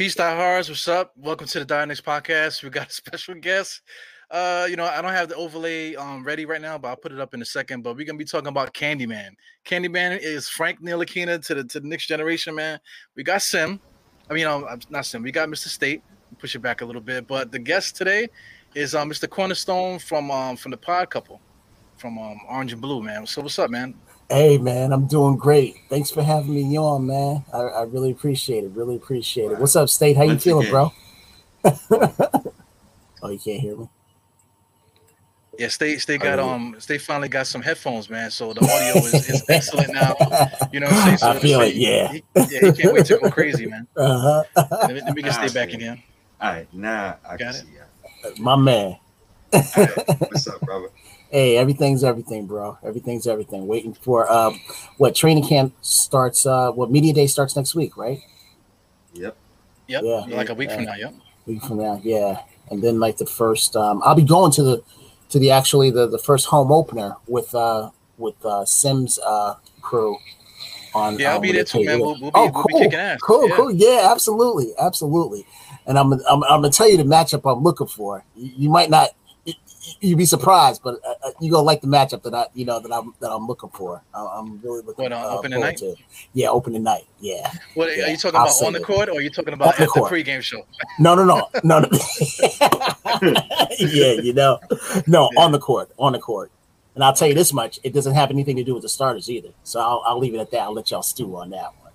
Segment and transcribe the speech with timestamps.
[0.00, 0.70] Peace, diehards.
[0.70, 1.12] What's up?
[1.14, 2.62] Welcome to the Dynex podcast.
[2.62, 3.82] We got a special guest.
[4.30, 7.12] Uh, you know, I don't have the overlay um ready right now, but I'll put
[7.12, 7.82] it up in a second.
[7.82, 9.32] But we're gonna be talking about Candyman.
[9.66, 12.80] Candyman is Frank Ntilikina to the to the next generation, man.
[13.14, 13.78] We got Sim.
[14.30, 15.22] I mean, um, not Sim.
[15.22, 15.68] We got Mr.
[15.68, 16.02] State.
[16.38, 17.26] Push it back a little bit.
[17.26, 18.26] But the guest today
[18.74, 19.28] is um Mr.
[19.28, 21.42] Cornerstone from um from the Pod Couple,
[21.98, 23.26] from um Orange and Blue, man.
[23.26, 23.94] So what's up, man?
[24.30, 25.76] Hey man, I'm doing great.
[25.88, 27.44] Thanks for having me on, man.
[27.52, 28.70] I, I really appreciate it.
[28.70, 29.58] Really appreciate it.
[29.58, 30.16] What's up, State?
[30.16, 30.72] How you Once feeling, again.
[30.72, 30.92] bro?
[33.22, 33.88] oh, you can't hear me.
[35.58, 38.30] Yeah, State State got really- um State finally got some headphones, man.
[38.30, 40.14] So the audio is, is excellent now.
[40.72, 41.18] You know what I'm saying?
[41.18, 42.12] So I feel so it, yeah.
[42.12, 43.86] He, yeah, he can't wait to go crazy, man.
[43.96, 44.44] Uh-huh.
[44.54, 45.74] Let me, let me get Ah, State back shit.
[45.74, 46.02] in here.
[46.40, 47.54] All right, now I Got can it?
[47.54, 48.30] see ya.
[48.38, 48.96] My man.
[49.52, 50.88] All right, what's up, brother?
[51.30, 52.76] Hey, everything's everything, bro.
[52.82, 53.66] Everything's everything.
[53.68, 54.52] Waiting for uh,
[54.96, 56.44] what training camp starts.
[56.44, 58.18] Uh, what media day starts next week, right?
[59.14, 59.36] Yep.
[59.86, 60.36] Yep, Yeah.
[60.36, 60.94] like a week from now.
[60.94, 61.14] Yep.
[61.46, 62.42] week from now, yeah.
[62.70, 64.82] And then like the first, um, I'll be going to the
[65.30, 70.16] to the actually the the first home opener with uh with uh Sims uh crew
[70.94, 71.18] on.
[71.18, 72.00] Yeah, I'll um, be there too, man.
[72.00, 73.20] We'll, we'll be, oh, we'll cool, be kicking ass.
[73.20, 73.56] cool, yeah.
[73.56, 73.70] cool.
[73.72, 75.46] Yeah, absolutely, absolutely.
[75.86, 78.24] And I'm I'm, I'm gonna tell you the matchup I'm looking for.
[78.36, 79.10] You, you might not.
[80.00, 82.64] You- You'd be surprised, but uh, uh, you gonna like the matchup that I, you
[82.64, 84.02] know, that I'm that I'm looking for.
[84.14, 85.04] I'm really looking.
[85.04, 85.76] What, on uh, opening forward night?
[85.78, 85.94] to.
[86.32, 87.04] Yeah, opening night.
[87.20, 87.50] Yeah.
[87.74, 89.82] What are you talking I'll about on the court, or are you talking about the
[89.82, 90.64] at the pregame show?
[90.98, 91.88] No, no, no, no, no.
[93.78, 94.58] yeah, you know,
[95.06, 95.40] no, Yeah.
[95.42, 96.50] on the court, on the court.
[96.94, 99.30] And I'll tell you this much: it doesn't have anything to do with the starters
[99.30, 99.50] either.
[99.64, 100.60] So I'll, I'll leave it at that.
[100.62, 101.89] I'll let y'all stew on that one.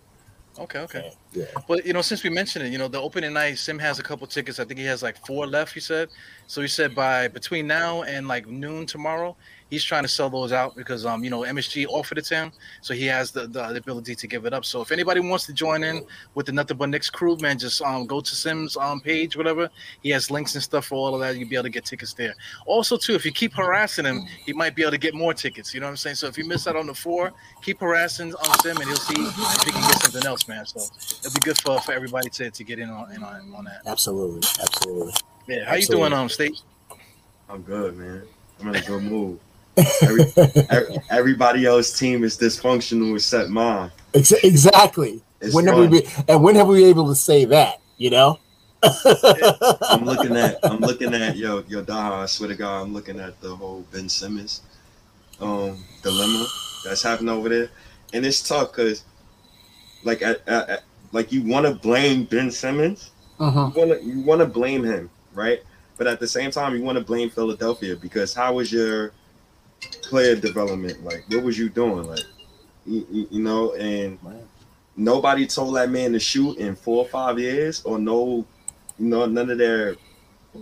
[0.57, 1.11] Okay, okay.
[1.33, 1.45] Yeah.
[1.67, 4.03] But you know, since we mentioned it, you know, the opening night, Sim has a
[4.03, 4.59] couple tickets.
[4.59, 5.73] I think he has like four left.
[5.73, 6.09] He said.
[6.47, 9.35] So he said by between now and like noon tomorrow,
[9.75, 12.51] he's trying to sell those out because um, you know, MSG offered it to him,
[12.81, 14.63] so he has the, the, the ability to give it up.
[14.63, 17.81] So if anybody wants to join in with the Nothing But Knicks crew, man, just
[17.81, 19.69] um go to Sim's um page, whatever.
[20.01, 21.37] He has links and stuff for all of that.
[21.37, 22.35] You'll be able to get tickets there.
[22.65, 25.73] Also, too, if you keep harassing him, he might be able to get more tickets.
[25.73, 26.15] You know what I'm saying?
[26.15, 29.21] So if you miss out on the four, keep harassing on Sim, and he'll see
[29.21, 30.65] if he can get something else, man.
[30.65, 30.79] So
[31.19, 33.81] it'll be good for, for everybody to, to get in on, in on on that.
[33.85, 35.13] Absolutely, absolutely.
[35.47, 36.61] Yeah, how you doing, um, State?
[37.49, 38.23] I'm good, man.
[38.59, 39.39] I'm in a good mood.
[40.01, 40.31] Every,
[40.69, 43.91] every- everybody else team is dysfunctional except mine.
[44.13, 45.21] Ex- exactly.
[45.41, 47.81] It's when have we been, and when have we been able to say that?
[47.97, 48.39] You know.
[48.83, 53.19] I'm looking at I'm looking at yo yo Daha, I swear to God, I'm looking
[53.19, 54.61] at the whole Ben Simmons
[55.41, 56.45] um dilemma
[56.85, 57.69] that's happening over there.
[58.13, 59.03] And it's tough because
[60.03, 60.21] like
[61.11, 65.09] like you want to blame Ben Simmons, you want to you want to blame him,
[65.33, 65.61] right?
[65.97, 69.11] But at the same time, you want to blame Philadelphia because how was your
[70.01, 71.03] player development?
[71.03, 72.07] Like, what was you doing?
[72.07, 72.23] Like,
[72.85, 74.19] you, you- know, and
[74.95, 78.45] nobody told that man to shoot in four or five years, or no,
[78.99, 79.95] you know, none of their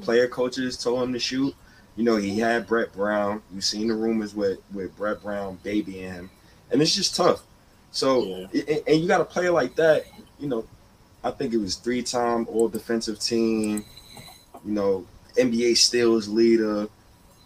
[0.01, 1.53] player coaches told him to shoot.
[1.95, 3.41] You know, he had Brett Brown.
[3.53, 6.29] You've seen the rumors with with Brett Brown babying him,
[6.71, 7.43] and it's just tough.
[7.91, 8.47] So, Yeah.
[8.67, 10.05] and, and you got a player like that.
[10.39, 10.65] You know,
[11.23, 13.85] I think it was three time All Defensive Team.
[14.65, 15.05] You know,
[15.37, 16.87] NBA steals leader.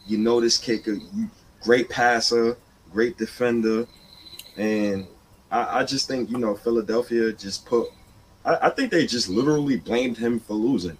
[0.05, 1.29] You know this kicker, you,
[1.67, 2.57] great passer,
[2.93, 3.85] great defender,
[4.55, 5.05] and
[5.51, 7.89] I, I just think you know Philadelphia just put.
[8.45, 10.97] I, I think they just literally blamed him for losing.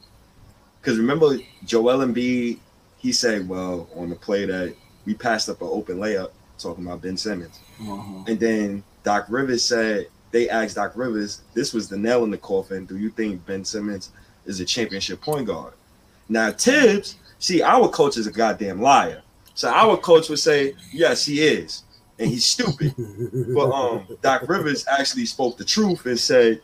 [0.82, 2.60] Because remember, Joel Embiid,
[2.98, 7.02] he said, "Well, on the play that we passed up an open layup, talking about
[7.02, 8.28] Ben Simmons." Mhm.
[8.28, 12.38] And then Doc Rivers said they asked Doc Rivers, this was the nail in the
[12.38, 12.86] coffin.
[12.86, 14.10] Do you think Ben Simmons
[14.46, 15.72] is a championship point guard?
[16.28, 19.22] Now Thibs, see, our coach is a goddamn liar.
[19.58, 21.84] So our coach would say, yes, he is,
[22.20, 22.94] and he's stupid.
[23.56, 26.62] But um, Doc Rivers actually spoke the truth and said,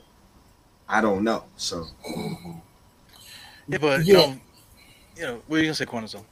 [0.87, 1.43] I don't know.
[1.57, 1.87] So
[3.67, 4.19] Yeah, but you Yeah.
[4.19, 4.41] know,
[5.17, 6.25] you know, what are you gonna say, Cornerstone?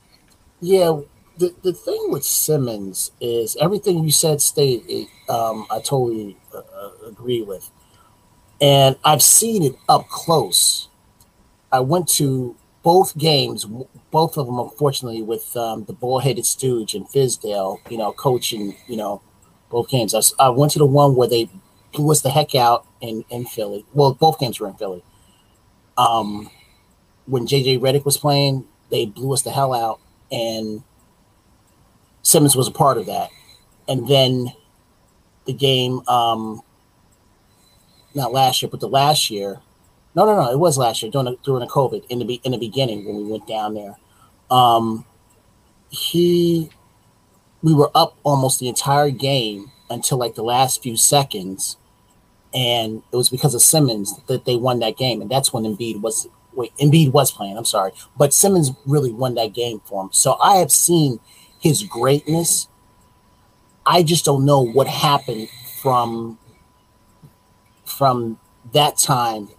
[0.62, 1.02] Yeah,
[1.38, 4.84] the, the thing with Simmons is everything you said, state.
[4.88, 7.72] It, um, I totally uh, uh, agree with,
[8.62, 10.90] and I've seen it up close.
[11.72, 16.94] I went to both games, w- both of them, unfortunately, with um, the ball-headed stooge
[16.94, 17.80] and Fizdale.
[17.90, 18.76] You know, coaching.
[18.88, 19.22] You know,
[19.70, 20.14] both games.
[20.14, 21.50] I, I went to the one where they
[21.94, 23.86] blew us the heck out in in Philly.
[23.94, 25.04] Well, both games were in Philly.
[25.98, 26.50] Um,
[27.26, 30.00] when JJ Redick was playing, they blew us the hell out
[30.32, 30.84] and
[32.24, 33.30] Simmons was a part of that.
[33.88, 34.54] And then
[35.46, 36.62] the game, um,
[38.14, 39.60] not last year, but the last year.
[40.14, 42.52] No, no, no, it was last year during the, during the COVID in the in
[42.52, 43.96] the beginning when we went down there.
[44.50, 45.06] Um,
[45.90, 46.70] he,
[47.62, 51.78] we were up almost the entire game until like the last few seconds,
[52.54, 56.02] and it was because of Simmons that they won that game, and that's when Embiid
[56.02, 57.58] was wait Embiid was playing.
[57.58, 60.10] I'm sorry, but Simmons really won that game for him.
[60.12, 61.20] So I have seen
[61.60, 62.68] his greatness.
[63.86, 65.50] I just don't know what happened
[65.82, 66.38] from
[67.86, 68.40] from
[68.74, 69.50] that time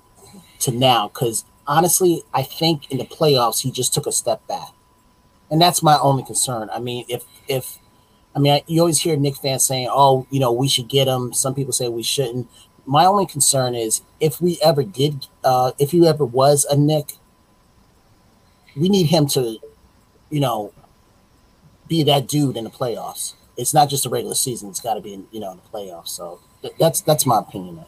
[0.63, 4.71] to now because honestly, I think in the playoffs he just took a step back,
[5.51, 6.71] and that's my only concern.
[6.73, 7.79] I mean, if if
[8.35, 11.09] I mean, I, you always hear Knick fans saying, "Oh, you know, we should get
[11.09, 12.49] him." Some people say we shouldn't.
[12.87, 17.13] My only concern is if we ever did, uh, if he ever was a Knick,
[18.77, 19.59] we need him to,
[20.31, 20.73] you know,
[21.87, 23.35] be that dude in the playoffs.
[23.57, 25.79] It's not just a regular season; it's got to be, in, you know, in the
[25.79, 26.09] playoffs.
[26.09, 27.85] So th- that's that's my opinion.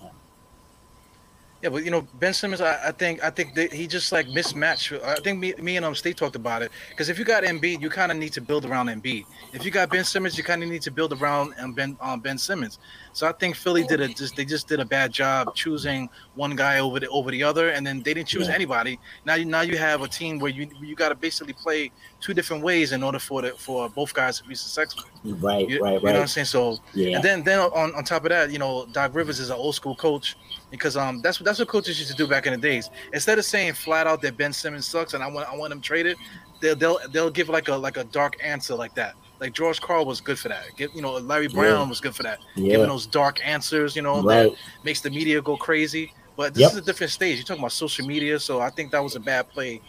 [1.65, 4.29] Yeah, but you know Ben Simmons, I, I think I think that he just like
[4.29, 4.93] mismatched.
[4.93, 7.81] I think me, me and um Steve talked about it because if you got Embiid,
[7.81, 9.25] you kind of need to build around Embiid.
[9.51, 12.21] If you got Ben Simmons, you kind of need to build around um, Ben um,
[12.21, 12.79] Ben Simmons.
[13.15, 16.55] So I think Philly did a just they just did a bad job choosing one
[16.55, 18.57] guy over the over the other, and then they didn't choose Yeah.
[18.57, 19.01] anybody.
[19.25, 22.35] Now you now you have a team where you you got to basically play two
[22.35, 25.09] different ways in order for the for both guys to be successful.
[25.25, 26.45] Right, You, right, you know what I'm saying?
[26.45, 29.49] So Yeah, and then then on, on top of that, you know, Doc Rivers is
[29.49, 30.37] an old school coach
[30.77, 32.91] because um that's what that's what coaches used to do back in the days.
[33.13, 35.81] Instead of saying flat out that Ben Simmons sucks and I want I want him
[35.81, 36.17] traded,
[36.61, 39.15] they'll they'll they'll give like a like a dark answer like that.
[39.41, 40.65] Like George Karl was good for that.
[40.77, 41.89] Give you know Larry Brown Yeah.
[41.89, 42.39] was good for that.
[42.57, 42.73] Yeah.
[42.73, 44.51] Giving those dark answers, you know, right.
[44.51, 46.13] that makes the media go crazy.
[46.37, 46.73] But this Yep.
[46.73, 47.37] is a different stage.
[47.37, 49.81] You're talking about social media, so I think that was a bad play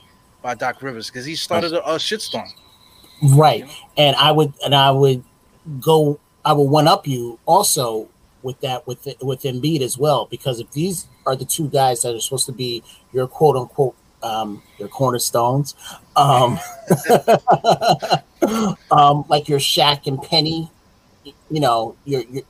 [0.43, 2.49] by Doc Rivers because he started a, a shitstorm.
[3.23, 3.65] Right.
[3.97, 5.23] And I would and I would
[5.79, 8.07] go I would one up you also
[8.45, 12.15] with that with with Embiid as well because if these are the two guys that
[12.15, 15.75] are supposed to be your quote unquote um your cornerstones
[16.15, 16.59] um
[18.91, 20.69] um like your Shaq and Penny
[21.49, 22.43] you know your your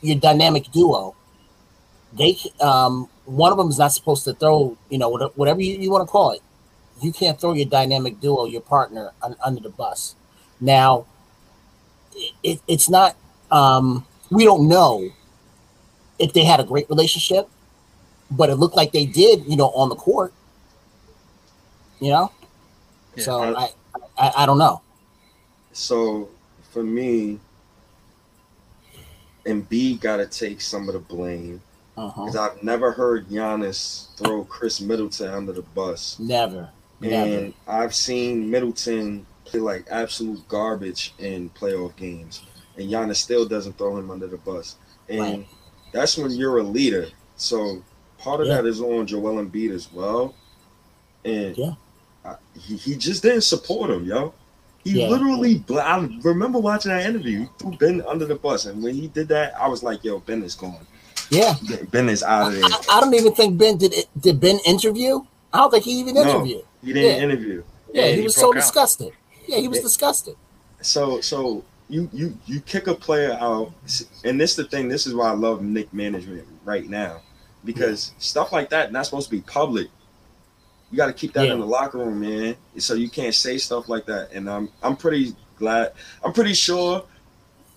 [0.00, 1.14] your, dynamic duo
[2.12, 5.76] they um one of them is not supposed to throw you know whatever, whatever you,
[5.76, 6.40] you want to call it
[7.00, 10.14] you can't throw your dynamic duo, your partner, un, under the bus.
[10.60, 11.06] Now,
[12.42, 13.16] it, it's not.
[13.50, 15.08] Um, we don't know
[16.18, 17.48] if they had a great relationship,
[18.30, 19.44] but it looked like they did.
[19.46, 20.32] You know, on the court.
[22.00, 22.32] You know,
[23.16, 23.24] Yeah.
[23.24, 23.68] so I,
[24.18, 24.82] I, I don't know.
[25.72, 26.28] So
[26.72, 27.38] for me,
[29.46, 31.62] Embiid got to take some of the blame
[31.96, 32.24] Uh-huh.
[32.24, 36.70] because I've never heard Giannis throw Khris Middleton under the bus, Never,
[37.00, 37.14] never.
[37.14, 42.42] and I've seen Middleton play like absolute garbage in playoff games,
[42.76, 44.76] and Giannis still doesn't throw him under the bus,
[45.08, 45.46] and Right.
[45.92, 47.08] that's when you're a leader.
[47.36, 47.82] So
[48.18, 48.56] part of Yeah.
[48.56, 50.34] that is on Joel Embiid as well,
[51.24, 51.74] and Yeah.
[52.24, 54.32] I, he, he just didn't support him, yo.
[54.82, 55.08] He Yeah.
[55.08, 57.40] literally, I remember watching that interview.
[57.40, 60.18] He threw Ben under the bus, and when he did that, I was like, "Yo,
[60.20, 60.86] Ben is gone.
[61.30, 61.54] Yeah,
[61.90, 63.94] Ben is out of there." I, I don't even think Ben did.
[63.94, 65.20] It, did Ben interview?
[65.54, 66.22] I don't think he even No.
[66.22, 66.64] interviewed.
[66.84, 67.22] He didn't Yeah.
[67.22, 67.62] interview.
[67.94, 68.54] Yeah, Yeah, he, he was so out.
[68.56, 69.12] disgusted.
[69.46, 69.84] Yeah, he was Yeah.
[69.84, 70.36] disgusted.
[70.82, 71.62] So, so
[71.94, 73.72] you you you kick a player out,
[74.24, 74.88] and this the thing.
[74.88, 77.22] This is why I love Knick management right now,
[77.64, 79.88] because stuff like that not supposed to be public.
[80.90, 81.54] You got to keep that Yeah.
[81.54, 82.56] in the locker room, man.
[82.78, 84.32] So you can't say stuff like that.
[84.32, 85.92] And I'm I'm pretty glad.
[86.24, 87.04] I'm pretty sure,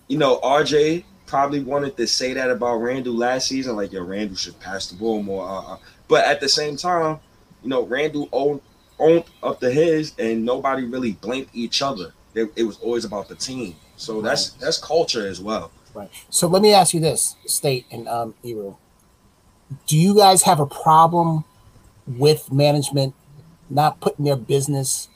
[0.08, 4.36] you know, RJ probably wanted to say that about Randle last season, like yo, Randle
[4.36, 5.48] should pass the ball more.
[5.48, 5.78] Uh, uh.
[6.08, 7.20] But at the same time,
[7.62, 8.62] you know, Randle owned
[8.98, 12.14] owned up to his, and nobody really blamed each other.
[12.34, 13.76] It, it was always about the team.
[13.98, 15.72] So that's that's culture as well.
[15.94, 16.10] Right.
[16.30, 18.78] So let me ask you this, State and um, Eru.
[19.88, 21.44] Do you guys have a problem
[22.06, 23.14] with management
[23.70, 25.10] not putting their business,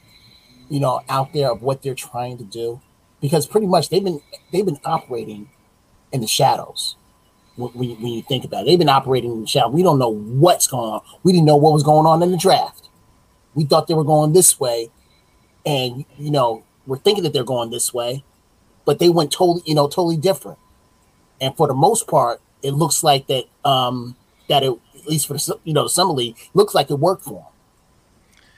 [0.69, 2.81] you know, out there of what they're trying to do?
[3.21, 4.21] Because pretty much they've been
[4.51, 5.49] they've been operating
[6.11, 6.95] in the shadows.
[7.55, 9.69] When, when you, when you think about it, they've been operating in the shadow.
[9.69, 11.01] We don't know what's going on.
[11.21, 12.89] We didn't know what was going on in the draft.
[13.53, 14.89] We thought they were going this way,
[15.65, 18.23] and you know, we're thinking that they're going this way,
[18.85, 20.57] but they went totally, you know, totally different
[21.41, 24.15] and for the most part, it looks like that um
[24.49, 27.23] that it at least for the you know the summer league looks like it worked
[27.23, 27.45] for them.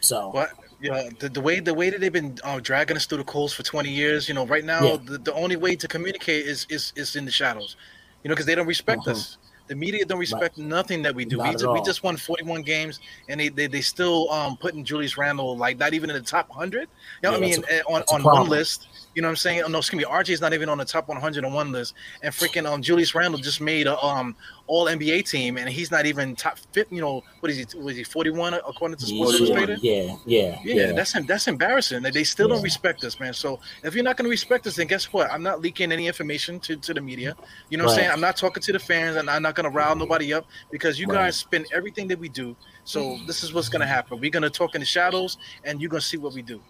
[0.02, 0.50] So But
[0.82, 3.54] yeah, the, the way the way that they've been uh, dragging us through the coals
[3.54, 4.98] for 20 years, you know, right now Yeah.
[4.98, 7.76] the, the only way to communicate is is is in the shadows,
[8.24, 9.08] you know, because they don't respect Mhm.
[9.08, 9.38] us.
[9.68, 11.38] The media don't respect nothing that we do.
[11.38, 13.00] Not We, at we just won 41 games,
[13.30, 16.50] and they they, they still um putting Julius Randle like not even in the top
[16.50, 16.82] 100.
[16.82, 16.88] You
[17.24, 17.64] know what I mean?
[17.64, 18.88] that's Eh, on on one list.
[19.14, 19.62] You know what I'm saying?
[19.64, 20.06] Oh, no, excuse me.
[20.12, 23.40] RJ's not even on the top 100 on one list, and freaking um Julius Randle
[23.40, 24.36] just made a um
[24.68, 26.88] All NBA team, and he's not even top fit.
[26.92, 27.80] You know what is he?
[27.80, 29.80] Was he 41 according to Sports yeah, Illustrated?
[29.84, 30.92] yeah, yeah, Yeah, yeah.
[30.94, 32.02] that's that's embarrassing.
[32.04, 33.34] They- They still don't respect us, man.
[33.34, 35.32] So if you're not going to respect us, then guess what?
[35.32, 37.36] I'm not leaking any information to, to the media.
[37.70, 38.12] You know what I'm saying?
[38.12, 40.46] I'm not talking to the fans, and I'm not going to gonna rile nobody up
[40.72, 41.16] because you Right.
[41.16, 42.56] guys spin everything that we do.
[42.84, 44.20] So this is what's gonna happen.
[44.20, 46.62] We're gonna talk in the shadows, and you're gonna see what we do.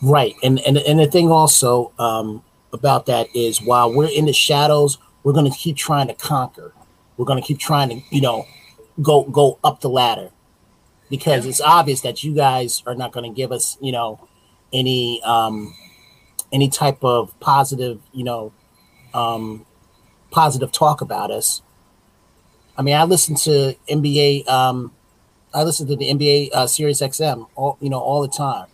[0.00, 4.32] Right, and and and the thing also um, about that is while we're in the
[4.32, 6.72] shadows, we're going to keep trying to conquer.
[7.16, 8.46] We're going to keep trying to you know
[9.00, 10.30] go go up the ladder
[11.08, 14.28] because it's obvious that you guys are not going to give us you know
[14.72, 15.74] any um,
[16.52, 18.52] any type of positive you know
[19.14, 19.64] um,
[20.30, 21.62] positive talk about us.
[22.76, 24.48] I mean, I listen to NBA.
[24.48, 24.92] Um,
[25.54, 28.66] I listen to the NBA uh, Sirius XM all you know all the time.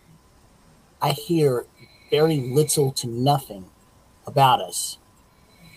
[1.00, 1.67] I hear
[2.11, 3.67] very little to nothing
[4.26, 4.99] about us.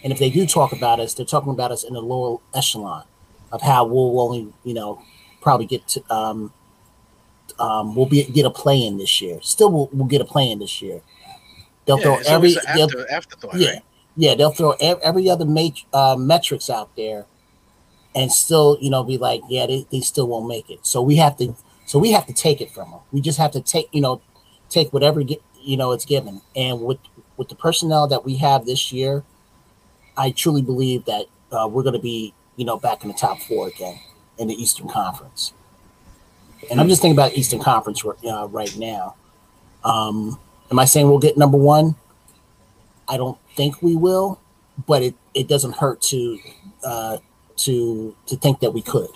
[0.03, 3.03] And if they do talk about us, they're talking about us in the lower echelon
[3.51, 5.01] of how we'll only, you know,
[5.41, 6.53] probably get to, um,
[7.59, 9.39] um, we'll be get a play in this year.
[9.41, 11.01] Still, we'll, we'll get a play in this year.
[11.85, 13.81] They'll Yeah, throw every, after, afterthought, yeah, right?
[14.15, 17.25] yeah, they'll throw ev- every other mat- uh, metrics out there,
[18.15, 20.85] and still, you know, be like, yeah, they, they still won't make it.
[20.85, 22.99] So we have to, so we have to take it from them.
[23.11, 24.21] We just have to take, you know,
[24.71, 26.41] take whatever you know it's given.
[26.55, 26.97] And with
[27.37, 29.23] with the personnel that we have this year,
[30.17, 33.39] I truly believe that uh, we're going to be, you know, back in the top
[33.39, 33.99] four again
[34.37, 35.53] in the Eastern Conference.
[36.69, 39.15] And I'm just thinking about Eastern Conference uh, right now.
[39.83, 41.95] Um, am I saying we'll get number one?
[43.07, 44.39] I don't think we will,
[44.87, 46.39] but it, it doesn't hurt to
[46.83, 47.17] uh,
[47.57, 49.09] to to think that we could.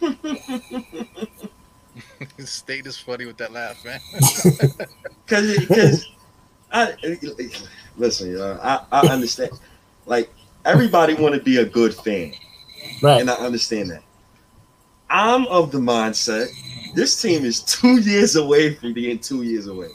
[2.44, 4.00] State is funny with that laugh, man.
[5.26, 6.06] Cause, cause
[6.72, 6.94] I
[7.96, 9.50] listen, yo, I, I understand.
[10.06, 10.30] Like
[10.64, 12.32] everybody want to be a good fan,
[13.02, 13.20] Right.
[13.20, 14.02] and I understand that.
[15.10, 16.48] I'm of the mindset
[16.94, 19.88] this team is two years away from being two years away.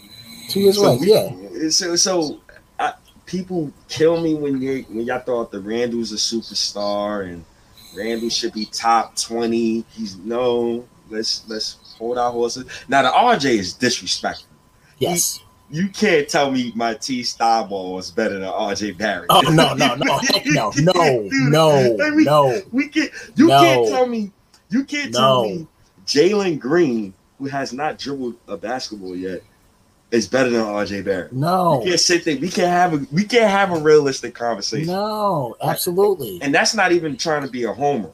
[0.49, 0.97] Two years So away.
[0.99, 1.69] we- Yeah.
[1.69, 2.39] So, so
[2.79, 2.93] I,
[3.25, 7.43] people kill me when you when y'all thought the Randle's a superstar and
[7.97, 9.83] Randle should be top twenty.
[9.91, 10.85] He's no.
[11.09, 12.65] Let's let's hold our horses.
[12.87, 14.47] Now the RJ is disrespectful.
[14.99, 15.39] Yes.
[15.69, 19.25] You can't tell me my T Starball is better than RJ Barrett.
[19.29, 19.95] Oh no no no
[20.45, 23.59] no no no Let me- no We can you No.
[23.59, 24.31] can't tell me
[24.69, 25.67] you can't tell me
[26.05, 29.41] Jalen Green, who has not dribbled a basketball yet,
[30.11, 31.33] is better than RJ Barrett.
[31.33, 32.37] no We can't sit there.
[32.37, 34.87] We can't have a we can't have a realistic conversation.
[34.93, 36.39] no absolutely.
[36.43, 38.11] And that's not even trying to be a homer.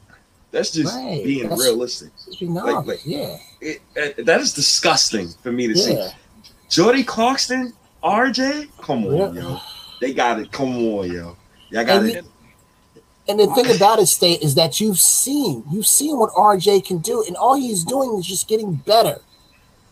[0.52, 1.22] That's just Right.
[1.24, 2.10] being That's- realistic.
[2.40, 5.94] Like- like- yeah It, it- that is disgusting for me to see.
[5.94, 6.12] yeah.
[6.68, 9.42] Jordy Clarkson, RJ, come on, Yeah.
[9.42, 9.58] yo.
[10.00, 10.50] They got it.
[10.50, 11.36] Come on, yo.
[11.70, 12.24] Y'all got And it.
[13.28, 16.98] And the thing about it, State, is that you've seen, you've seen what RJ can
[16.98, 19.20] do, and all he's doing is just getting better.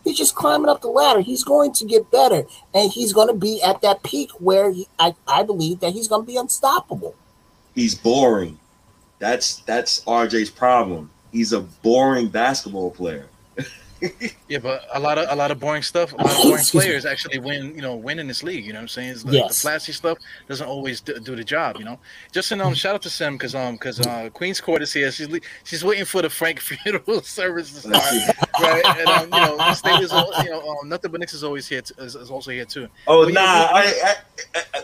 [0.03, 1.21] He's just climbing up the ladder.
[1.21, 4.87] He's going to get better, and he's going to be at that peak where he,
[4.97, 7.15] I, I believe that he's going to be unstoppable.
[7.75, 8.59] He's boring.
[9.19, 11.09] That's that's RJ's problem.
[11.31, 13.27] He's a boring basketball player.
[14.47, 16.13] Yeah, but a lot of a lot of boring stuff.
[16.13, 17.75] A lot of boring players actually win.
[17.75, 18.65] You know, win in this league.
[18.65, 19.09] You know what I'm saying?
[19.09, 19.57] It's like Yes.
[19.57, 21.75] The flashy stuff doesn't always do, do the job.
[21.79, 21.99] You know.
[22.31, 25.11] Just and um, shout out to Sim because um because uh Queen's Court is here.
[25.11, 25.27] She's
[25.65, 28.37] she's waiting for the Frank funeral service to start.
[28.61, 30.13] right, and um, you know, state is
[30.45, 31.81] you know um, nothing but Knicks is always here.
[31.81, 32.87] T- is, is also here too.
[33.05, 34.15] Oh Well, nah, you- I,
[34.55, 34.81] I, I,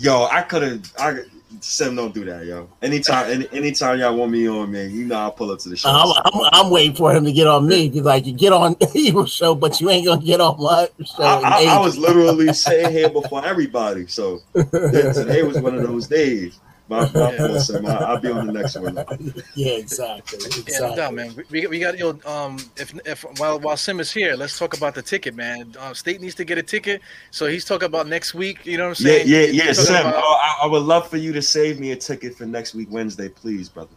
[0.00, 0.92] yo, I could have.
[0.98, 1.18] I
[1.68, 2.68] Sim, don't do that, yo.
[2.80, 5.76] Anytime, any, anytime y'all want me on, man, you know I'll pull up to the
[5.76, 5.88] show.
[5.88, 7.88] I'm, I'm, I'm waiting for him to get on me.
[7.88, 10.88] He's like, you get on your show, but you ain't going to get on my
[11.04, 11.24] show.
[11.24, 15.82] I, I, I was literally sitting here before everybody, so yeah, today was one of
[15.82, 16.60] those days.
[16.88, 17.36] My, my Yeah.
[17.48, 17.86] fault, Sim.
[17.86, 18.94] I, I'll be on the next one.
[19.56, 20.38] yeah, exactly.
[20.40, 20.96] Yeah, no exactly.
[20.96, 21.34] doubt, man.
[21.36, 24.56] We- We, we got you know, um if if while while Sim is here, let's
[24.58, 25.74] talk about the ticket, man.
[25.78, 27.00] Uh, State needs to get a ticket,
[27.30, 28.64] so he's talking about next week.
[28.64, 29.26] You know what I'm saying?
[29.28, 29.96] yeah, He's yeah, Sim.
[29.96, 32.74] about- Oh, I, I would love for you to save me a ticket for next
[32.74, 33.90] week Wednesday, please, brother.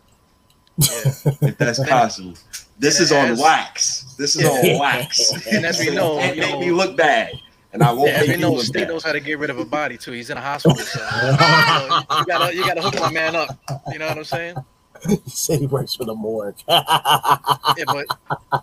[0.77, 1.11] yeah.
[1.41, 2.33] If that's possible.
[2.79, 4.15] This is on wax.
[4.17, 5.31] This is on wax.
[5.47, 7.33] And as we know, Can't you make know- me look bad,
[7.73, 9.59] and I won't Yeah, make we you know, State knows how to get rid of
[9.59, 10.11] a body too.
[10.11, 13.49] He's in a hospital, so you, you gotta you gotta hook my man up.
[13.91, 14.55] You know what I'm saying?
[15.07, 16.57] He said he works for the morgue.
[16.67, 18.05] Yeah, but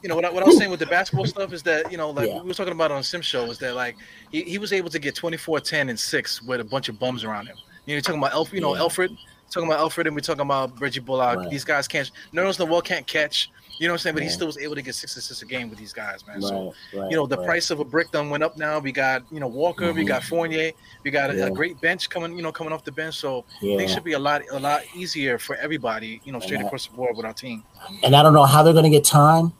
[0.02, 1.96] you know what I, what I was saying with the basketball stuff is that you
[1.96, 2.42] know like Yeah.
[2.42, 3.96] we were talking about on Sim show is that like
[4.30, 7.24] he, he was able to get 24, 10, and six with a bunch of bums
[7.24, 7.56] around him.
[7.86, 8.82] You know, you're talking about Elf, you know, Yeah.
[8.82, 9.16] Alfred,
[9.50, 11.38] talking about Alfred, and we're talking about Reggie Bullock.
[11.38, 11.48] Right.
[11.50, 12.10] These guys can't.
[12.34, 13.50] Nerlens Noel can't catch.
[13.78, 14.14] You know what I'm saying?
[14.14, 16.40] But he still was able to get six assists a game with these guys, man.
[16.40, 17.46] So right, right, you know the right.
[17.46, 18.78] price of a brick done went up now.
[18.78, 20.08] We got you know Walker, we Mhm.
[20.08, 20.72] got Fournier,
[21.04, 21.46] we got a, Yeah.
[21.46, 23.16] a great bench coming, you know, coming off the bench.
[23.16, 23.76] So Yeah.
[23.76, 26.66] things should be a lot a lot easier for everybody, you know, straight Yeah.
[26.66, 27.64] across the board with our team.
[28.02, 29.52] and I don't know how they're going to get time.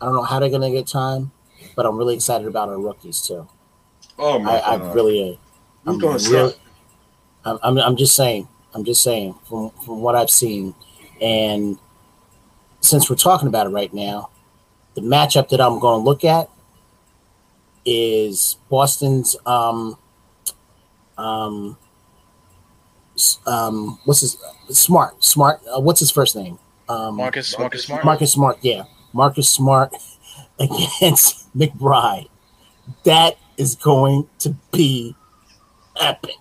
[0.00, 1.32] I don't know how they're going to get time,
[1.74, 3.46] but I'm really excited about our rookies too.
[4.18, 5.36] Oh my I, I really am.
[5.86, 6.54] I'm gonna really-
[7.44, 8.46] I'm, I'm, I'm just saying.
[8.74, 10.74] I'm just saying from from what I've seen,
[11.20, 11.78] and
[12.80, 14.30] since we're talking about it right now,
[14.94, 16.48] the matchup that I'm going to look at
[17.84, 19.96] is Boston's um
[21.16, 21.76] um
[23.46, 24.36] um what's his
[24.68, 26.58] smart smart uh, what's his first name
[26.88, 28.04] um Marcus, Marcus Smart.
[28.04, 28.82] Marcus Smart yeah
[29.12, 29.94] Marcus Smart
[30.60, 32.28] against McBride
[33.04, 35.14] that is going to be
[36.00, 36.34] epic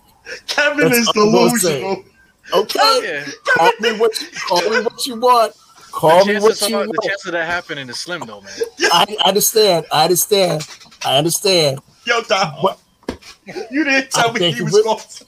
[0.47, 1.79] Kevin That's is all I'm gonna say.
[1.81, 2.03] delusional.
[2.55, 3.25] okay Yeah.
[3.55, 5.53] call me what you, call me what you want
[5.97, 8.41] call The me what chances, you of, the chance of that happening is slim, though,
[8.41, 8.53] man.
[8.91, 10.67] I I understand I understand
[11.03, 12.79] I understand Yo, Dom, What-
[13.71, 14.99] you didn't tell I me he was would, going.
[14.99, 15.25] To,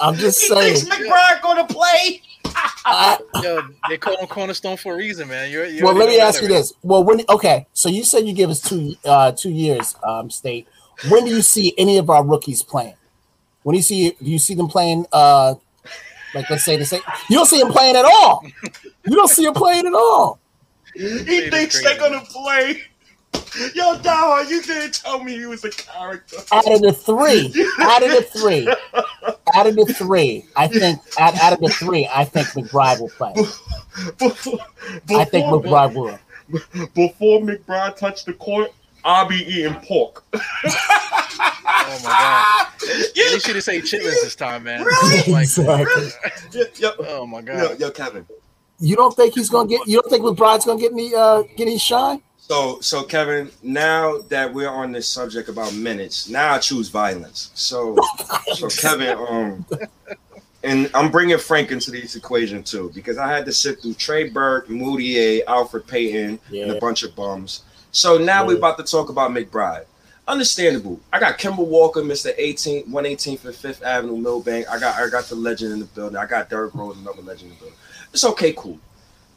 [0.00, 2.22] I'm just He saying thinks McBride gonna play.
[2.84, 5.50] I, Yo, they call him Cornerstone for a reason, man.
[5.50, 6.62] You're, you well, let me ask that you already.
[6.62, 6.72] this.
[6.82, 10.66] Well, when okay, so you said you give us two uh two years, um, state.
[11.08, 12.96] When do you see any of our rookies playing?
[13.62, 15.54] When do you see do you see them playing uh
[16.34, 18.44] like let's say the same you don't see him playing at all.
[19.06, 20.38] You don't see him playing at all.
[20.94, 22.82] He thinks they're gonna play.
[23.74, 26.36] Yo, Dom, you didn't tell me he was a character.
[26.52, 27.46] Out of the three,
[27.80, 28.68] out of the three,
[29.54, 33.08] out of the three, I think out, out of the three, I think McBride will
[33.10, 33.34] play.
[34.18, 34.58] Before,
[35.10, 36.18] I think McBride will.
[36.94, 38.72] before McBride touched the court,
[39.04, 40.24] I'll be eating pork.
[41.82, 43.06] Oh my god.
[43.14, 44.84] Yeah, They should have said chitlins this time, man.
[44.84, 45.32] Really?
[45.32, 46.08] Like, exactly.
[46.52, 46.90] yeah, yeah.
[47.00, 47.80] oh my god.
[47.80, 48.26] yo, Kevin.
[48.78, 49.86] You don't think he's gonna get?
[49.86, 52.22] You don't think McBride's gonna get any uh get any shine?
[52.38, 57.50] So, so Kevin, now that we're on this subject about minutes, now I choose violence.
[57.54, 57.96] So,
[58.54, 59.64] so Kevin, um,
[60.64, 64.30] and I'm bringing Frank into this equation too because I had to sit through Trey
[64.30, 67.62] Burke, Mudiay, Elfrid Payton, and a bunch of bums.
[67.92, 69.84] So now we're about to talk about McBride.
[70.28, 71.00] Understandable.
[71.12, 72.32] I got Kemba Walker, Mr.
[72.36, 74.68] 18, 118th and 5th Avenue, Millbank.
[74.68, 76.16] I got I got the legend in the building.
[76.16, 77.78] I got Derrick Rose, another legend in the building.
[78.12, 78.78] It's okay, cool.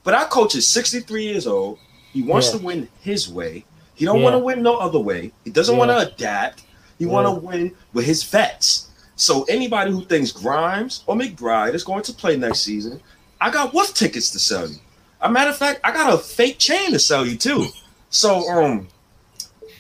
[0.04, 1.80] But our coach is 63 years old.
[2.12, 2.60] He wants Yeah.
[2.60, 3.66] to win his way.
[3.96, 4.24] He don't Yeah.
[4.26, 5.32] want to win no other way.
[5.44, 6.62] He doesn't want to adapt.
[7.00, 8.88] He want to win with his vets.
[9.16, 13.02] So anybody who thinks Grimes or McBride is going to play next season,
[13.42, 14.78] I got wolf tickets to sell you.
[15.22, 17.68] A matter of fact, I got a fake chain to sell you too.
[18.14, 18.88] So um,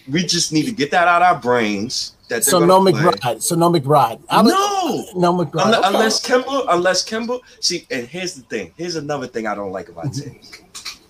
[0.09, 2.13] we just need to get that out of our brains.
[2.29, 2.93] That So no play.
[2.93, 3.43] McBride.
[3.43, 4.19] So no McBride.
[4.27, 5.65] I'm- No, no McBride.
[5.65, 5.87] Unle- Okay.
[5.87, 7.05] unless Kemba, unless.
[7.59, 8.73] See, and here's the thing.
[8.75, 10.39] Here's another thing I don't like about Tim.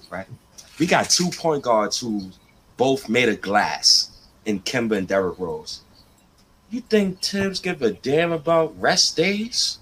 [0.10, 0.28] Right?
[0.80, 2.30] We got two point guards who
[2.76, 4.10] both made of glass
[4.46, 5.80] in Kemba and Derrick Rose.
[6.72, 9.78] You think Thibs give a damn about rest days?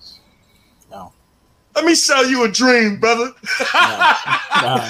[1.76, 1.82] No.
[1.82, 3.32] Let me sell you a dream, brother.
[3.74, 4.90] Nah,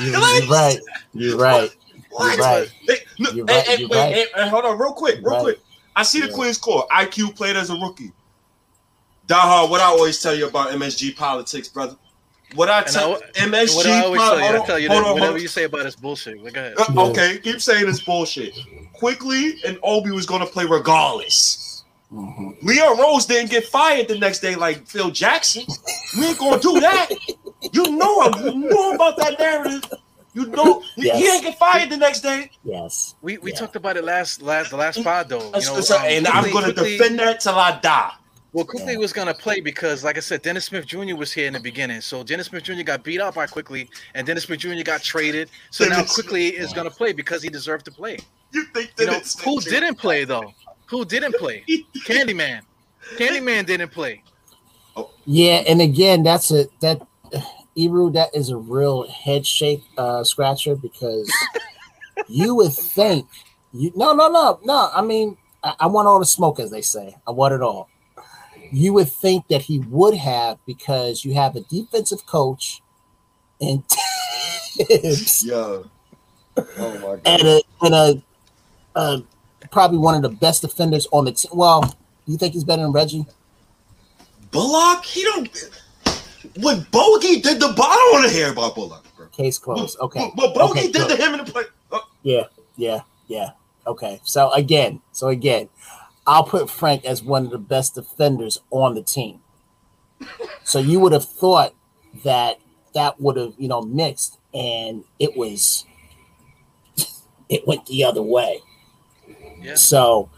[0.00, 0.78] you, Like, are right.
[1.12, 1.70] You're right.
[2.10, 2.36] what?
[2.36, 2.72] You're right.
[2.86, 4.14] Hey, no, You're hey, right, hey, you're wait, right.
[4.14, 5.42] hey, hey, hold on, real quick, real right.
[5.42, 5.58] quick.
[5.96, 6.34] I see the Yeah.
[6.34, 6.88] Queen's Court.
[6.90, 8.12] IQ played as a rookie.
[9.26, 11.96] Daha, what I always tell you about MSG politics, brother.
[12.54, 14.42] What I And tell I- MSG What I always poli- tell you?
[14.44, 16.42] hold I on, tell you hold that on, whatever hold you say about it's bullshit.
[16.42, 16.74] Like, go ahead.
[16.96, 18.54] Uh, okay, keep saying it's bullshit.
[18.94, 21.61] Quickley and Obi was gonna play regardless.
[22.12, 22.62] Mhm.
[22.62, 25.64] Leon Rose didn't get fired the next day like Phil Jackson.
[26.18, 27.08] We ain't gonna do that.
[27.72, 29.84] You know you know about that narrative.
[30.34, 31.34] You know he- he Yes.
[31.36, 32.50] ain't get fired the next day.
[32.64, 33.14] Yes.
[33.22, 33.58] We we Yeah.
[33.60, 35.44] talked about it last last the last pod though.
[35.58, 38.12] You know, So- um, and I'm gonna quickly- defend that till I die.
[38.52, 38.98] Well, Quickley Yeah.
[38.98, 41.16] was gonna play because, like I said, Dennis Smith Jr.
[41.16, 42.02] was here in the beginning.
[42.02, 42.82] So Dennis Smith Jr.
[42.82, 44.82] got beat up by Quickley, and Dennis Smith Jr.
[44.84, 45.48] got traded.
[45.70, 48.18] So now Dennis- Quickley is gonna play because he deserved to play.
[48.52, 50.52] You think You that know it's who didn't play though?
[50.92, 51.64] Who didn't play?
[52.04, 52.60] Candyman.
[53.16, 54.22] Candyman didn't play.
[55.24, 57.00] Yeah, and again, that's a that
[57.74, 61.32] Eru, that is a real head shake uh scratcher because
[62.28, 63.26] you would think
[63.72, 64.90] you no no no no.
[64.94, 67.16] I mean, I, I want all the smoke, as they say.
[67.26, 67.88] I want it all.
[68.70, 72.82] You would think that he would have because you have a defensive coach
[73.62, 73.82] and
[74.76, 75.88] Thibs Yo.
[76.58, 77.22] Oh my god.
[77.24, 78.22] and a and a
[78.94, 79.20] uh,
[79.72, 81.50] probably one of the best defenders on the team.
[81.54, 83.26] Well, you think he's better than Reggie?
[84.52, 85.48] Bullock, he don't.
[86.60, 89.26] When Bogey did to, I don't want to hear about Bullock, bro.
[89.28, 89.98] Case closed.
[90.00, 90.30] Okay.
[90.34, 91.16] What Bogey Okay, did good.
[91.16, 91.62] to him in the play.
[91.90, 92.44] Oh, Yeah,
[92.76, 93.50] yeah, yeah.
[93.86, 94.20] Okay.
[94.24, 95.68] So again, so again,
[96.26, 99.40] I'll put Frank as one of the best defenders on the team.
[100.64, 101.74] So you would have thought
[102.24, 102.58] that
[102.94, 105.84] that would have, you know, mixed and it was
[107.48, 108.60] it went the other way.
[109.62, 109.74] Yeah.
[109.74, 110.30] So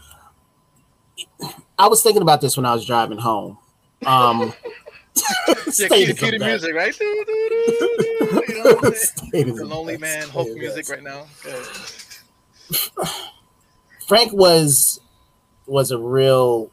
[1.77, 3.57] I was thinking about this when I was driving home.
[4.05, 4.53] Um
[5.47, 6.95] Yeah, State cue, is cue the music, right?
[8.47, 8.95] You know what I'm saying?
[9.29, 11.25] State is The lonely man, hope music right now.
[14.07, 14.99] Frank was
[15.67, 16.69] was a real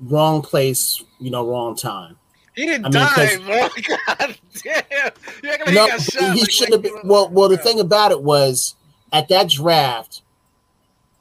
[0.00, 2.16] wrong place, you know, wrong time.
[2.54, 3.68] He didn't I mean, die, bro.
[3.88, 5.12] God damn.
[5.42, 5.88] You acting like No,
[6.32, 6.94] he he should have been.
[7.04, 8.74] Well, well, the thing about it was
[9.12, 10.22] at that draft.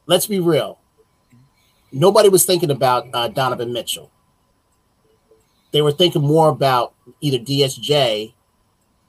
[0.07, 0.79] Let's be real.
[1.91, 4.11] Nobody was thinking about uh, Donovan Mitchell.
[5.71, 8.33] They were thinking more about either DSJ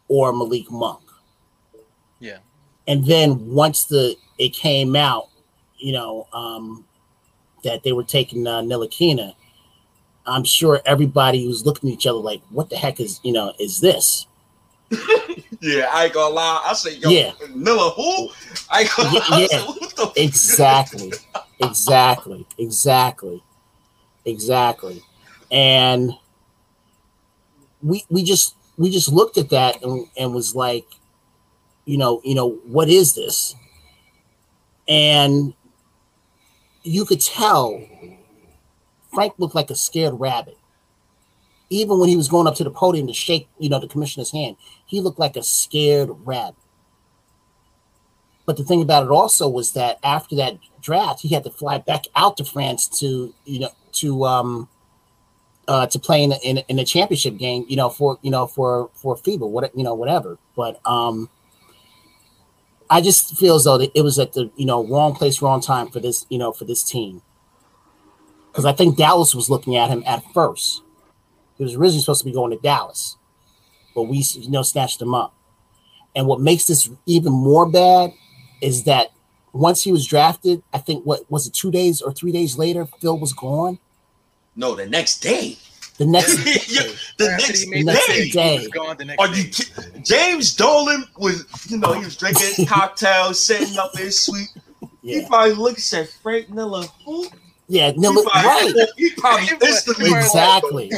[0.08, 1.00] or Malik Monk.
[2.20, 2.38] Yeah.
[2.86, 5.28] And then once the it came out,
[5.78, 6.84] you know, um,
[7.64, 9.34] that they were taking uh, Ntilikina,
[10.26, 13.52] I'm sure everybody was looking at each other like, "What the heck is you know
[13.58, 14.25] is this?"
[15.60, 16.62] Yeah, I ain't gonna lie.
[16.66, 17.32] I say, yo, Yeah.
[17.54, 18.28] Miller, who?
[18.70, 19.46] I ain't gonna Yeah,
[19.98, 20.04] yeah.
[20.16, 21.12] exactly
[21.60, 23.42] exactly exactly
[24.26, 25.02] exactly
[25.50, 26.12] and
[27.82, 30.86] we we just we just looked at that and, and was like
[31.86, 33.54] you know you know what is this
[34.86, 35.54] and
[36.82, 37.82] you could tell
[39.14, 40.55] frank looked like a scared rabbit
[41.68, 44.32] even when he was going up to the podium to shake you know the commissioner's
[44.32, 46.54] hand he looked like a scared rabbit
[48.46, 51.78] but the thing about it also was that after that draft, he had to fly
[51.78, 54.68] back out to France to you know to um
[55.66, 58.88] uh to play in a, in, in championship game, you know for you know for
[58.94, 60.38] for FIBA, what you know whatever.
[60.54, 61.28] But um,
[62.88, 65.88] I just feel as though it was at the you know wrong place, wrong time
[65.88, 67.22] for this you know for this team.
[68.52, 70.82] Because I think Dallas was looking at him at first.
[71.58, 73.16] He was originally supposed to be going to Dallas,
[73.94, 75.34] but we you know snatched him up.
[76.14, 78.12] And what makes this even more bad
[78.62, 79.08] is that
[79.52, 82.86] once he was drafted, I think what was it two days or three days later,
[83.00, 83.78] Phil was gone.
[84.54, 85.56] No, the next day.
[85.98, 86.36] The next
[86.70, 86.82] Yeah,
[87.18, 88.30] the next he next day.
[88.30, 88.52] day.
[88.56, 89.40] he was gone the next Are day.
[89.40, 94.20] you ki- James Dolan was, you know, he was drinking cocktails, setting up in his
[94.22, 94.48] suite.
[95.02, 97.26] He yeah, probably looked and said, Frank Miller, who?
[97.68, 100.90] Yeah, no, He probably, right, he probably instantly he exactly,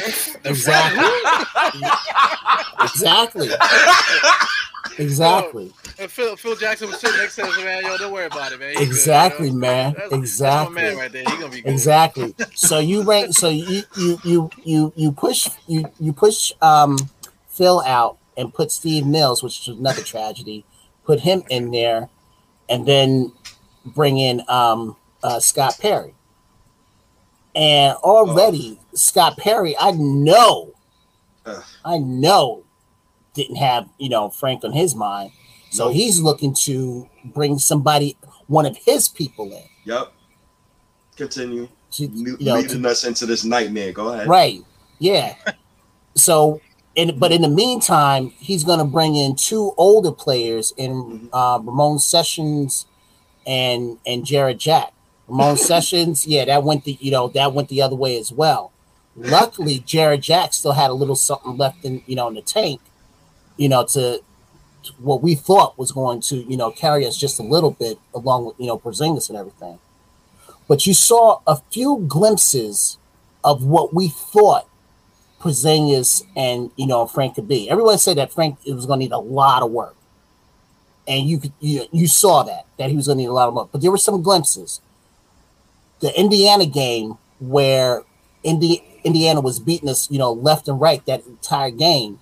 [0.45, 1.11] exactly,
[2.81, 3.49] exactly,
[4.99, 7.85] exactly, And Phil, Phil Jackson was sitting next to us, man.
[7.85, 8.71] Yo, don't worry about it, man.
[8.71, 9.61] He good, exactly, you know?
[9.61, 10.75] man, That's, That's my exactly.
[10.75, 11.25] man right there.
[11.25, 11.73] He gonna be good.
[11.73, 12.35] Exactly.
[12.55, 13.35] So you rank.
[13.35, 16.99] So you you you you you push you you push um
[17.49, 20.65] Phil out and put Steve Mills, which is another tragedy.
[21.05, 22.11] Put him in there,
[22.69, 23.33] and then
[23.87, 26.15] bring in um uh, Scott Perry.
[27.59, 30.73] And already Scott Perry, I know,
[31.44, 31.62] Ugh.
[31.85, 32.62] I know,
[33.35, 35.33] didn't have you know Frank on his mind.
[35.71, 35.94] So Nope.
[35.94, 38.16] he's looking to bring somebody,
[38.47, 39.64] one of his people in.
[39.85, 40.12] Yep.
[41.16, 41.68] Continue.
[41.92, 43.92] To, you know, to leading us into this nightmare.
[43.92, 44.29] Go ahead.
[44.29, 44.61] Right.
[44.99, 45.35] Yeah.
[46.14, 46.61] so,
[46.94, 51.29] in but in the meantime, he's going to bring in two older players in Mhm.
[51.33, 52.87] uh, Ramon Sessions
[53.47, 54.92] and and Jarrett Jack.
[55.29, 58.73] Ramon Sessions, yeah, that went the you know that went the other way as well.
[59.14, 62.81] Luckily, Jarrett Jack still had a little something left in you know in the tank,
[63.57, 64.23] you know to,
[64.85, 67.99] to what we thought was going to you know carry us just a little bit
[68.14, 69.79] along with you know Porzingis and everything.
[70.67, 72.97] But you saw a few glimpses
[73.45, 74.67] of what we thought
[75.41, 77.69] Porzingis and you know Frank could be.
[77.69, 79.97] Everyone said that Frank was going to need a lot of work,
[81.07, 83.49] and you could you, you saw that that he was going to need a lot
[83.49, 83.69] of work.
[83.71, 84.81] But there were some glimpses.
[86.01, 88.05] The Indiana game where
[88.43, 92.21] Indi- Indiana was beating us, you know, left and right that entire game.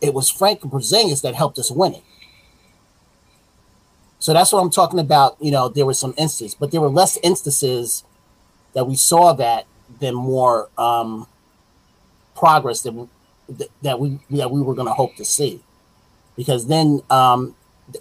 [0.00, 2.02] It was Frank Porzingis that helped us win it.
[4.18, 5.36] So that's what I'm talking about.
[5.40, 8.04] You know, there were some instances, but there were less instances
[8.74, 9.66] that we saw that
[9.98, 11.26] than more um,
[12.34, 13.08] progress that we,
[13.82, 15.62] that we that we were going to hope to see.
[16.36, 17.54] Because then um,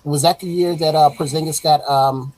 [0.03, 2.33] was that the year that uh, Porzingis got um,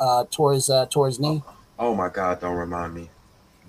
[0.00, 1.42] uh, tore his uh, tore his knee?
[1.78, 2.40] Oh my God!
[2.40, 3.10] Don't remind me.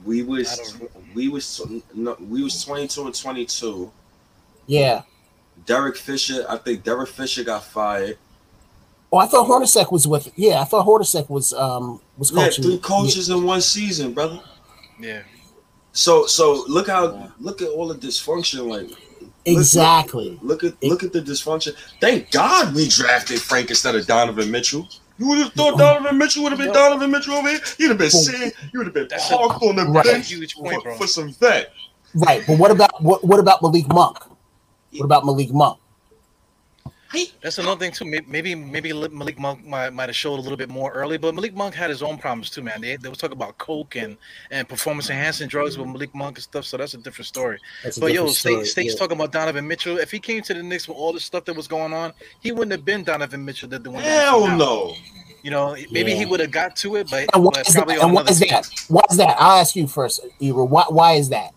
[0.05, 0.77] We was
[1.13, 1.61] we was
[1.93, 3.91] no, we was twenty two and twenty two.
[4.65, 5.03] Yeah.
[5.65, 8.17] Derek Fisher, I think Derek Fisher got fired.
[9.11, 10.31] Oh, I thought Hornacek was with.
[10.35, 12.63] Yeah, I thought Hornacek was um was coaching.
[12.63, 14.39] Yeah, three coaches in one season, brother.
[14.99, 15.23] Yeah.
[15.93, 18.67] So so look how look at all the dysfunction.
[18.67, 18.89] Like
[19.45, 20.37] Exactly.
[20.41, 21.73] look at look at the dysfunction.
[22.01, 24.87] Thank God we drafted Frank instead of Donovan Mitchell.
[25.19, 27.59] You would have thought Donovan Mitchell would have been Donovan Mitchell over here.
[27.79, 30.05] You'd have been saying you would have been That's a- parked on the Right.
[30.05, 31.71] bench Huge point, for, for some vet.
[32.13, 34.17] Right, but what about what what about Malik Monk?
[34.93, 35.77] What about Malik Monk?
[37.41, 38.05] That's another thing too.
[38.27, 41.55] Maybe maybe Malik Monk might, might have showed a little bit more early, but Malik
[41.55, 42.81] Monk had his own problems too, man.
[42.81, 44.17] They, they was talking about coke and
[44.51, 46.65] and performance enhancing drugs with Malik Monk and stuff.
[46.65, 47.59] So that's a different story.
[47.83, 48.99] That's a But yo, different State, story, State's yeah.
[48.99, 49.97] talking about Donovan Mitchell.
[49.97, 52.51] If he came to the Knicks with all the stuff that was going on, he
[52.51, 53.69] wouldn't have been Donovan Mitchell.
[53.69, 54.03] That the one.
[54.03, 54.93] Hell see no.
[55.43, 57.85] You know, maybe he would have got to it, but, And why but is that?
[57.85, 58.69] probably And why is that?
[58.89, 59.37] Why is that?
[59.39, 60.65] I'll ask you first, Eva.
[60.65, 61.53] Why why is that?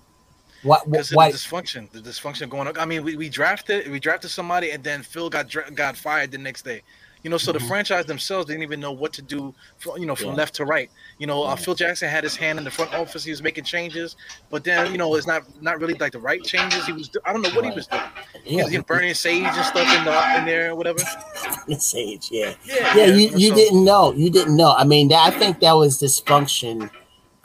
[0.62, 0.90] What?
[0.90, 1.31] Because Why?
[1.31, 2.77] the dysfunction, the dysfunction going on.
[2.79, 6.38] I mean, we, we drafted we drafted somebody, and then Phil got got fired the
[6.38, 6.83] next day.
[7.23, 7.59] You know, so Mhm.
[7.59, 9.55] the franchise themselves didn't even know what to do.
[9.77, 10.35] From, you know, from Yeah.
[10.37, 10.90] left to right.
[11.18, 13.23] You know, uh, Phil Jackson had his hand in the front office.
[13.25, 14.16] He was making changes,
[14.49, 16.87] but then you know, it's not not really like the right changes.
[16.87, 17.09] He was.
[17.11, 18.03] do- I don't know what he was doing.
[18.44, 20.99] He Yeah, was getting burning sage and stuff in the in there or whatever.
[21.79, 22.29] Sage.
[22.31, 22.55] Yeah.
[22.64, 24.12] Yeah, yeah, you, you so- didn't know.
[24.12, 24.73] You didn't know.
[24.73, 26.90] I mean, that, I think that was dysfunction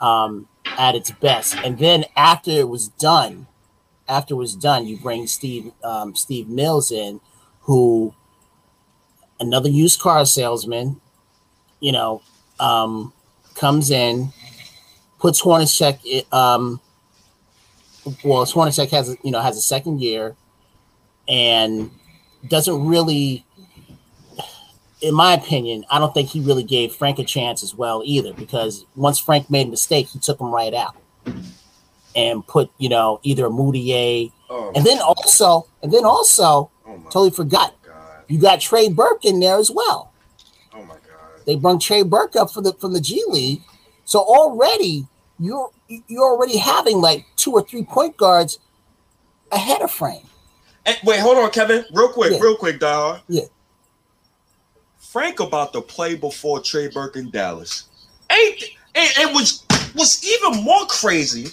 [0.00, 1.56] um, at its best.
[1.64, 3.46] And then after it was done,
[4.08, 7.20] after it was done, you bring Steve um, Steve Mills in,
[7.60, 8.14] who
[9.40, 11.00] another used car salesman,
[11.80, 12.22] you know,
[12.60, 13.12] um,
[13.54, 14.32] comes in,
[15.18, 16.32] puts Hornacek.
[16.32, 16.80] Um,
[18.22, 20.36] well, Hornacek has you know has a second year,
[21.28, 21.90] and
[22.46, 23.45] doesn't really
[25.06, 28.32] in my opinion, I don't think he really gave Frank a chance as well either,
[28.32, 30.96] because once Frank made a mistake, he took him right out
[32.16, 36.96] and put, you know, either a Mudiay, Oh, and then also, and then also, oh
[37.04, 38.22] totally forgot, god.
[38.28, 40.12] you got Trey Burke in there as well.
[40.72, 41.44] Oh my god.
[41.46, 43.62] They brought Trey Burke up for the from the G League,
[44.04, 45.06] so already
[45.40, 48.60] you're you're already having like two or three point guards
[49.50, 50.24] ahead of Frank.
[50.84, 51.84] Hey, wait, hold on, Kevin.
[51.92, 52.38] Real quick, Yeah.
[52.40, 53.20] real quick, Dahar.
[53.28, 53.42] Yeah.
[55.16, 57.84] Frank about the play before Trey Burke in Dallas.
[58.30, 61.46] Ain't it, it was was even more crazy.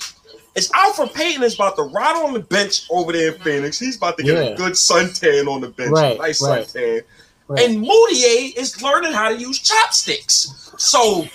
[0.54, 3.80] Is Elfrid Payton is about to ride on the bench over there in Phoenix.
[3.80, 4.50] He's about to get Yeah.
[4.52, 6.66] a good suntan on the bench, Right, nice right.
[6.68, 7.04] suntan.
[7.48, 7.62] Right.
[7.70, 10.74] And Mudiay is learning how to use chopsticks.
[10.78, 11.26] So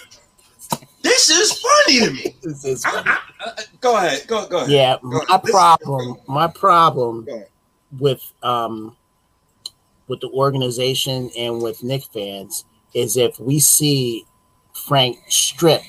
[1.01, 2.37] this is funny to me.
[2.43, 3.19] This is I- I-
[3.57, 4.71] I- go ahead, go go ahead.
[4.71, 7.49] Yeah, Go- my this- problem, my problem ahead.
[7.99, 8.95] with um
[10.09, 14.25] with the organization and with Knick fans is if we see
[14.73, 15.83] Frank strip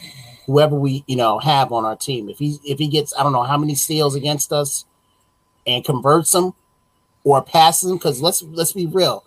[0.49, 2.27] whoever we you know have on our team.
[2.27, 4.85] If he if he gets I don't know how many steals against us
[5.67, 6.53] and converts them
[7.23, 9.23] or passes them, because let's let's be real,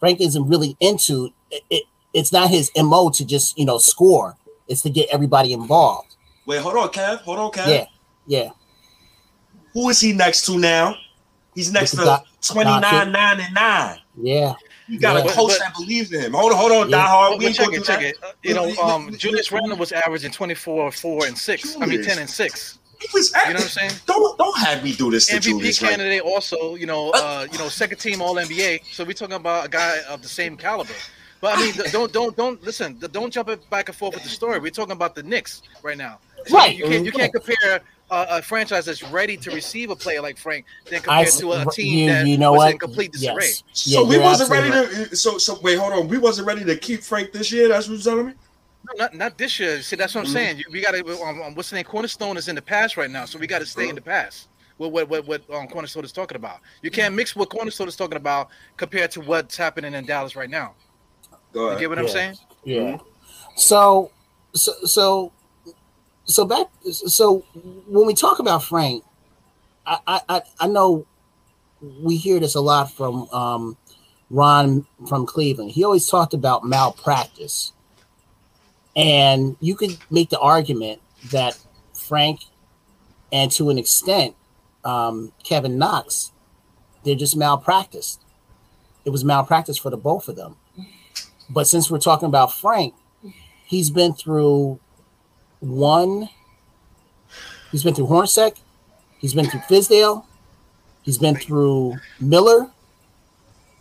[0.00, 1.84] Frank isn't really into it, it.
[2.12, 4.36] It's not his mo to just you know score.
[4.68, 6.16] It's to get everybody involved.
[6.44, 7.20] Wait, hold on, Kev.
[7.20, 7.68] Hold on, Kev.
[7.68, 7.86] Yeah,
[8.26, 8.50] yeah.
[9.72, 10.96] Who is he next to now?
[11.54, 13.98] He's next to at 29, 9, and 9.
[14.20, 14.54] Yeah,
[14.88, 15.30] You got Yeah.
[15.30, 16.32] a coach But- that believes in him.
[16.34, 16.96] Hold on, hold on, Yeah.
[16.96, 17.38] Die Hard.
[17.38, 18.16] We ain't check gonna it, check it.
[18.22, 21.76] Uh, You know, We- we- um, Julius we- Randle was averaging 24, 4, and 6.
[21.80, 22.78] I mean, 10 and 6.
[23.00, 23.92] He was You know what I'm saying?
[24.06, 25.82] Don't don't have me do this to MVP Julius.
[25.82, 25.90] Right?
[25.90, 28.80] candidate also, you know, uh, you know, second team All NBA.
[28.90, 30.94] So we're talking about a guy of the same caliber.
[31.42, 32.98] But I mean, th- don't don't don't listen.
[32.98, 34.58] th- Don't jump it back and forth with the story.
[34.60, 36.18] We're talking about the Knicks right now.
[36.46, 36.74] So Right.
[36.74, 40.38] You can't you can't compare uh, a franchise that's ready to receive a player like
[40.38, 42.72] Frank than I compared s- to a team you, that you know was what?
[42.72, 43.46] in complete disarray.
[43.46, 43.64] Yes.
[43.72, 45.16] So Yeah, we wasn't absolutely ready to.
[45.16, 46.08] So so wait, hold on.
[46.08, 47.68] We wasn't ready to keep Frank this year.
[47.68, 48.34] That's what you're telling me.
[48.86, 49.82] No, not not this year.
[49.82, 50.32] See, that's what I'm Mhm.
[50.32, 50.62] saying.
[50.70, 51.22] We got to.
[51.22, 51.84] Um, um, what's the name?
[51.84, 54.48] Cornerstone is in the past right now, so we got to stay in the past.
[54.76, 56.60] What what what, what um, Cornerstone is talking about?
[56.82, 60.50] You can't mix what Cornerstone is talking about compared to what's happening in Dallas right
[60.50, 60.74] now.
[61.52, 61.80] Go You ahead.
[61.80, 62.36] get what I'm saying?
[62.64, 62.98] Yeah.
[63.56, 64.10] So,
[64.54, 65.32] so, so,
[66.26, 66.66] so back.
[66.90, 67.38] So
[67.88, 69.04] when we talk about Frank,
[69.86, 71.06] I, I, I- know
[72.02, 73.76] we hear this a lot from um,
[74.30, 75.72] Ron from Cleveland.
[75.72, 77.72] He always talked about malpractice,
[78.94, 81.58] and you could make the argument that
[81.94, 82.40] Frank,
[83.32, 84.34] and to an extent,
[84.84, 86.32] um, Kevin Knox,
[87.04, 88.20] they're just malpracticed.
[89.04, 90.56] It was malpractice for the both of them.
[91.48, 92.94] But since we're talking about Frank,
[93.64, 94.80] he's been through
[95.60, 96.28] one.
[97.72, 98.56] He's been through Hornacek.
[99.18, 100.24] He's been through Fizdale.
[101.02, 102.70] He's been through Miller.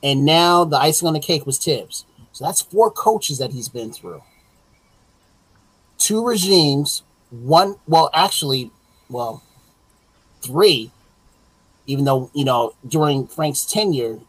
[0.03, 2.05] And now the icing on the cake was Thibs.
[2.31, 4.21] So that's four coaches that he's been through.
[5.97, 8.71] Two regimes, one, well, actually,
[9.09, 9.41] well,
[10.41, 10.91] three,
[11.87, 14.19] even though, you know, during Frank's tenure,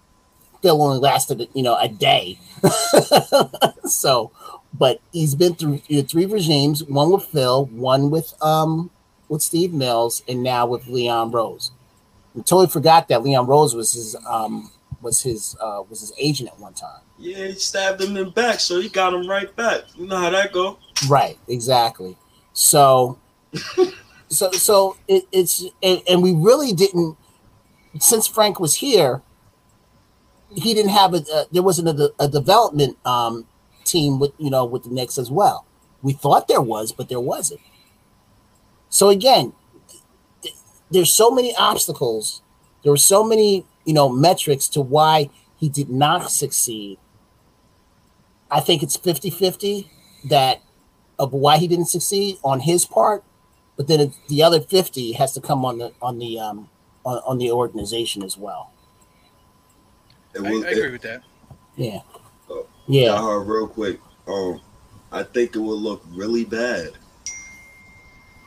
[0.63, 2.39] Phil only lasted, you know, a day.
[3.85, 4.31] so,
[4.79, 8.91] but he's been through know, three regimes: one with Phil, one with um
[9.29, 11.71] with Steve Mills, and now with Leon Rose.
[12.35, 16.51] We totally forgot that Leon Rose was his um was his uh was his agent
[16.51, 17.01] at one time.
[17.19, 19.83] Yeah, he stabbed him in the back, so he got him right back.
[19.95, 20.79] You know how that go.
[21.09, 22.17] Right, exactly.
[22.53, 23.19] So,
[24.29, 27.17] so, so it, it's and, and we really didn't
[27.99, 29.23] since Frank was here.
[30.55, 33.47] He didn't have a, uh, there wasn't a, a development um,
[33.87, 35.67] team with you know with the Knicks as well.
[36.03, 37.61] We thought there was, but there wasn't.
[38.89, 39.53] So again,
[40.43, 40.55] th-
[40.91, 42.43] there's so many obstacles.
[42.83, 46.99] There were so many you know metrics to why he did not succeed.
[48.51, 49.89] I think it's 50-50
[50.29, 50.63] that
[51.19, 53.25] of why he didn't succeed on his part
[53.77, 56.69] but then the other 50 has to come on the on the um
[57.05, 58.73] on, on the organization as well.
[60.35, 61.23] I, I agree with that.
[61.77, 62.01] Yeah.
[62.89, 63.03] Yeah.
[63.05, 64.01] Yeah, uh, real quick.
[64.29, 64.61] Um,
[65.13, 66.91] I think it would look really bad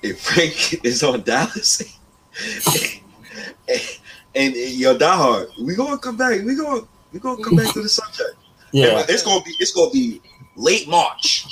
[0.03, 1.81] if Frank is on Dallas.
[3.67, 3.81] and,
[4.35, 6.41] and yo, diehard, we gonna come back.
[6.43, 8.35] We gonna we gonna come back to the subject.
[8.71, 9.03] Yeah.
[9.07, 10.21] it's gonna be it's gonna be
[10.55, 11.45] late March.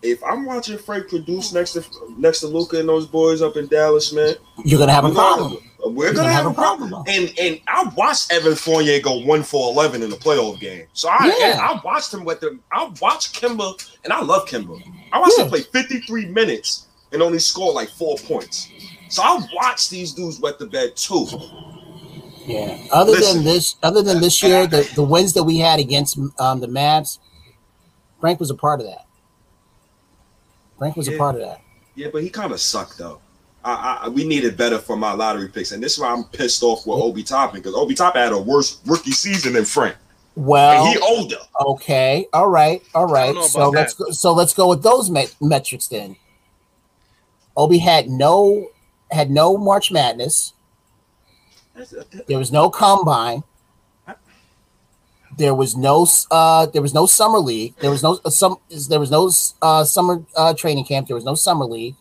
[0.00, 1.84] If I'm watching Frank produce next to
[2.16, 5.14] next to Luka and those boys up in Dallas, man, You're gonna have a we're
[5.14, 5.67] gonna- problem.
[5.84, 6.90] We're gonna have a problem.
[6.90, 7.04] though.
[7.06, 10.86] And and I watched Evan Fournier go one for eleven in the playoff game.
[10.92, 11.58] So I Yeah.
[11.60, 12.60] I watched him with them.
[12.72, 14.80] I watched Kemba, and I love Kemba.
[15.12, 15.44] I watched Yeah.
[15.44, 18.68] him play 53 minutes and only score like four points.
[19.08, 21.26] So I watched these dudes wet the bed too.
[22.44, 22.78] Yeah.
[22.92, 23.36] Other Listen.
[23.36, 26.66] than this, other than this year, the, the wins that we had against um, the
[26.66, 27.18] Mavs,
[28.20, 29.06] Frank was a part of that.
[30.78, 31.60] Frank was a part of that.
[31.94, 33.20] Yeah, but he kind of sucked though.
[33.64, 36.62] I, I we needed better from our lottery picks, and this is why I'm pissed
[36.62, 39.96] off with Obi Toppin because Obi Toppin had a worse rookie season than Frank,
[40.36, 41.36] Well, and he older.
[41.66, 43.34] okay, all right, all right.
[43.44, 46.16] So about let's go, so let's go with those met- metrics then.
[47.56, 48.68] Obi had no
[49.10, 50.52] had no March Madness.
[52.26, 53.42] There was no combine.
[55.36, 57.74] There was no uh there was no summer league.
[57.80, 58.56] There was no uh, some
[58.88, 59.30] there was no
[59.62, 61.06] uh summer uh training camp.
[61.08, 61.94] There was no summer league.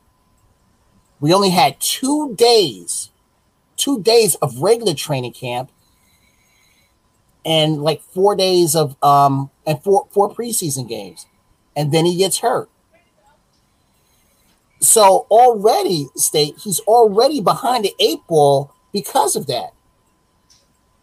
[1.19, 3.09] We only had 2 days
[3.77, 5.71] 2 days of regular training camp
[7.45, 11.25] and like 4 days of um and four four preseason games.
[11.75, 12.69] And then he gets hurt.
[14.79, 19.73] So already state he's already behind the eight ball because of that.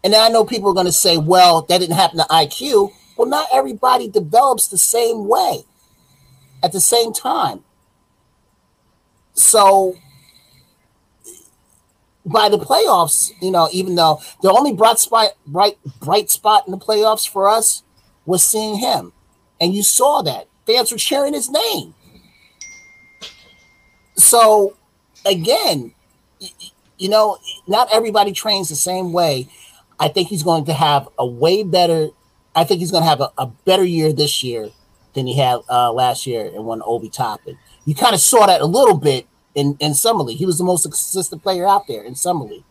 [0.03, 2.91] And I know people are going to say, well, that didn't happen to IQ.
[3.17, 5.63] Well, not everybody develops the same way
[6.61, 7.63] at the same time.
[9.33, 9.95] So
[12.25, 16.71] by the playoffs, you know, even though the only bright spot, bright, bright spot in
[16.71, 17.83] the playoffs for us
[18.25, 19.13] was seeing him.
[19.61, 20.47] And you saw that.
[20.65, 21.93] Fans were cheering his name.
[24.17, 24.75] So
[25.25, 25.93] again,
[26.97, 29.47] you know, not everybody trains the same way.
[29.99, 32.09] I think he's going to have a way better.
[32.55, 34.71] I think he's going to have a, a better year this year
[35.13, 37.57] than he had uh, last year and when Obi Toppin.
[37.85, 40.37] You kind of saw that a little bit in in summer league.
[40.37, 42.63] He was the most consistent player out there in summer league.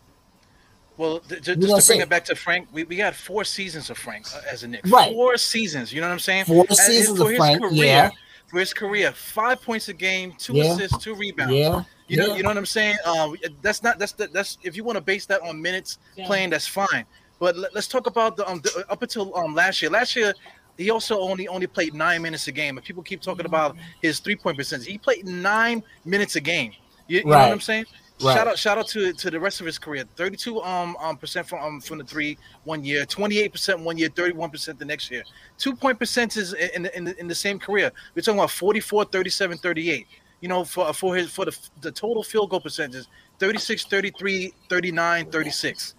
[0.97, 3.90] Well, th- ju- just to bring it back to Frank, we, we got four seasons
[3.90, 4.83] of Frank uh, as a Knick.
[4.87, 5.12] Right.
[5.12, 5.92] Four seasons.
[5.92, 6.44] You know what I'm saying?
[6.44, 8.11] Four As- seasons for of his Frank, Career, yeah.
[8.47, 10.73] For his career, five points a game, two Yeah.
[10.75, 11.53] assists, two rebounds.
[11.53, 12.35] Yeah, You know, yeah.
[12.37, 12.97] you know what I'm saying.
[13.05, 16.27] Um, that's not that's the, that's if you want to base that on minutes Yeah.
[16.27, 17.05] playing, that's fine.
[17.40, 19.90] But let, us talk about the um the, up until um last year.
[19.90, 20.33] Last year,
[20.77, 22.77] he also only only played nine minutes a game.
[22.77, 24.87] And people keep talking about his three point percentage.
[24.87, 26.73] He played nine minutes a game.
[27.07, 27.85] You, you know what I'm saying?
[28.23, 28.35] Right.
[28.35, 30.05] Shout out, shout out to to the rest of his career.
[30.17, 34.09] 32 um, um percent from um from the three one year, 28 percent one year,
[34.09, 35.25] 31 percent the next year.
[35.59, 37.91] Two point percentages in the, in the in the same career.
[38.15, 40.07] We're talking about 44, 37, 38.
[40.41, 43.09] You know, for for his for the the total field goal percentages,
[43.41, 45.95] 36, 33, 39, 36.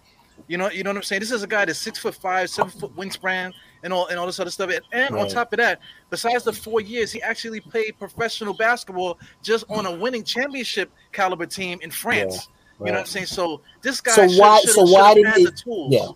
[0.48, 1.20] You know, you know what I'm saying.
[1.20, 4.26] This is a guy that's six foot five, seven foot wingspan, and all and all
[4.26, 4.70] this other stuff.
[4.70, 9.18] And, and on top of that, besides the four years, he actually played professional basketball
[9.42, 12.48] just on a winning championship caliber team in France.
[12.78, 13.26] You know what I'm saying?
[13.26, 15.92] So this guy So should, why- so why did he- the tools.
[15.92, 16.08] yeah.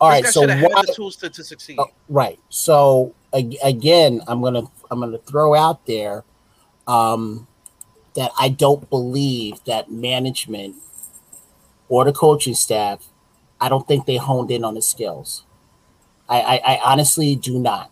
[0.00, 0.24] All right.
[0.26, 0.82] So why?
[0.94, 1.76] tools to, to succeed.
[1.78, 2.38] Oh, right.
[2.48, 6.24] So again, I'm gonna I'm gonna throw out there
[6.86, 7.46] um,
[8.14, 10.76] that I don't believe that management
[11.88, 13.06] or the coaching staff.
[13.60, 15.44] I don't think they honed in on the skills.
[16.28, 17.90] I, I, I honestly do not.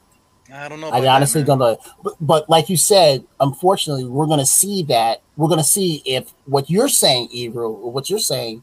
[0.52, 0.86] I don't know.
[0.86, 1.78] I about that, honestly don't know.
[2.02, 5.20] But, but like you said, unfortunately, we're going to see that.
[5.36, 8.62] We're going to see if what you're saying, Ebro, or what you're saying,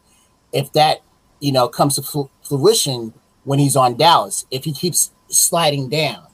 [0.51, 1.01] if that
[1.39, 4.45] you know comes to fruition when he's on Dallas.
[4.49, 6.25] If he keeps sliding down,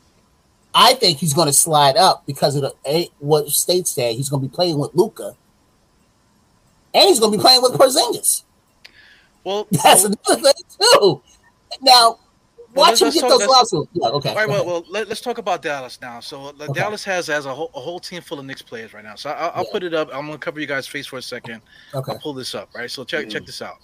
[0.73, 4.15] I think he's going to slide up because of the eh, what State said.
[4.15, 5.35] He's going to be playing with Luka,
[6.93, 8.43] and he's going to be playing with Porzingis.
[9.43, 10.63] Well, That's well, another thing
[10.99, 11.21] too.
[11.81, 12.19] Now,
[12.73, 13.87] Well, watch him get talk- those losses.
[13.93, 14.29] Yeah, okay.
[14.29, 16.19] All right, well, well let, us talk about Dallas now.
[16.19, 16.73] So uh, Okay.
[16.73, 19.15] Dallas has has a whole, a whole team full of Knicks players right now.
[19.15, 19.71] So I, I'll Yeah.
[19.71, 20.09] put it up.
[20.13, 21.61] I'm gonna cover you guys' face for a second.
[21.93, 22.11] okay.
[22.13, 22.89] I'll pull this up, right?
[22.89, 23.31] So check Mhm.
[23.31, 23.77] check this out.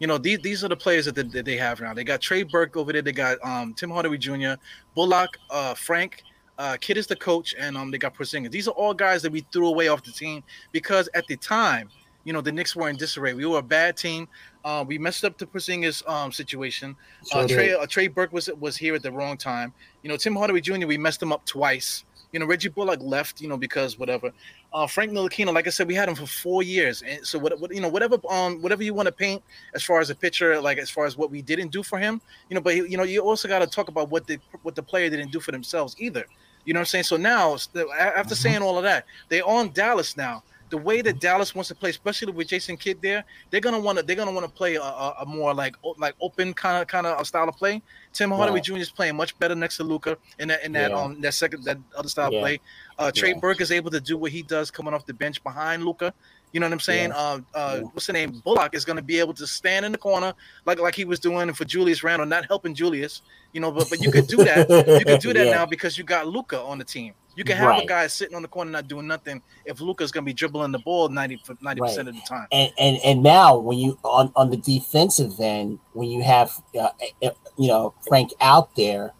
[0.00, 1.94] You know, these these are the players that they, that they have now.
[1.94, 3.02] They got Trey Burke over there.
[3.02, 4.54] They got um, Tim Hardaway Jr.,
[4.96, 6.24] Bullock, uh, Frank,
[6.58, 8.50] uh, Kidd is the coach, and um, they got Porzingis.
[8.50, 10.42] These are all guys that we threw away off the team
[10.72, 11.88] because at the time,
[12.24, 13.34] you know, the Knicks were in disarray.
[13.34, 14.28] We were a bad team.
[14.64, 16.96] Uh, we messed up the Porzingis um, situation.
[17.32, 17.54] Uh, did.
[17.54, 19.72] Trey uh, Trey Burke was was here at the wrong time.
[20.02, 20.86] You know, Tim Hardaway Jr.
[20.86, 22.04] We messed him up twice.
[22.32, 24.32] You know, Reggie Bullock left, you know, because whatever.
[24.72, 27.60] Uh, Frank Ntilikina, like I said, we had him for four years, and so what,
[27.60, 29.42] what you know, whatever um whatever you want to paint
[29.74, 32.20] as far as a picture, like as far as what we didn't do for him,
[32.48, 34.82] you know, but you know, you also got to talk about what the what the
[34.82, 36.24] player didn't do for themselves either.
[36.64, 37.04] You know what I'm saying?
[37.04, 38.32] So now, after mm-hmm.
[38.32, 40.42] saying all of that, they're on Dallas now
[40.74, 43.96] the way that Dallas wants to play, especially with Jason Kidd there, they're gonna want
[43.96, 47.06] to they're gonna want to play a, a, more like like open kind of kind
[47.06, 47.80] of style of play.
[48.12, 48.78] Tim Hardaway Jr.
[48.78, 50.96] is playing much better next to Luka in that in that yeah.
[50.98, 52.40] um that second that other style yeah.
[52.40, 52.60] play.
[52.98, 53.38] Uh, Trey yeah.
[53.38, 56.12] Burke is able to do what he does coming off the bench behind Luka.
[56.52, 57.10] You know what I'm saying?
[57.10, 57.18] Yeah.
[57.18, 58.42] Uh, uh, what's the name?
[58.44, 60.34] Bullock is going to be able to stand in the corner
[60.66, 63.22] like like he was doing for Julius Randle, not helping Julius.
[63.52, 64.68] You know, but but you could do that.
[64.98, 67.14] You could do that now because you got Luka on the team.
[67.36, 67.84] You can have right.
[67.84, 70.72] a guy sitting on the corner not doing nothing if Luka's going to be dribbling
[70.72, 71.98] the ball 90 percent right.
[71.98, 72.46] of the time.
[72.52, 76.90] And, and and now when you on on the defensive end, when you have uh,
[77.22, 79.12] eh, you know Frank out there,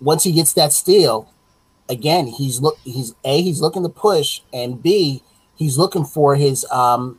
[0.00, 1.32] once he gets that steal,
[1.88, 5.22] again he's look he's a he's looking to push, and b
[5.54, 7.18] he's looking for his um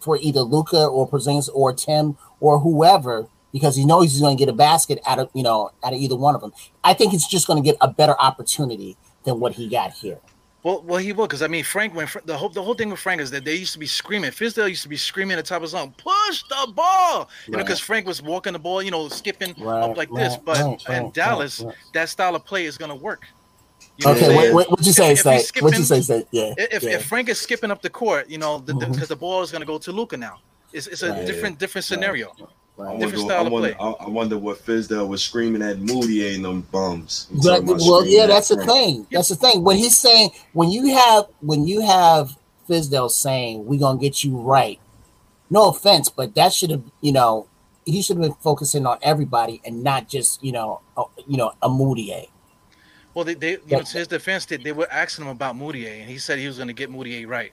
[0.00, 4.40] for either Luka or Porzingis or Tim or whoever because he knows he's going to
[4.40, 6.52] get a basket out of you know out of either one of them.
[6.84, 10.18] I think he's just going to get a better opportunity than what he got here.
[10.62, 11.94] Well, well, he will because I mean, Frank.
[11.94, 14.30] When the whole the whole thing with Frank is that they used to be screaming.
[14.30, 17.52] Fizdale used to be screaming at the top of his lungs, "Push the ball!" You
[17.52, 17.58] right.
[17.58, 20.36] know, because Frank was walking the ball, you know, skipping right, up like right, this.
[20.36, 23.26] But in Dallas, that style of play is going to work.
[23.96, 25.12] You know okay, what, what, what you say?
[25.12, 26.02] If, say skipping, what you say?
[26.02, 26.52] Say yeah.
[26.58, 26.90] If, yeah.
[26.90, 29.04] if Frank is skipping up the court, you know, because the, mm-hmm.
[29.06, 30.40] the, ball is going to go to Luka now.
[30.74, 32.34] It's, it's a different different scenario.
[32.80, 37.28] I wonder, I wonder, I wonder, what Fizdale was screaming at Mudiay and them bums.
[37.42, 39.06] But, well, yeah, that's the thing.
[39.10, 39.62] That's the thing.
[39.62, 42.36] When he's saying, when you have, when you have
[42.68, 44.80] Fizdale saying, "We're gonna get you right,"
[45.50, 47.48] no offense, but that should have, you know,
[47.84, 51.52] he should have been focusing on everybody and not just, you know, a, you know,
[51.62, 52.28] a Mudiay.
[53.14, 56.00] Well, they, they you know, to his defense, they, they were asking him about Mudiay,
[56.00, 57.52] and he said he was going to get Mudiay right.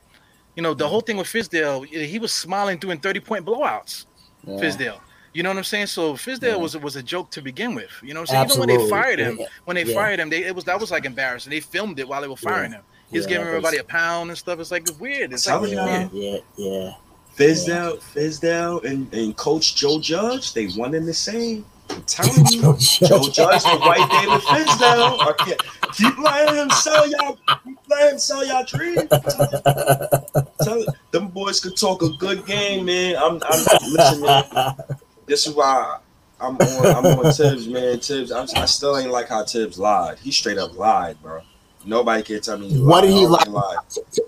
[0.55, 4.05] You know, the whole thing with Fizdale, he was smiling doing 30 point blowouts.
[4.43, 4.55] Yeah.
[4.55, 4.99] Fizdale.
[5.37, 5.85] You know what I'm saying?
[5.85, 6.55] So Fizdale yeah.
[6.55, 7.91] was was a joke to begin with.
[8.01, 8.43] You know what I'm saying?
[8.45, 8.73] Absolutely.
[8.73, 9.93] Even when they fired him, when they yeah.
[9.93, 11.51] fired him, they it was that was like embarrassing.
[11.51, 12.77] They filmed it while they were firing yeah.
[12.79, 12.83] him.
[13.11, 14.59] He's giving everybody a pound and stuff.
[14.59, 15.31] It's like it's weird.
[15.31, 16.09] It's like really weird.
[16.11, 16.93] Yeah, yeah.
[17.35, 21.63] Fizdale, Fizdale, and, and Coach Joe Judge, they one in the same.
[21.91, 25.29] I'm telling you, Joe Judge the White David Fizdale.
[25.33, 25.57] Okay.
[25.93, 27.37] Keep letting him sell y'all.
[27.63, 29.07] Keep letting him sell y'all dreams.
[29.07, 33.17] Tell, tell, them boys could talk a good game, man.
[33.17, 34.73] I'm, I'm listening
[35.27, 35.99] this is why
[36.39, 37.99] I'm on I'm on Thibs, man.
[37.99, 40.17] Thibs, I'm, i still ain't like how Thibs lied.
[40.19, 41.41] He straight up lied, bro.
[41.85, 42.79] Nobody can tell me.
[42.81, 43.77] what did he lie?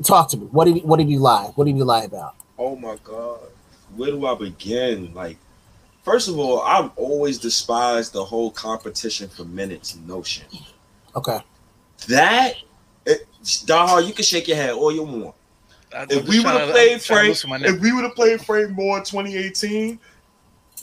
[0.03, 0.45] Talk to me.
[0.47, 1.51] What did he, what did he lie?
[1.55, 2.35] What did he lie about?
[2.57, 3.39] Oh my god,
[3.95, 5.13] where do I begin?
[5.13, 5.37] Like,
[6.03, 10.45] first of all, I've always despised the whole competition for minutes notion.
[11.15, 11.39] Okay.
[12.07, 12.55] That,
[13.05, 15.35] it, Daha, you can shake your head all you want.
[15.91, 19.99] If we would have played Frank, if we would have played Frank more in 2018,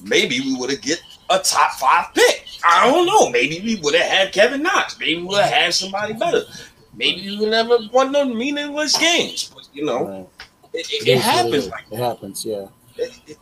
[0.03, 2.47] maybe we would have get a top five pick.
[2.65, 3.31] I don't know.
[3.31, 4.99] Maybe we would have had Kevin Knox.
[4.99, 6.43] Maybe we would have had somebody better.
[6.95, 9.53] Maybe we would never won no meaningless games.
[9.55, 10.29] But you know, right.
[10.73, 11.69] it, it, it, happens.
[11.69, 12.45] Like it happens.
[12.45, 12.67] Yeah.
[12.97, 13.39] It,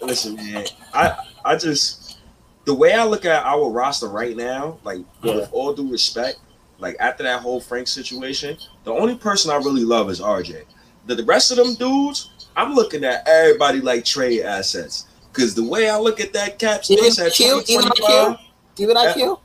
[0.00, 0.66] listen, man.
[0.92, 2.18] I I just
[2.64, 5.36] the way I look at our roster right now, like yeah.
[5.36, 6.38] with all due respect,
[6.78, 10.64] like after that whole Frank situation, the only person I really love is RJ.
[11.06, 15.06] The, the rest of them dudes, I'm looking at everybody like trade assets.
[15.38, 18.40] Because the way I look at that cap space at Q, even IQ,
[18.76, 19.38] even IQ,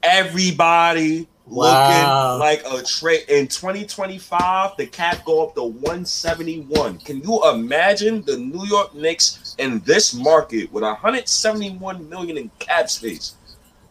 [0.00, 2.38] everybody wow.
[2.38, 4.76] looking like a trade in 2025.
[4.76, 6.98] The cap go up to 171.
[6.98, 12.88] Can you imagine the New York Knicks in this market with 171 million in cap
[12.88, 13.34] space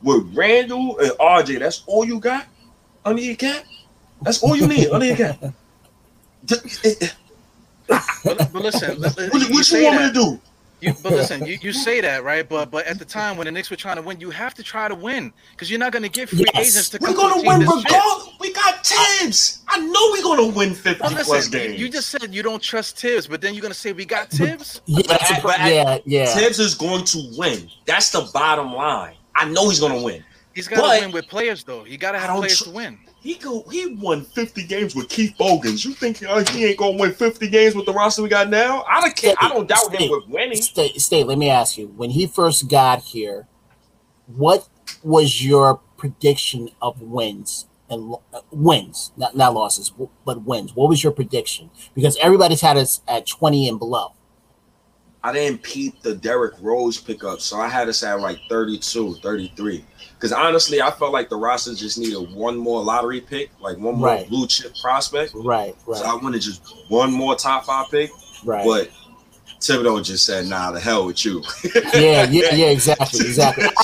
[0.02, 1.60] with Randle and RJ?
[1.60, 2.48] That's all you got
[3.04, 3.66] under your cap.
[4.22, 5.42] That's all you need under your cap.
[6.48, 10.00] but, but listen, what, what you, you want that.
[10.00, 10.42] me to do?
[10.82, 13.52] You, but listen, you, you say that right, but but at the time when the
[13.52, 16.04] Knicks were trying to win, you have to try to win because you're not going
[16.04, 16.70] to get free yes.
[16.70, 17.00] agents to.
[17.02, 18.30] We're going to win regardless.
[18.40, 19.60] We got Thibs.
[19.68, 21.80] I know we're going to win fifty well, listen, plus games.
[21.80, 24.30] You just said you don't trust Thibs, but then you're going to say we got
[24.30, 24.82] Thibs.
[24.86, 26.26] yeah, but, but yeah, yeah.
[26.26, 27.70] Thibs is going to win.
[27.86, 29.16] That's the bottom line.
[29.36, 30.24] I know he's going to win.
[30.54, 31.86] He's got to win with players, though.
[31.86, 32.98] You got to have players tr- to win.
[33.22, 33.64] He go.
[33.70, 35.84] He won fifty games with Keith Bogans.
[35.84, 38.84] You think uh, he ain't gonna win fifty games with the roster we got now?
[38.88, 39.36] I don't care.
[39.40, 40.62] I don't doubt State, him with winning.
[40.62, 43.48] State, State, let me ask you: When he first got here,
[44.28, 44.70] what
[45.04, 49.92] was your prediction of wins and uh, wins, not not losses,
[50.26, 50.74] but wins?
[50.74, 51.72] What was your prediction?
[51.94, 54.14] Because everybody's had us at twenty and below.
[55.22, 59.84] I didn't peep the Derrick Rose pickup, so I had us at like 32, 33.
[60.20, 63.96] Because honestly, I felt like the roster just needed one more lottery pick, like one
[63.96, 64.28] more Right.
[64.28, 65.32] blue chip prospect.
[65.34, 65.98] Right, right.
[65.98, 68.12] So I wanted just one more top five pick,
[68.44, 68.66] right.
[68.66, 68.90] but
[69.62, 71.42] Thibodeau just said, "Nah, the hell with you."
[71.94, 73.66] yeah, yeah, yeah, exactly, exactly.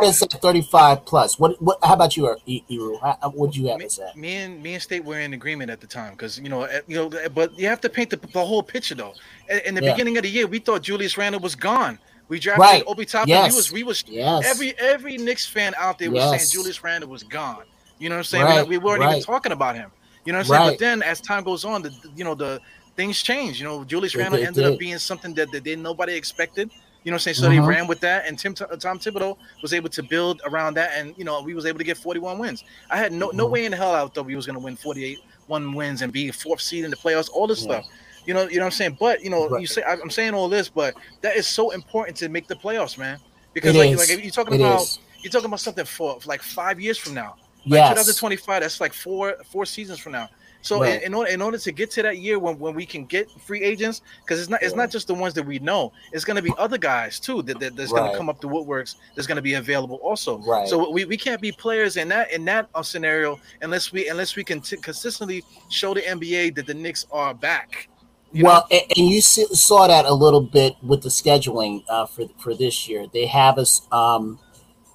[0.00, 1.38] It's at 35 plus.
[1.38, 1.78] What, what?
[1.82, 2.98] How about you, Eru?
[3.00, 4.16] How, what do you have Me, us at?
[4.16, 6.80] me and me and State were in agreement at the time because you know eh,
[6.88, 9.14] you know eh, but you have to paint the, the whole picture though.
[9.48, 9.92] In, in the Yeah.
[9.92, 11.98] beginning of the year, we thought Julius Randle was gone.
[12.28, 12.84] We drafted Right.
[12.86, 13.28] Obi Toppin.
[13.28, 13.52] Yes.
[13.52, 14.44] We was we was Yes.
[14.46, 16.48] every every Knicks fan out there was Yes.
[16.48, 17.64] saying Julius Randle was gone.
[17.98, 18.44] You know what I'm saying?
[18.44, 19.90] Right, We, we weren't even talking about him.
[20.24, 20.60] You know what I'm saying?
[20.62, 20.70] Right.
[20.72, 22.60] But then as time goes on, the you know the
[22.96, 23.58] things change.
[23.60, 24.72] You know, Julius Randle ended did.
[24.72, 26.70] up being something that, that they, nobody expected.
[27.02, 27.34] You know what I'm saying?
[27.34, 27.66] So they Mhm.
[27.66, 31.24] ran with that, and Tim Tom Thibodeau was able to build around that, and you
[31.24, 32.64] know we was able to get 41 wins.
[32.90, 33.50] I had no no Mhm.
[33.50, 36.30] way in hell I thought we was going to win 48 one wins and be
[36.30, 37.28] fourth seed in the playoffs.
[37.30, 37.80] All this Yeah.
[37.80, 37.84] stuff.
[38.26, 38.96] You know, you know what I'm saying.
[38.98, 39.60] But you know, Right.
[39.60, 42.96] you say I'm saying all this, but that is so important to make the playoffs,
[42.98, 43.18] man.
[43.52, 43.98] Because It like is.
[44.10, 44.98] like you're talking It about is.
[45.22, 47.36] you're talking about something for, like five years from now.
[47.66, 47.88] Like Yes.
[47.90, 50.28] 2025, that's like four four seasons from now.
[50.62, 50.94] So Right.
[51.02, 53.30] in, in order in order to get to that year when, when we can get
[53.46, 56.40] free agents, because it's not it's not just the ones that we know, it's gonna
[56.42, 58.00] be other guys too that, that that's Right.
[58.06, 60.38] gonna come up the woodworks that's gonna be available also.
[60.38, 60.66] Right.
[60.66, 64.36] So we, we can't be players in that in that uh, scenario unless we unless
[64.36, 67.88] we can t- consistently show the NBA that the Knicks are back.
[68.34, 72.06] You well, and, and you see, saw that a little bit with the scheduling uh,
[72.06, 73.06] for for this year.
[73.12, 73.86] They have us.
[73.92, 74.40] Um,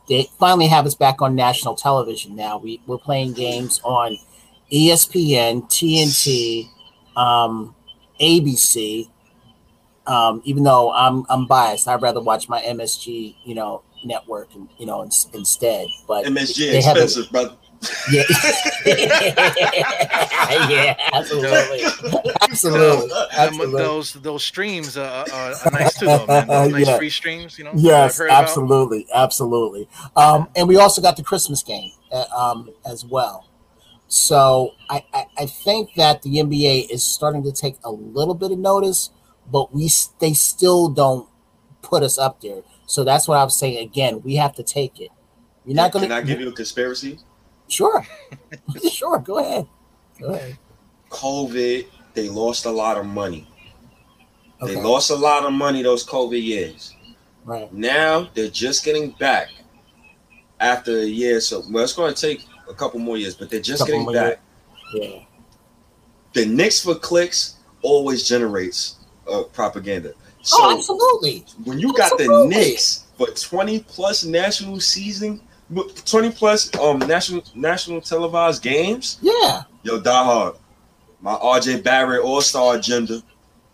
[0.10, 2.58] they finally have us back on national television now.
[2.58, 4.18] We we're playing games on
[4.74, 6.68] ESPN, TNT,
[7.16, 7.76] um,
[8.20, 9.10] ABC.
[10.06, 14.68] Um, even though I'm I'm biased, I'd rather watch my MSG, you know, network, and
[14.78, 15.88] you know, in, instead.
[16.10, 17.56] But MSG They have a- expensive, brother.
[18.12, 18.24] Yeah,
[20.70, 21.82] yeah, absolutely,
[22.42, 23.82] absolutely, Them- absolutely.
[23.82, 26.48] those those streams are, are, are nice too, though, man.
[26.48, 26.98] Those nice Yeah.
[26.98, 27.72] free streams, you know.
[27.74, 28.44] that Yes, heard about.
[28.44, 29.88] absolutely, absolutely.
[30.16, 33.46] Um, and we also got the Christmas game uh, um, as well.
[34.08, 38.52] So I, I, I think that the NBA is starting to take a little bit
[38.52, 39.12] of notice,
[39.52, 41.30] but we they still don't
[41.82, 42.62] put us up there.
[42.88, 43.78] So that's what I'm saying.
[43.78, 45.10] Again, we have to take it.
[45.66, 46.26] You're not going Can I to.
[46.26, 47.20] give you a conspiracy?
[47.70, 48.06] Sure,
[48.92, 49.20] sure.
[49.20, 49.68] Go ahead.
[50.20, 50.58] Go ahead.
[51.10, 53.48] COVID, they lost a lot of money.
[54.62, 54.76] Okay.
[54.76, 56.94] They lost a lot of money those COVID years.
[57.46, 57.72] Right.
[57.74, 59.50] Now they're just getting back
[60.60, 61.40] after a year.
[61.40, 64.14] So well, it's going to take a couple more years, but they're just Couple getting
[64.14, 64.42] back.
[64.94, 65.24] Yeah.
[66.34, 68.98] The Knicks for clicks always generates
[69.32, 70.14] uh, propaganda.
[70.42, 71.46] So oh, absolutely.
[71.64, 72.56] when you got the Absolutely.
[72.56, 75.42] Knicks for 20 plus national season,
[75.74, 79.64] 20 plus um national national televised games, Yeah.
[79.84, 80.56] yo, die hard.
[81.22, 83.22] My RJ Barrett All Star agenda.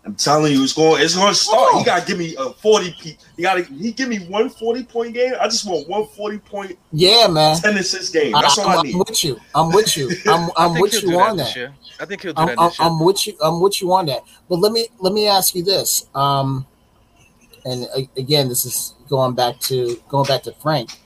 [0.04, 1.02] I'm telling you, it's going.
[1.02, 1.68] It's going to start.
[1.72, 1.78] Oh.
[1.80, 2.94] He got to give me a 40.
[3.00, 3.64] P- he got to.
[3.64, 5.32] He give me one 40 point game.
[5.40, 7.56] I just want one 40 point Yeah, man.
[7.56, 8.30] 10 assist game.
[8.32, 8.96] That's I, all I am need.
[8.96, 9.36] with you.
[9.52, 10.08] I'm with you.
[10.26, 11.72] I'm, I I'm with you on this that.
[11.98, 12.76] I think he'll do I'm, that I'm, year.
[12.78, 13.36] I'm with you.
[13.42, 14.22] I'm with you on that.
[14.48, 16.06] But let me let me ask you this.
[16.14, 16.66] Um,
[17.64, 21.00] and again, this is going back to going back to Frank.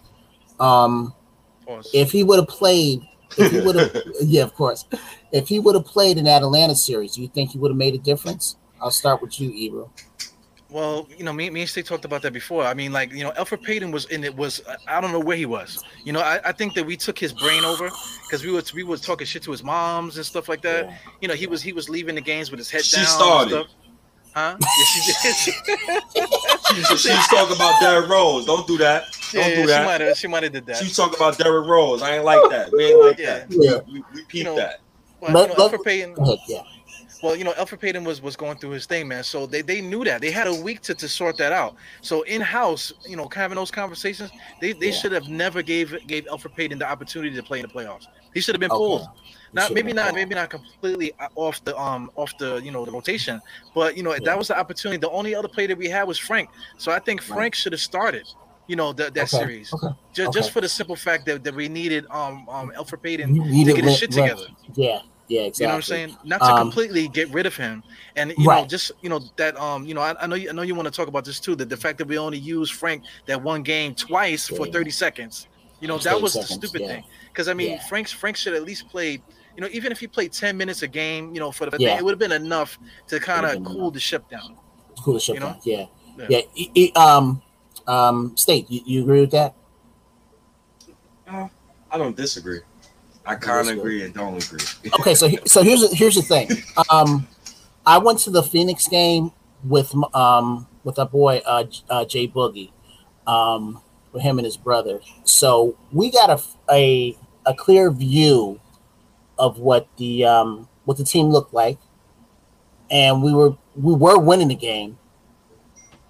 [0.60, 1.14] Um,
[1.94, 3.02] if he would have played,
[3.38, 4.84] if he would have, yeah, of course,
[5.32, 7.78] if he would have played in that Atlanta series, do you think he would have
[7.78, 8.56] made a difference?
[8.80, 9.90] I'll start with you, Ebro.
[10.70, 12.64] Well, you know, me, me and Steve talked about that before.
[12.64, 15.36] I mean, like, you know, Elfrid Payton was in it was I don't know where
[15.36, 15.82] he was.
[16.04, 17.90] You know, I, I think that we took his brain over
[18.26, 20.96] because we were we were talking shit to his moms and stuff like that.
[21.20, 23.04] You know, he was he was leaving the games with his head She down.
[23.04, 23.08] and
[23.50, 23.66] started.
[24.30, 24.56] Stuff.
[24.56, 24.56] Huh?
[24.78, 26.86] Yeah, she did.
[26.88, 28.46] She's, she's talking about Derrick Rose.
[28.46, 29.04] Don't do that.
[29.32, 30.76] Don't yeah, do she might have she might have did that.
[30.76, 32.02] She's talking about Derrick Rose.
[32.02, 32.70] I ain't like that.
[32.72, 33.40] We ain't like Yeah.
[33.40, 33.46] that.
[33.50, 33.78] Yeah.
[33.92, 34.80] We, we peeped You know, that.
[35.20, 36.16] Well, Let- you know, let- Elfrid Payton.
[36.48, 36.62] Yeah.
[37.22, 39.24] Well, you know, Elfrid Payton was was going through his thing, man.
[39.24, 41.74] So they, they knew that they had a week to, to sort that out.
[42.00, 44.92] So in house, you know, having those conversations, they, they Yeah.
[44.92, 48.06] should have never gave gave Elfrid Payton the opportunity to play in the playoffs.
[48.32, 48.78] He should have been Okay.
[48.78, 49.06] pulled.
[49.52, 52.92] Not maybe not maybe not completely uh, off the um off the you know the
[52.92, 53.40] rotation,
[53.74, 54.18] but you know Yeah.
[54.24, 54.98] that was the opportunity.
[54.98, 56.48] The only other player that we had was Frank.
[56.76, 58.26] So I think Frank should have started.
[58.68, 60.38] You know that that Okay, series okay, just, okay.
[60.38, 63.84] just for the simple fact that, that we needed um um Elfrid Payton to get
[63.84, 64.46] his shit together.
[64.74, 65.00] Yeah.
[65.26, 65.42] Yeah.
[65.42, 65.64] Exactly.
[65.64, 66.16] You know what I'm saying?
[66.24, 67.82] Not to Um, completely get rid of him,
[68.16, 70.52] and you know, just you know that um, you know, I, I know you, I
[70.52, 71.54] know you want to talk about this too.
[71.56, 75.46] That the fact that we only used Frank that one game twice for 30 seconds,
[75.80, 76.86] you know, that 30 was the stupid yeah.
[76.88, 77.04] thing.
[77.28, 77.86] Because I mean, Yeah.
[77.88, 79.22] Frank's Frank should at least played,
[79.60, 81.90] you know, even if he played 10 minutes a game, you know, for the Yeah.
[81.90, 83.92] thing, it would have been enough to kind of cool enough.
[83.92, 84.56] the ship down.
[85.04, 85.48] Cool to shut you know?
[85.48, 85.60] down.
[85.64, 85.86] Yeah.
[86.16, 86.26] Yeah.
[86.30, 86.40] Yeah.
[86.54, 87.42] E- e- um.
[87.86, 88.34] Um.
[88.38, 88.70] State.
[88.70, 89.54] You, you agree with that?
[91.28, 92.60] I don't disagree.
[93.26, 94.60] I kind of agree and don't agree.
[94.98, 96.48] okay so so here's the, here's the thing
[96.90, 97.28] um
[97.86, 99.30] i went to the phoenix game
[99.62, 102.72] with um with our boy uh, uh, Jay Boogie,
[103.26, 103.80] um,
[104.12, 105.00] with him and his brother.
[105.24, 106.42] So we got a
[106.72, 108.60] a, a clear view
[109.40, 111.78] of what the um, what the team looked like,
[112.90, 114.98] and we were we were winning the game.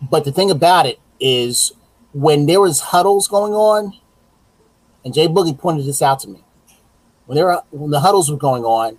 [0.03, 1.73] But the thing about it is,
[2.13, 3.95] when there was huddles going on,
[5.05, 6.43] and Jay Boogie pointed this out to me,
[7.27, 8.99] when there were, when the huddles were going on,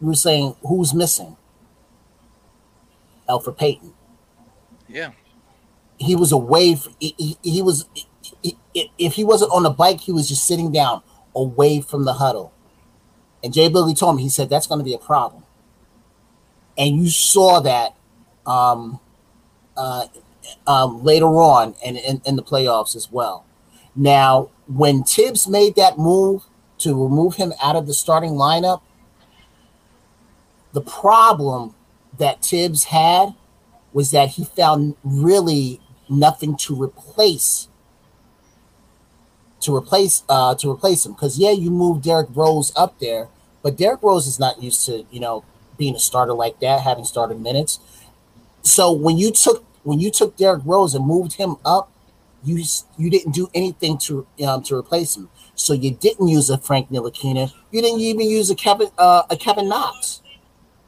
[0.00, 1.36] we were saying who's missing.
[3.28, 3.94] Elfrid Payton.
[4.88, 5.12] Yeah.
[5.98, 6.74] He was away.
[6.74, 7.86] From, he, he, he was
[8.42, 8.58] he,
[8.98, 11.02] if he wasn't on the bike, he was just sitting down
[11.34, 12.52] away from the huddle.
[13.42, 15.44] And Jay Boogie told me, he said, that's going to be a problem.
[16.76, 17.96] And you saw that
[18.46, 19.00] um,
[19.76, 20.06] uh,
[20.66, 23.44] um, later on and in, in the playoffs as well.
[23.94, 26.44] Now, when Thibs made that move
[26.78, 28.82] to remove him out of the starting lineup,
[30.72, 31.74] the problem
[32.18, 33.34] that Thibs had
[33.92, 37.68] was that he found really nothing to replace
[39.60, 41.12] to replace uh to replace him.
[41.12, 43.28] Because yeah you moved Derrick Rose up there
[43.62, 45.44] but Derrick Rose is not used to you know
[45.78, 47.78] being a starter like that having started minutes.
[48.62, 51.90] So when you took when you took Derrick Rose and moved him up
[52.42, 52.64] you
[52.96, 55.28] you didn't do anything to um, to replace him.
[55.54, 57.52] So you didn't use a Frank Ntilikina.
[57.70, 60.22] You didn't even use a Kevin uh, a Kevin Knox.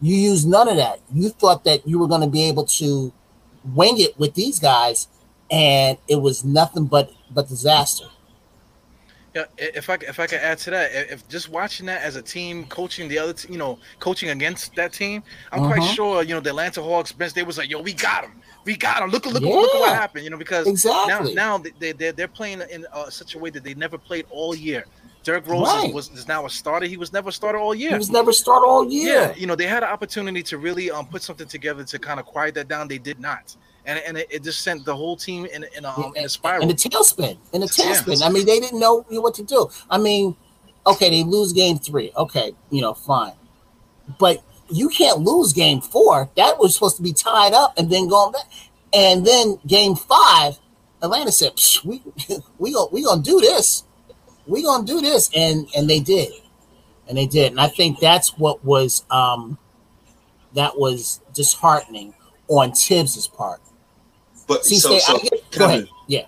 [0.01, 1.01] You used none of that.
[1.13, 3.13] You thought that you were going to be able to
[3.65, 5.07] wing it with these guys
[5.51, 8.07] and it was nothing but but disaster
[9.35, 12.23] yeah, if I if I could add to that, if just watching that as a
[12.23, 15.75] team, coaching the other, you know, coaching against that team, I'm uh-huh.
[15.75, 18.33] quite sure, you know, the Atlanta Hawks bench, they was like, yo, we got him,
[18.67, 19.11] we got him.
[19.11, 19.49] Look, look, yeah.
[19.49, 21.35] look at what happened, you know, because exactly.
[21.35, 24.27] now now they they they're playing in uh, such a way that they never played
[24.31, 24.85] all year.
[25.23, 25.95] Derrick Rose right.
[25.95, 26.85] was is now a starter.
[26.85, 27.91] He was never a starter all year.
[27.91, 29.15] He was never starter all year.
[29.15, 32.21] Yeah, you know, they had an opportunity to really um put something together to kind
[32.21, 32.87] of quiet that down.
[32.87, 33.57] They did not
[33.87, 36.29] and and it, it, just sent the whole team in in a, um, in a
[36.29, 36.63] spiral.
[36.63, 37.37] In a tailspin.
[37.53, 38.21] In a tailspin.
[38.21, 38.27] Yeah.
[38.27, 39.69] I mean, they didn't know what to do.
[39.91, 40.37] I mean,
[40.87, 42.13] okay, they lose game three.
[42.17, 43.35] Okay, you know, fine,
[44.19, 46.31] but you can't lose game four.
[46.37, 48.47] That was supposed to be tied up and then going back.
[48.95, 50.59] And then game five,
[51.03, 51.53] Atlanta said,
[51.85, 52.03] "We
[52.59, 53.85] we gonna we gonna do this.
[54.47, 56.33] We gonna do this," and and they did,
[57.09, 57.51] and they did.
[57.53, 59.59] And I think that's what was um
[60.55, 62.15] that was disheartening
[62.49, 63.61] on Thibs's part
[64.47, 65.89] but See, so, so get, go ahead.
[66.07, 66.27] Yeah.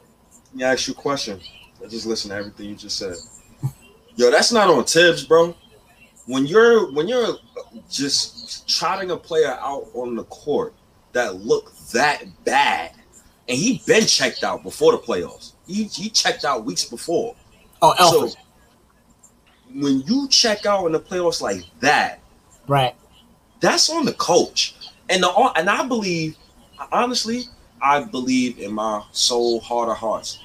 [0.52, 1.40] Let me ask you a question.
[1.82, 3.16] I just listen to everything you just said.
[4.16, 5.54] Yo, that's not on Thibs, bro.
[6.26, 7.36] When you're when you're
[7.90, 10.72] just trotting a player out on the court
[11.12, 12.92] that look that bad,
[13.48, 15.52] and he been checked out before the playoffs.
[15.66, 17.34] He, he checked out weeks before.
[17.82, 18.30] Oh, Elfrid.
[18.30, 18.38] So
[19.74, 22.20] when you check out in the playoffs like that,
[22.68, 22.94] right?
[23.60, 24.74] That's on the coach,
[25.08, 26.36] and the and I believe
[26.92, 27.44] honestly,
[27.84, 30.38] I believe in my soul, heart of hearts.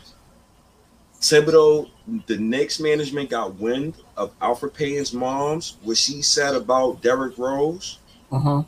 [1.22, 1.90] Thibodeau,
[2.28, 8.00] the Knicks management got wind of Elfrid Payton's mom's, what she said about Derrick Rose.
[8.30, 8.64] Uh-huh.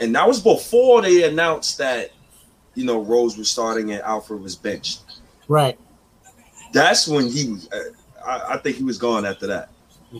[0.00, 2.10] And that was before they announced that,
[2.74, 5.02] you know, Rose was starting and Elfrid was benched.
[5.46, 5.78] Right.
[6.72, 9.70] That's when he, uh, I, I think he was gone after that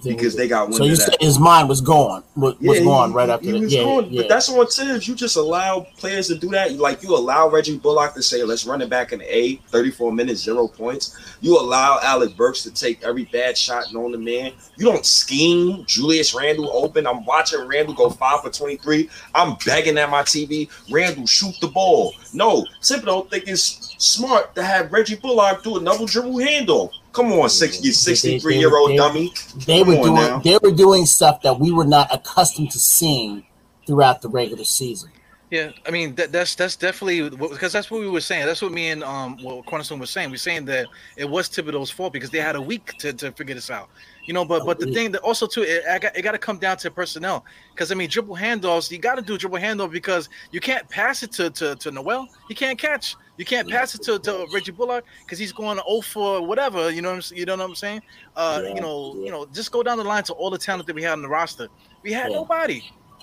[0.04, 0.78] because they got one.
[0.78, 3.70] So you said his mind was gone, was, yeah, was gone right after he that.
[3.70, 5.08] Yeah, gone, yeah, but that's on Thibs.
[5.08, 6.72] You just allow players to do that.
[6.72, 10.42] Like you allow Reggie Bullock to say, "Let's run it back in A, 34 minutes,
[10.42, 14.52] zero points." You allow Alec Burks to take every bad shot known to man.
[14.76, 17.06] You don't scheme Julius Randle open.
[17.06, 19.08] I'm watching Randle go five for 23.
[19.34, 20.68] I'm begging at my TV.
[20.90, 22.14] Randle shoot the ball.
[22.32, 26.92] No, Thibodeau think it's smart to have Reggie Bullock do a double dribble handle.
[27.12, 29.32] Come on, 60, 63 year old dummy.
[29.66, 30.38] They were doing now.
[30.38, 33.44] they were doing stuff that we were not accustomed to seeing
[33.86, 35.10] throughout the regular season.
[35.50, 38.46] Yeah, I mean that, that's that's definitely because that's what we were saying.
[38.46, 40.30] That's what me and um what Cornerstone was saying.
[40.30, 40.86] We are saying that
[41.16, 43.88] it was Thibodeau's fault because they had a week to, to figure this out.
[44.26, 46.58] You know, but but the thing that also too, it, got, it got to come
[46.58, 47.44] down to personnel
[47.74, 48.92] because I mean dribble handoffs.
[48.92, 51.90] You got to do a dribble handoff because you can't pass it to to, to
[51.90, 52.28] Noel.
[52.46, 53.16] He can't catch.
[53.36, 56.90] You can't pass it to, to Reggie Bullock because he's going to 0 for whatever.
[56.90, 58.02] You know what I'm, you know what I'm saying?
[58.36, 59.24] Uh, yeah, you know, yeah.
[59.24, 61.22] you know, just go down the line to all the talent that we had on
[61.22, 61.68] the roster.
[62.02, 62.36] We had yeah.
[62.36, 62.82] nobody.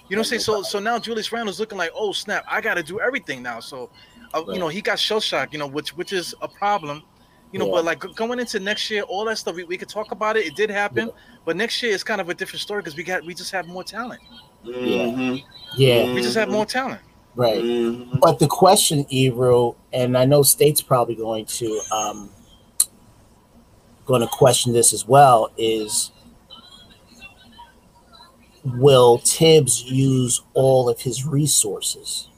[0.09, 0.41] You know what I'm saying?
[0.41, 3.59] So so now Julius Randle's looking like, oh snap, I got to do everything now.
[3.59, 3.89] So,
[4.33, 4.53] uh, right.
[4.53, 5.51] you know, he got shell shock.
[5.51, 7.03] You know, which which is a problem.
[7.51, 10.11] You know, but like going into next year, all that stuff we, we could talk
[10.11, 10.45] about it.
[10.45, 11.09] It did happen,
[11.45, 13.67] but next year is kind of a different story because we got we just have
[13.67, 14.21] more talent.
[14.65, 15.45] Mm-hmm.
[15.77, 17.01] Yeah, we just have more talent.
[17.35, 17.63] Right.
[17.63, 18.19] Mm-hmm.
[18.19, 22.29] But the question, Ebro, and I know State's probably going to um,
[24.05, 26.11] going to question this as well, is
[28.75, 32.29] will Thibs use all of his resources?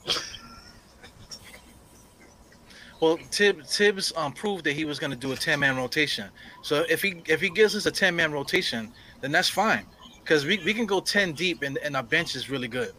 [3.02, 6.30] Well, Thibs, Thibs um, proved that he was going to do a ten man rotation.
[6.64, 9.86] So if he if he gives us a ten man rotation, then that's fine,
[10.24, 12.92] because we, we can go ten deep and, and our bench is really good.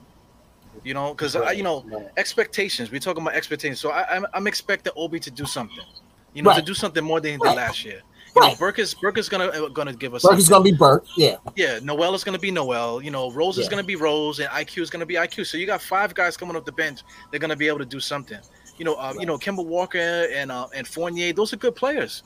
[0.82, 2.06] You know, because I you know Right.
[2.16, 2.90] expectations.
[2.90, 3.80] We're talking about expectations.
[3.80, 5.84] So I, I'm I'm expecting Obi to do something.
[6.32, 7.56] You know, to do something more than he did Right.
[7.56, 8.00] last year.
[8.34, 8.58] You know, Right.
[8.58, 10.22] Burke is Burke is gonna uh, gonna give us.
[10.22, 11.04] Burke is gonna be Burke.
[11.16, 11.36] Yeah.
[11.56, 13.02] Yeah, Noel is going to be Noel.
[13.02, 15.46] You know, Rose is going to be Rose, and IQ is going to be IQ.
[15.46, 17.00] So you got five guys coming off the bench.
[17.30, 18.38] They're going to be able to do something.
[18.78, 19.98] You know, uh, you know, Kemba Walker
[20.32, 21.32] and uh, and Fournier.
[21.32, 22.22] Those are good players.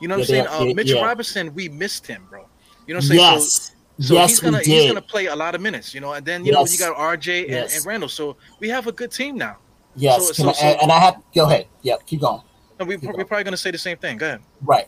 [0.00, 0.62] You know what Yeah, I'm saying?
[0.62, 1.04] Uh, yeah, Mitchell yeah.
[1.06, 2.46] Robinson, we missed him, bro.
[2.86, 3.20] You know what I'm saying?
[3.20, 3.52] Yes.
[3.98, 5.92] So, so yes, he's gonna he's gonna play a lot of minutes.
[5.92, 7.76] You know, and then you know you got RJ and, Yes.
[7.76, 8.08] and Randle.
[8.08, 9.56] So we have a good team now.
[9.96, 10.28] yes.
[10.36, 11.66] so- so- I- and, I have go ahead.
[11.82, 12.06] Yep.
[12.06, 12.42] Keep going.
[12.78, 13.26] And we, Keep we're going.
[13.26, 14.18] probably going to say the same thing.
[14.18, 14.40] Go ahead.
[14.62, 14.86] Right.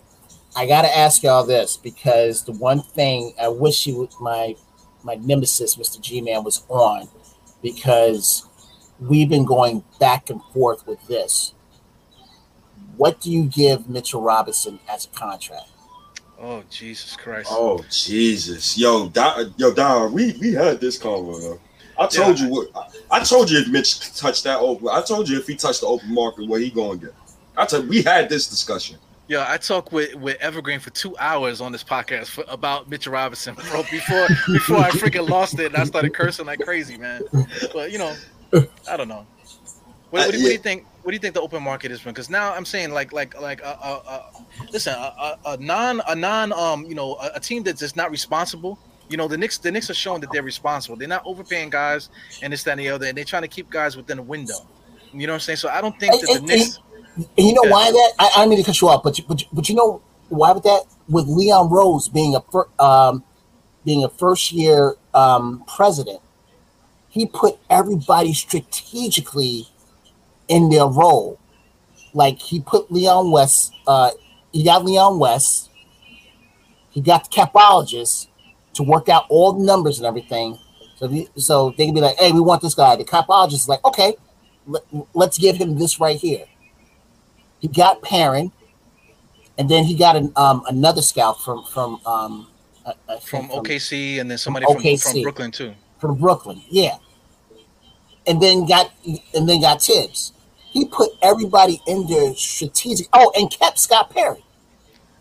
[0.57, 4.57] I got to ask y'all this because the one thing I wish you would, my
[5.03, 6.01] my nemesis, Mr.
[6.01, 7.09] G Man, was on
[7.63, 8.47] because
[8.99, 11.55] we've been going back and forth with this.
[12.97, 15.69] What do you give Mitchell Robinson as a contract?
[16.39, 17.51] Oh Jesus Christ!
[17.53, 21.55] Oh Jesus, yo, Don, yo, Don, we we had this convo.
[21.55, 21.59] Uh,
[22.03, 22.47] I told Yeah.
[22.47, 24.89] you what I, I told you if Mitch touched that open.
[24.91, 27.15] I told you if he touched the open market, what he gonna get.
[27.57, 28.99] I told we had this discussion.
[29.31, 33.13] Yeah, I talked with, with Evergreen for two hours on this podcast for, about Mitchell
[33.13, 33.83] Robinson, bro.
[33.93, 37.23] Before before I freaking lost it, and I started cursing like crazy, man.
[37.73, 38.13] But you know,
[38.91, 39.25] I don't know.
[40.11, 40.85] What, what, do, what do you think?
[41.03, 42.01] What do you think the open market is?
[42.01, 42.11] From?
[42.11, 44.23] Because now I'm saying like like like uh, uh, uh
[44.73, 47.95] listen, a, a, a non a non um you know a, a team that's just
[47.95, 48.81] not responsible.
[49.09, 50.97] You know the Knicks the Knicks are showing that they're responsible.
[50.97, 52.09] They're not overpaying guys
[52.43, 54.67] and this that and the other, and they're trying to keep guys within a window.
[55.13, 55.59] You know what I'm saying?
[55.59, 56.81] So I don't think that the Knicks.
[57.17, 57.71] You know Yeah.
[57.71, 58.13] why that?
[58.19, 60.53] I, I mean to cut you off, but you, but you, but you know why
[60.53, 60.85] with that?
[61.09, 63.25] With Leon Rose being a fir- um,
[63.85, 66.21] being a first year um, president,
[67.09, 69.67] he put everybody strategically
[70.49, 71.39] in their role.
[72.15, 74.11] Like he put Leon West, uh,
[74.53, 75.71] he got Leon West,
[76.91, 78.27] he got the capologist
[78.75, 80.59] to work out all the numbers and everything.
[80.97, 83.85] So, so they can be like, "Hey, we want this guy." The capologist is like,
[83.85, 84.15] "Okay,
[84.67, 84.83] let,
[85.15, 86.45] let's give him this right here."
[87.61, 88.53] He got Perrin,
[89.59, 92.49] and then he got an, um, another scout from from um,
[92.87, 95.23] I- I think from OKC and then somebody from, from OKC.
[95.23, 95.75] Brooklyn too.
[95.99, 96.97] from Brooklyn, yeah.
[98.27, 98.93] And then got
[99.35, 100.33] and then got Thibs.
[100.57, 103.09] He put everybody in their strategic.
[103.13, 104.45] Oh, and kept Scott Perry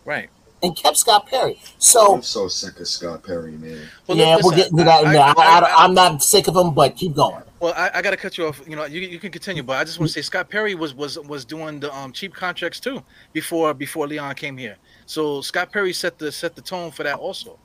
[0.05, 0.29] Right.
[0.61, 1.59] And kept Scott Perry.
[1.77, 3.87] So I'm so sick of Scott Perry, man.
[4.07, 5.05] Well, yeah, listen, we'll get into that.
[5.05, 5.21] I- in there.
[5.21, 7.43] I, I- I- I, am not sick of him, but keep going.
[7.59, 8.61] Well, I, I got to cut you off.
[8.67, 10.93] You know, you, you can continue, but I just want to say Scott Perry was
[10.93, 13.03] was was doing the um, cheap contracts too
[13.33, 14.77] before before Leon came here.
[15.05, 17.59] So Scott Perry set the set the tone for that also.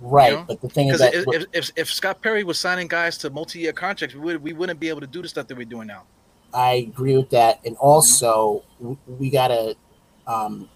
[0.00, 0.44] Right, know?
[0.48, 3.30] but the thing is that if, if, if if Scott Perry was signing guys to
[3.30, 5.64] multi year contracts, we would we wouldn't be able to do the stuff that we're
[5.64, 6.04] doing now.
[6.52, 9.76] I agree with that, and also w we gotta
[10.26, 10.68] um,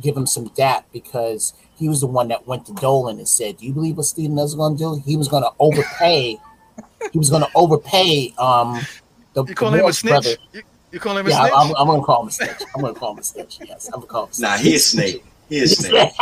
[0.00, 3.58] give him some dap because he was the one that went to Dolan and said,
[3.58, 5.02] "Do you believe what Stephen was going to do?
[5.04, 6.38] He was going to overpay.
[7.12, 8.86] he was going to overpay." Um,
[9.34, 10.12] the, You call the him a snitch?
[10.12, 10.36] brother.
[10.52, 11.52] You, you call him a Yeah, snitch?
[11.56, 12.62] I'm, I'm going to call him a snitch.
[12.74, 13.58] I'm going to call him a snitch.
[13.64, 14.48] Yes, I'm going to call him a snitch.
[14.50, 15.24] Nah, he a snake.
[15.48, 16.12] He a snake.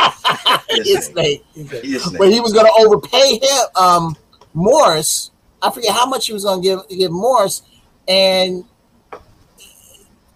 [0.71, 1.45] He a snake.
[1.55, 2.19] He's a- He a snake.
[2.19, 4.17] but he was going to overpay him, um,
[4.55, 5.31] Morris.
[5.63, 7.63] I forget how much he was going to give give Morris,
[8.07, 8.65] and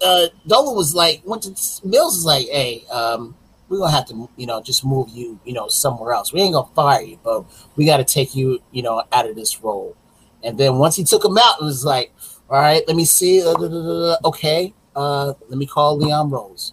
[0.02, 3.36] uh, Dolan was like, went to Mills is like, hey, um,
[3.68, 6.32] we're gonna have to, you know, just move you, you know, somewhere else.
[6.32, 7.44] We ain't gonna fire you, but
[7.76, 9.96] we got to take you, you know, out of this role.
[10.42, 12.12] And then once he took him out, it was like,
[12.48, 16.72] all right, let me see, uh, okay, uh, let me call Leon Rose,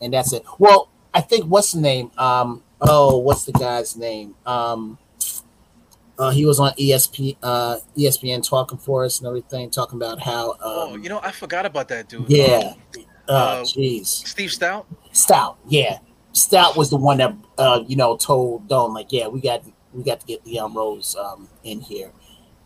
[0.00, 0.42] and that's it.
[0.58, 2.10] Well, I think what's the name?
[2.16, 4.34] Um, oh, what's the guy's name?
[4.46, 4.98] Um,
[6.18, 10.50] uh, he was on ESP, uh, ESPN talking for us and everything, talking about how,
[10.52, 12.28] um, oh, you know, I forgot about that dude.
[12.28, 12.74] yeah,
[13.28, 14.06] oh, uh, jeez.
[14.06, 14.84] Steve Stoute.
[15.12, 15.98] Stoute, yeah.
[16.32, 19.62] Stoute was the one that uh, you know told Don like, yeah, we got
[19.92, 22.12] we got to get Leon Rose um, in here,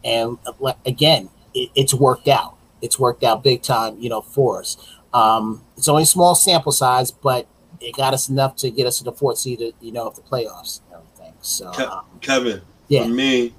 [0.05, 2.57] and uh, like, again, it, it's worked out.
[2.83, 4.77] It's worked out big time, you know, for us.
[5.15, 7.47] Um, it's only small sample size, but
[7.81, 10.23] it got us enough to get us to the fourth seed, you know, of the
[10.23, 11.35] playoffs and everything.
[11.41, 11.85] So, Okay.
[11.85, 13.05] um, Kevin, Yeah.
[13.05, 13.55] for me,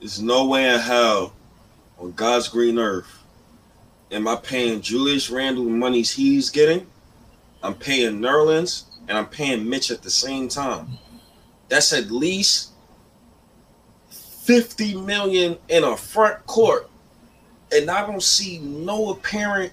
[0.00, 1.32] there's no way in hell
[1.98, 3.18] on God's green earth
[4.10, 6.86] am I paying Julius Randle the monies he's getting.
[7.62, 10.98] I'm paying Nerlens and I'm paying Mitch at the same time.
[11.68, 12.70] That's at least
[14.10, 16.88] 50 million in a front court.
[17.72, 19.72] And I don't see no apparent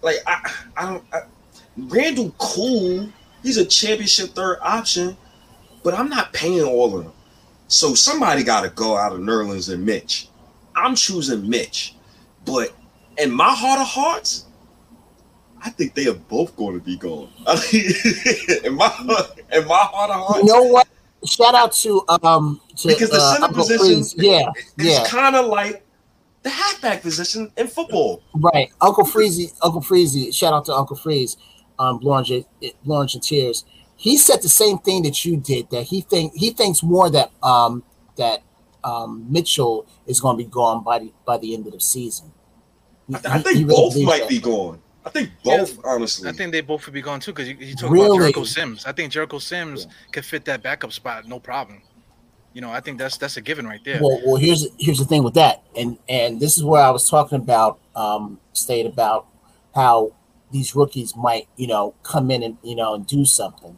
[0.00, 1.20] like I I don't I,
[1.76, 3.08] Randle cool.
[3.42, 5.16] He's a championship third option,
[5.84, 7.12] but I'm not paying all of them.
[7.72, 10.28] So somebody got to go out of Nerlens and Mitch.
[10.76, 11.94] I'm choosing Mitch,
[12.44, 12.74] but
[13.16, 14.44] in my heart of hearts,
[15.64, 17.30] I think they are both going to be gone.
[18.64, 18.92] In my
[19.52, 20.86] in my heart of hearts, You know what?
[21.24, 24.14] Shout out to um to Because the uh, center Uncle position- Freeze.
[24.18, 25.82] Yeah, it's yeah, kind of like
[26.42, 28.22] the halfback position in football.
[28.34, 28.70] right.
[28.82, 30.34] Uncle Freezy, Uncle Freezy.
[30.34, 31.38] Shout out to Uncle Freeze,
[31.78, 32.44] um, Blanche,
[32.84, 33.64] Blanche and Tears.
[34.02, 35.70] He said the same thing that you did.
[35.70, 37.84] That he think he thinks more that um
[38.16, 38.42] that
[38.82, 42.32] um Mitchell is going to be gone by the by the end of the season.
[43.08, 44.28] He- I, th- I he- think he really both might that.
[44.28, 44.80] be gone.
[45.04, 46.28] I think Yeah, both, honestly.
[46.28, 48.06] I think they both would be gone too because you, you talk Really?
[48.06, 48.84] about Jericho Sims.
[48.86, 51.82] I think Jericho Sims could fit that backup spot, no problem.
[52.54, 54.00] You know, I think that's that's a given right there.
[54.02, 57.08] Well, well, here's here's the thing with that, and and this is where I was
[57.08, 59.26] talking about, um, state about
[59.74, 60.12] how
[60.50, 63.76] these rookies might, you know, come in and you know and do something.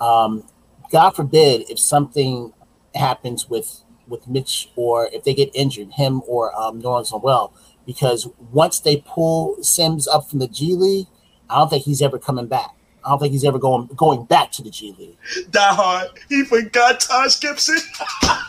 [0.00, 0.44] Um,
[0.90, 2.52] God forbid if something
[2.94, 7.52] happens with with Mitch or if they get injured, him or um, Lawrence Noel,
[7.86, 11.06] because once they pull Sims up from the G League,
[11.50, 12.70] I don't think he's ever coming back.
[13.04, 15.16] I don't think he's ever going going back to the G League.
[15.50, 16.08] Die hard.
[16.28, 17.78] He forgot Taj Gibson.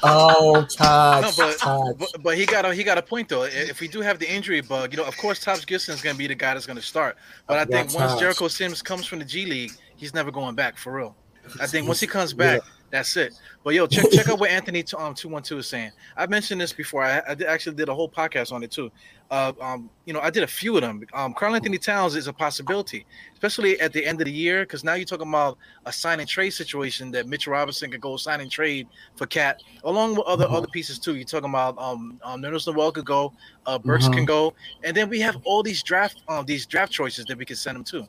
[0.04, 1.24] Oh, Taj.
[1.24, 1.96] No, but- Todd.
[1.98, 3.44] But, but he got a he got a point though.
[3.44, 6.14] If we do have the injury bug, you know, of course, Taj Gibson is going
[6.16, 7.18] to be the guy that's going to start.
[7.48, 10.54] But I Yeah, think once Jericho Sims comes from the G League, he's never going
[10.54, 11.16] back for real.
[11.60, 13.34] I think once he comes back, that's it.
[13.64, 15.92] But yo, check check out what Anthony um two one two is saying.
[16.16, 17.04] I mentioned this before.
[17.04, 18.90] I, I did, actually did a whole podcast on it too.
[19.30, 21.02] Uh, um, you know, I did a few of them.
[21.14, 24.94] Um, Karl-Anthony Towns is a possibility, especially at the end of the year, because now
[24.94, 28.50] you're talking about a sign and trade situation that Mitchell Robinson could go sign and
[28.50, 28.88] trade
[29.18, 30.54] for KAT, along with other Mhm.
[30.56, 31.16] other pieces too.
[31.18, 33.34] You're talking about um, um Nerlens Noel could go,
[33.66, 34.14] uh, Burks Mhm.
[34.14, 37.44] can go, and then we have all these draft um these draft choices that we
[37.46, 38.08] can send them to.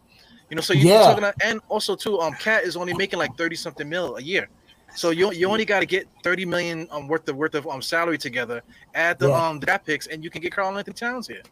[0.51, 1.03] You know, so you're Yeah.
[1.03, 4.23] talking, about, and also too, um, KAT is only making like thirty something mil a
[4.23, 4.49] year.
[4.95, 7.83] So you you only got to get thirty million um worth of worth of um
[7.83, 8.63] salary together,
[8.95, 9.47] add the Yeah.
[9.49, 11.43] um draft picks, and you can get Karl-Anthony Towns here.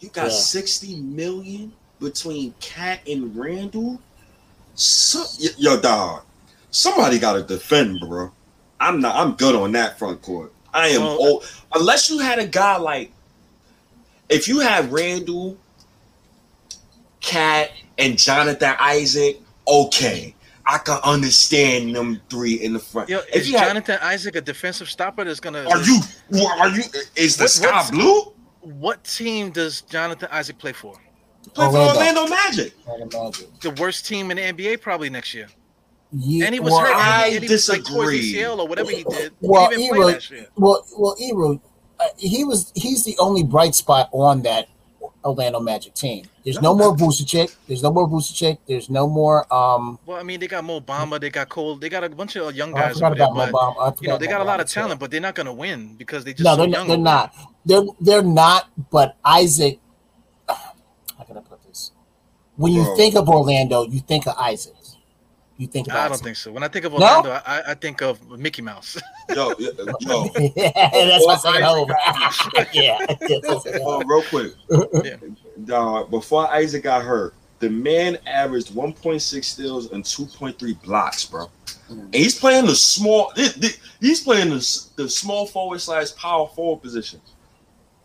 [0.00, 0.36] You got Yeah.
[0.36, 4.00] 60 million between KAT and Randle.
[4.74, 6.24] So, y- yo, dog.
[6.72, 8.32] Somebody got to defend, bro.
[8.80, 9.14] I'm not.
[9.14, 10.52] I'm good on that front court.
[10.74, 11.44] I am Well- old.
[11.74, 13.12] Unless you had a guy like,
[14.28, 15.56] if you had Randle,
[17.22, 20.34] KAT, and Jonathan Isaac, okay,
[20.66, 23.08] I can understand them three in the front.
[23.08, 25.64] Yo, if is you had, Jonathan Isaac a defensive stopper that's gonna?
[25.68, 26.00] are you?
[26.58, 26.82] Are you?
[27.16, 28.32] Is the What- sky what's- blue?
[28.60, 30.94] What team does Jonathan Isaac play for?
[31.54, 32.20] Play for Orlando.
[32.20, 32.72] Orlando Magic.
[33.10, 33.60] Can't.
[33.60, 35.48] The worst team in the NBA probably next year.
[36.12, 36.94] Yeah, And he was well, hurt.
[36.94, 38.44] I and he, and he was like towards disagree.
[38.44, 39.32] Or whatever he did.
[39.40, 40.46] Well, he didn't he play was- last year.
[40.56, 41.60] Well, well, Ebro,
[41.98, 44.68] uh, he was he's the only bright spot on that
[45.24, 46.24] Orlando Magic team.
[46.44, 47.54] There's no more Vucevic.
[47.68, 48.58] There's no more Vucevic.
[48.66, 49.52] There's no more.
[49.52, 52.36] Um, Well, I mean, they got Mo Bamba, they got Cole, they got a bunch
[52.36, 53.92] of young oh, I guys forgot over there, about Mo Bamba.
[53.92, 54.80] I you know they got a lot Bamba, of too.
[54.80, 56.86] talent, but they're not gonna win because they just No, so they're young.
[56.88, 57.34] not, they're not.
[57.64, 58.68] They're they're not.
[58.90, 59.78] But Isaac,
[60.48, 61.92] how can I put this?
[62.56, 62.96] When you Bro.
[62.96, 64.74] think of Orlando, you think of Isaac.
[65.58, 65.94] You think of.
[65.94, 66.24] I don't Isaac.
[66.24, 66.50] think so.
[66.52, 66.98] When I think of No?
[66.98, 68.96] Orlando, I, I think of Mickey Mouse.
[69.34, 70.24] Yo, yo, yo.
[70.34, 71.64] that's my Or second Isaac.
[71.64, 72.66] home.
[72.72, 72.98] yeah.
[73.08, 74.52] that's Oh, real quick.
[75.04, 75.16] Yeah.
[75.64, 81.48] Dog, before Isaac got hurt, the man averaged 1.6 steals and 2.3 blocks, bro.
[81.88, 83.30] And he's playing the small.
[83.32, 87.20] th- th- He's playing the, the small forward slash power forward position.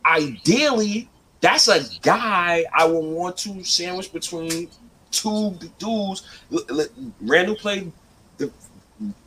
[0.05, 1.09] Ideally,
[1.41, 4.69] that's a guy I would want to sandwich between
[5.11, 6.23] two dudes.
[7.21, 7.91] Randle played
[8.37, 8.51] the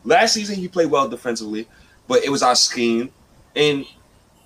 [0.04, 0.56] last season.
[0.56, 1.66] He played well defensively,
[2.08, 3.10] but it was our scheme,
[3.56, 3.84] and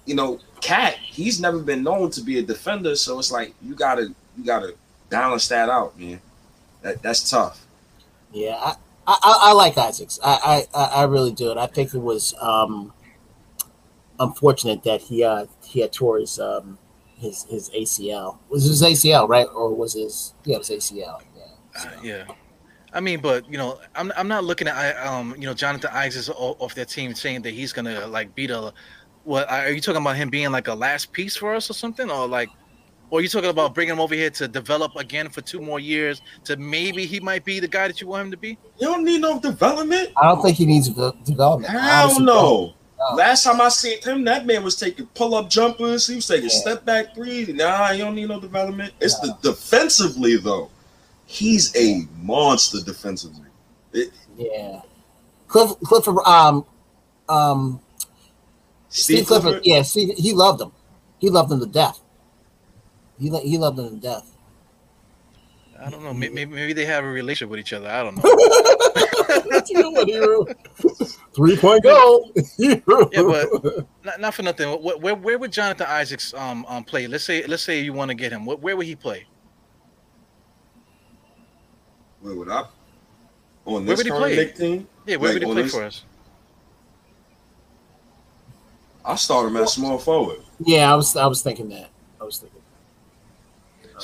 [0.06, 3.74] you know, KAT, he's never been known to be a defender, so it's like you
[3.74, 4.74] gotta you gotta
[5.10, 6.20] balance that out, man.
[6.82, 7.66] That that's tough.
[8.32, 8.74] Yeah, I,
[9.06, 10.18] I, I- like Isaacs.
[10.22, 12.92] I, I, I really do, and I think it was um,
[14.18, 16.78] unfortunate that he uh, he had tore his um,
[17.24, 18.38] his his ACL.
[18.48, 21.22] Was his ACL right, or was his yeah, it was ACL.
[21.36, 21.42] Yeah.
[21.76, 22.24] Uh, yeah.
[22.92, 25.90] I mean, but you know, I'm I'm not looking at I um you know Jonathan
[25.92, 28.72] Isaac off, off their team saying that he's gonna like beat a
[29.24, 32.10] what are you talking about him being like a last piece for us or something
[32.10, 32.50] or like
[33.10, 35.78] or are you talking about bringing him over here to develop again for two more
[35.80, 38.58] years to maybe he might be the guy that you want him to be?
[38.78, 40.10] You don't need no development.
[40.20, 41.72] I don't think he needs development.
[41.72, 42.74] I Hell honestly no.
[42.98, 43.16] Don't.
[43.16, 46.06] Last time I seen him, that man was taking pull up jumpers.
[46.06, 46.60] He was taking Yeah.
[46.60, 47.48] step back threes.
[47.48, 48.92] Nah, you don't need no development.
[49.00, 50.70] It's the defensively though.
[51.26, 53.48] He's a monster defensively.
[54.36, 54.82] Yeah.
[55.48, 56.64] Cliff, Clifford, um,
[57.28, 57.80] um,
[58.88, 60.72] Steve, Clifford, yeah, Steve, he loved him.
[61.18, 62.00] He loved him to death.
[63.18, 64.33] He, he loved him to death.
[65.84, 66.14] I don't know.
[66.14, 67.88] Maybe, maybe they have a relationship with each other.
[67.88, 68.22] I don't know.
[71.34, 72.30] Three point goal.
[72.58, 74.68] Yeah, but not, not for nothing.
[74.82, 77.06] Where, where where would Jonathan Isaacs um um play?
[77.06, 78.46] Let's say let's say you want to get him.
[78.46, 79.26] Where, where would he play?
[82.22, 82.72] Wait, what up?
[83.66, 84.36] On Where this would he current play?
[84.36, 86.04] Knick team, Yeah, where Like, would he play this- for us?
[89.04, 90.38] I start him at small forward.
[90.60, 91.90] Yeah, I was I was thinking that.
[92.20, 92.53] I was thinking.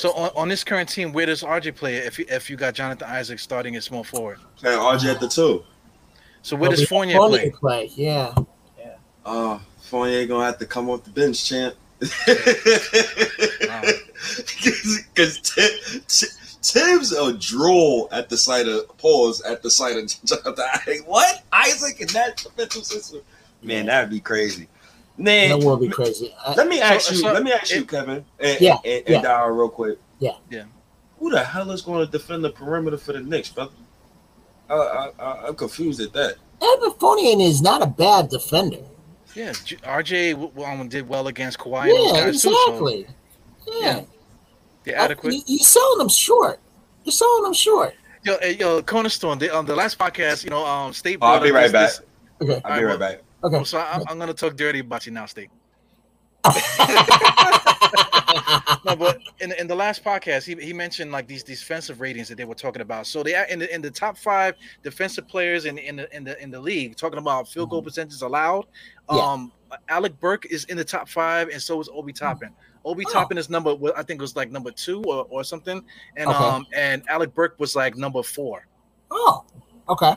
[0.01, 2.73] So on, on this current team, where does RJ play if you, if you got
[2.73, 4.39] Jonathan Isaac starting at small forward?
[4.57, 5.63] Playing RJ at the two.
[6.41, 7.51] So where does Fournier Fournier play?
[7.51, 7.91] play?
[7.97, 8.35] Yeah.
[9.27, 11.75] Uh, Fournier gonna have to come off the bench, champ.
[11.99, 12.17] Because
[16.63, 20.65] Tim's a droll at the sight of pause at the sight of Jonathan.
[20.77, 21.07] Isaac.
[21.07, 23.21] What Isaac in that defensive system?
[23.63, 24.67] Man, that'd be crazy.
[25.21, 26.35] Man, That would be crazy.
[26.45, 27.21] I, let me ask So- you.
[27.21, 29.23] so let me ask you, it- Kevin, and, Yeah, and, and yeah.
[29.23, 29.99] Dara, real quick.
[30.19, 30.33] Yeah.
[30.51, 30.65] Yeah.
[31.19, 33.73] Who the hell is going to defend the perimeter for the Knicks, brother?
[34.71, 36.37] I, I, I, I'm confused at that.
[36.63, 38.79] Evan Fournier is not a bad defender.
[39.35, 42.49] Yeah, RJ w- w- um, did well against Kawhi and those Yeah, guys too.
[42.51, 43.07] So exactly.
[43.67, 43.75] Yeah.
[43.81, 44.03] Yeah.
[44.85, 45.35] they're adequate.
[45.35, 46.59] You, you're selling them short.
[47.05, 47.95] You're selling them short.
[48.25, 49.39] Yo, hey, yo, Cornerstone.
[49.39, 51.19] The, um, the last podcast, you know, um, State.
[51.23, 51.91] I'll be right this- back.
[51.91, 52.03] this-
[52.51, 52.61] Okay.
[52.65, 53.21] I'll be right back.
[53.43, 53.65] Okay.
[53.65, 55.51] so I, I'm gonna talk dirty about you now, State.
[58.85, 62.37] No, but in, in the last podcast, he, he mentioned like these defensive ratings that
[62.37, 63.07] they were talking about.
[63.07, 66.25] So they are in the in the top five defensive players in in the in
[66.25, 68.67] the in the league, talking about field goal percentages allowed.
[69.09, 69.17] Mm-hmm.
[69.17, 69.23] Yeah.
[69.33, 69.53] Um,
[69.89, 72.51] Alec Burks is in the top five, and so is Obi Toppin.
[72.85, 73.13] Obi Oh.
[73.13, 75.85] Toppin is number, I think it was like number two or, or something,
[76.17, 76.39] and Okay.
[76.45, 78.67] um and Alec Burks was like number four.
[79.11, 79.45] oh,
[79.89, 80.15] okay.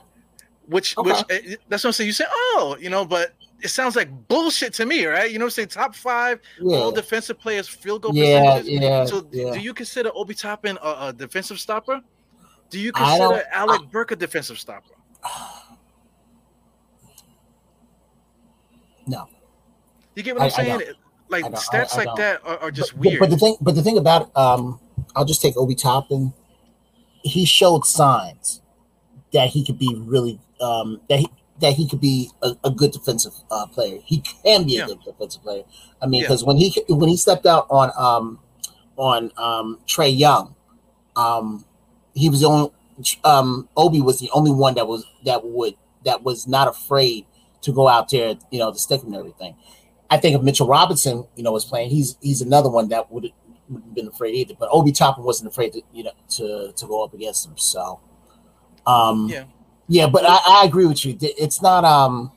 [0.73, 1.11] Which Okay.
[1.11, 2.07] which eh, that's what I'm saying.
[2.07, 5.31] You say oh, you know, but it sounds like bullshit to me, right?
[5.31, 5.67] You know what I'm saying?
[5.69, 6.77] Top five Yeah.
[6.77, 8.79] all defensive players field goal Yeah, percentages.
[8.81, 9.51] yeah, So yeah.
[9.53, 12.01] do you consider Obi Toppin a, a defensive stopper?
[12.69, 14.95] Do you consider Alec Burks a defensive stopper?
[19.05, 19.27] No.
[20.15, 20.81] You get what I- I'm saying?
[21.29, 23.19] like I stats I- I like that are, are just but- weird.
[23.19, 24.79] But the thing, but the thing about um,
[25.15, 26.33] I'll just take Obi Toppin.
[27.23, 28.61] He showed signs
[29.31, 31.27] that he could be really um, that he
[31.61, 33.99] that he could be a, a good defensive uh, player.
[34.03, 34.85] He can be Yeah.
[34.85, 35.63] a good defensive player.
[36.01, 36.27] I mean, Yeah.
[36.27, 38.39] because when he when he stepped out on um,
[38.97, 40.55] on um, Trae Young,
[41.15, 41.65] um,
[42.13, 42.71] he was the only
[43.23, 47.25] um, Obi was the only one that was that would that was not afraid
[47.61, 49.55] to go out there, you know, to stick him and everything.
[50.09, 53.31] I think if Mitchell Robinson, you know, was playing, he's he's another one that would
[53.69, 54.53] wouldn't have been afraid either.
[54.59, 57.53] But Obi Toppin wasn't afraid to you know to to go up against him.
[57.57, 57.99] So,
[58.85, 59.45] um, Yeah.
[59.87, 60.07] Yeah.
[60.07, 61.17] But I, I agree with you.
[61.21, 62.32] It's not um,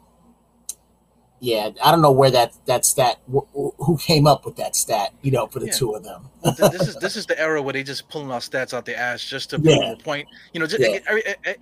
[1.47, 1.71] yeah.
[1.85, 5.13] I don't know where that that stat wh- wh- who came up with that stat.
[5.23, 5.73] You know, for the Yeah.
[5.73, 6.29] two of them.
[6.59, 9.23] This is this is the era where they just pulling out stats out their ass
[9.25, 9.93] just to prove Yeah.
[9.93, 10.27] a point.
[10.53, 10.99] You know, just, Yeah.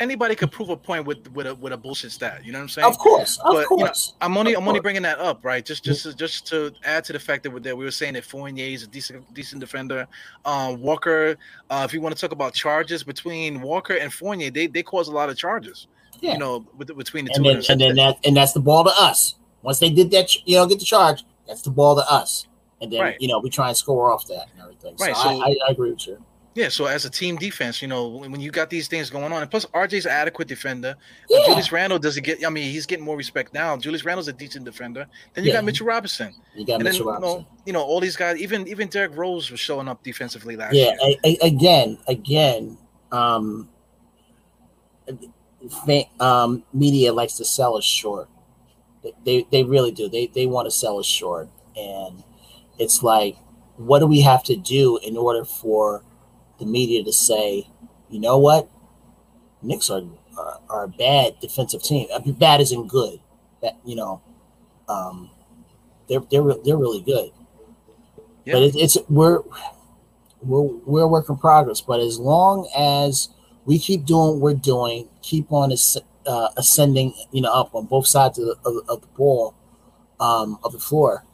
[0.00, 2.44] anybody could prove a point with with a with a bullshit stat.
[2.44, 2.86] You know what I'm saying?
[2.88, 4.14] Of course, of But, you know, course.
[4.22, 5.64] I'm only Of I'm only bringing that up, right?
[5.64, 8.24] Just just to, just to add to the fact that that we were saying that
[8.24, 10.06] Fournier is a decent decent defender.
[10.46, 11.36] Um, Walker,
[11.68, 15.08] uh, if you want to talk about charges between Walker and Fournier, they they cause
[15.08, 15.88] a lot of charges.
[16.20, 16.34] Yeah.
[16.34, 18.84] You know, with, between the and two then and then that and that's the ball
[18.84, 19.34] to us.
[19.64, 21.24] Once they did that, you know, get the charge.
[21.48, 22.46] That's the ball to us.
[22.80, 23.16] And then Right.
[23.20, 24.94] you know we try and score off that and everything.
[25.00, 26.22] Right, So, so- I, I, I agree with you.
[26.56, 29.42] Yeah, so as a team defense, you know, when, you got these things going on,
[29.42, 30.94] and plus RJ's an adequate defender.
[31.28, 31.40] Yeah.
[31.46, 32.46] Julius Randle doesn't get.
[32.46, 33.76] I mean, he's getting more respect now.
[33.76, 35.04] Julius Randle's a decent defender.
[35.32, 35.56] Then you Yeah.
[35.56, 37.38] got Mitchell Robinson, You got and then Mitchell you Robinson.
[37.40, 38.36] know, you know, all these guys.
[38.40, 41.16] Even even Derrick Rose was showing up defensively last yeah year.
[41.24, 42.78] a- again again
[43.10, 43.68] um
[46.20, 48.28] um media likes to sell us short
[49.24, 50.08] They- they really do.
[50.08, 51.48] They they want to sell us short.
[51.76, 52.22] And
[52.78, 53.36] it's like
[53.76, 56.02] what do we have to do in order for
[56.58, 57.68] the media to say
[58.10, 58.68] you know what?
[59.62, 60.02] Knicks are
[60.38, 62.08] are, are a bad defensive team.
[62.14, 63.20] I mean, bad isn't good.
[63.62, 64.20] That you know
[64.88, 65.30] um
[66.08, 67.30] they're they're they're really good.
[68.46, 68.68] But Yeah.
[68.68, 69.40] it, it's we're
[70.42, 71.80] we're we're a work in progress.
[71.80, 73.28] But as long as
[73.64, 75.72] we keep doing what we're doing, keep on
[76.26, 79.54] uh, ascending, you know, up on both sides of the, of, of the ball,
[80.20, 81.24] um, of the floor,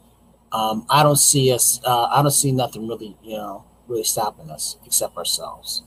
[0.51, 1.79] um, I don't see us.
[1.85, 5.83] Uh, I don't see nothing really, you know, really stopping us except ourselves.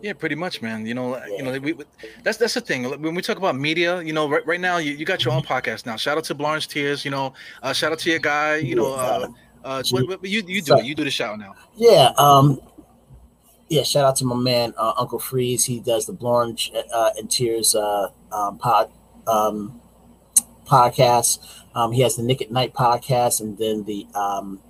[0.00, 0.84] Yeah, pretty much, man.
[0.84, 1.84] You know, you know, we, we-
[2.24, 2.84] that's that's the thing.
[3.00, 5.42] When we talk about media, you know, right, right now you, you got your own
[5.42, 5.94] podcast now.
[5.96, 7.04] Shout out to Blarn's Tears.
[7.04, 8.56] You know, uh, shout out to your guy.
[8.56, 9.28] You know, uh,
[9.64, 9.82] uh,
[10.22, 10.84] you you do it.
[10.84, 11.54] You do the shout now.
[11.76, 12.10] Yeah.
[12.18, 12.60] Um,
[13.72, 13.82] yeah.
[13.82, 15.64] Shout out to my man uh, Uncle Freeze.
[15.64, 18.92] He does the Blanche uh, and Tears uh, um, pod
[19.26, 19.80] um,
[20.66, 21.38] podcast.
[21.74, 24.60] Um, he has the Nick at Night podcast, and then the um,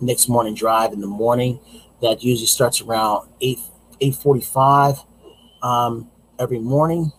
[0.00, 1.58] Knicks Morning Drive in the morning.
[2.00, 3.58] That usually starts around eight
[4.00, 5.00] eight forty five
[5.60, 6.08] um,
[6.38, 7.10] every morning,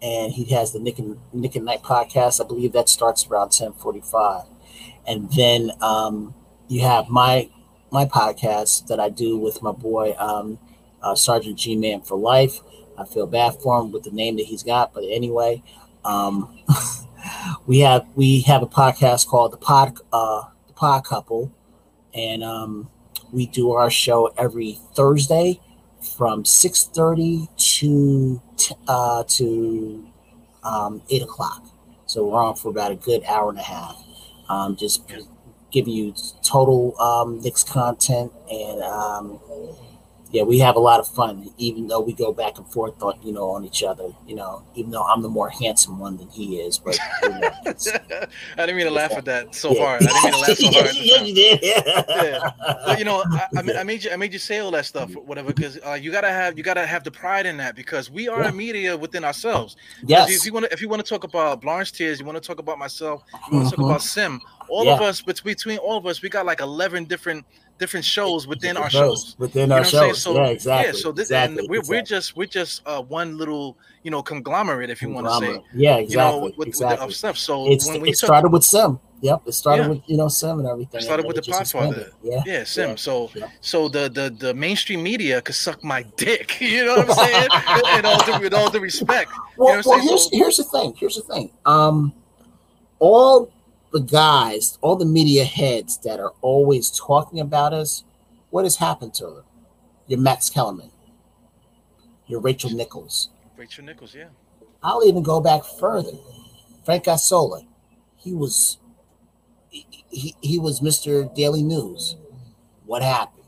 [0.00, 2.42] and he has the Nick and Nick at Night podcast.
[2.42, 4.44] I believe that starts around ten forty five,
[5.06, 6.34] and then um,
[6.68, 7.50] you have my
[7.92, 10.14] my podcast that I do with my boy
[11.02, 12.60] uh, Sergeant G Man for Life.
[12.98, 15.62] I feel bad for him with the name that he's got, but anyway,
[16.04, 16.58] um,
[17.66, 21.52] we have we have a podcast called the Pod uh, the Pod Couple,
[22.14, 22.88] and um,
[23.32, 25.60] we do our show every Thursday
[26.16, 28.40] from six thirty to
[28.88, 30.06] uh, to
[30.62, 31.64] um, eight o'clock.
[32.06, 34.02] So we're on for about a good hour and a half.
[34.48, 35.02] Um, just
[35.72, 39.40] giving you total um, content and um,
[40.32, 43.14] yeah, we have a lot of fun, even though we go back and forth on
[43.22, 44.08] you know on each other.
[44.26, 47.38] You know, even though I'm the more handsome one than he is, but you know,
[48.56, 49.86] I didn't mean to laugh at that so yeah.
[49.86, 50.02] hard.
[50.02, 50.96] I didn't mean to laugh so hard.
[50.96, 51.60] yeah, you did.
[51.62, 52.50] yeah.
[52.84, 55.14] But you know, I, I, I, made you I made you say all that stuff,
[55.14, 58.28] whatever, because uh, you gotta have you gotta have the pride in that because we
[58.28, 58.48] are yeah.
[58.48, 59.76] a media within ourselves.
[60.04, 60.30] Yes.
[60.30, 62.46] If you want to if you want to talk about Blanche Tears, you want to
[62.46, 63.82] talk about myself, you want to mm-hmm.
[63.82, 64.40] talk about Sim.
[64.68, 64.94] All yeah.
[64.94, 67.46] of us, between all of us, we got like eleven different
[67.78, 69.36] different shows within our shows.
[69.38, 70.22] Within our shows.
[70.22, 70.86] So, yeah, exactly.
[70.86, 71.96] Yeah, so this, exactly, we're, exactly.
[71.96, 75.64] we're just we're just uh, one little you know conglomerate, if you want to say.
[75.74, 76.10] Yeah, exactly.
[76.10, 77.06] You know, with, exactly.
[77.06, 77.38] with stuff.
[77.38, 79.00] So it's, when it started with Sim.
[79.22, 79.88] Yep, it started yeah.
[79.88, 81.00] with you know Sim and everything.
[81.00, 82.10] It started with the Podfather.
[82.22, 82.90] Yeah, yeah, Sim.
[82.90, 82.96] Yeah.
[82.96, 83.48] So yeah.
[83.60, 86.60] so the the the mainstream media could suck my dick.
[86.66, 87.48] You know what I'm saying?
[87.98, 89.30] in, all due, with all due respect.
[89.56, 90.94] Well, you know well here's so, here's the thing.
[90.98, 91.50] Here's the thing.
[91.64, 92.12] Um,
[92.98, 93.50] all
[93.96, 98.04] the guys, all the media heads that are always talking about us
[98.50, 99.42] what has happened to her?
[100.06, 100.90] You're Max Kellerman.
[102.26, 103.30] You're Rachel Nichols.
[103.56, 104.28] Rachel Nichols, yeah.
[104.82, 106.12] I'll even go back further.
[106.84, 107.62] Frank Isola.
[108.16, 108.78] He was
[109.68, 111.32] he, he, he was Mr.
[111.34, 112.16] Daily News.
[112.84, 113.44] What happened?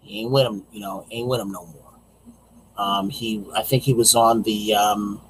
[0.00, 1.92] He ain't with him, you know, ain't with him no more.
[2.76, 5.20] Um, he I think he was on the um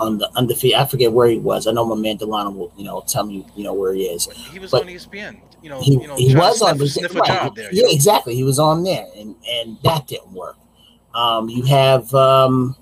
[0.00, 0.78] on the undefeated.
[0.78, 1.68] I forget where he was.
[1.68, 4.26] I know my man Delano will, you know, tell me, you know, where he is.
[4.50, 7.14] He was but, on ESPN you know, he, you know, he was on the sniff
[7.14, 7.26] right.
[7.26, 7.68] job there.
[7.72, 8.34] Yeah, exactly.
[8.34, 10.56] He was on there, and and that didn't work.
[11.14, 12.76] Um, you have um,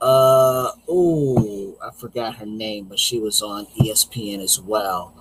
[0.00, 5.14] uh, oh, I forgot her name, but she was on ESPN as well.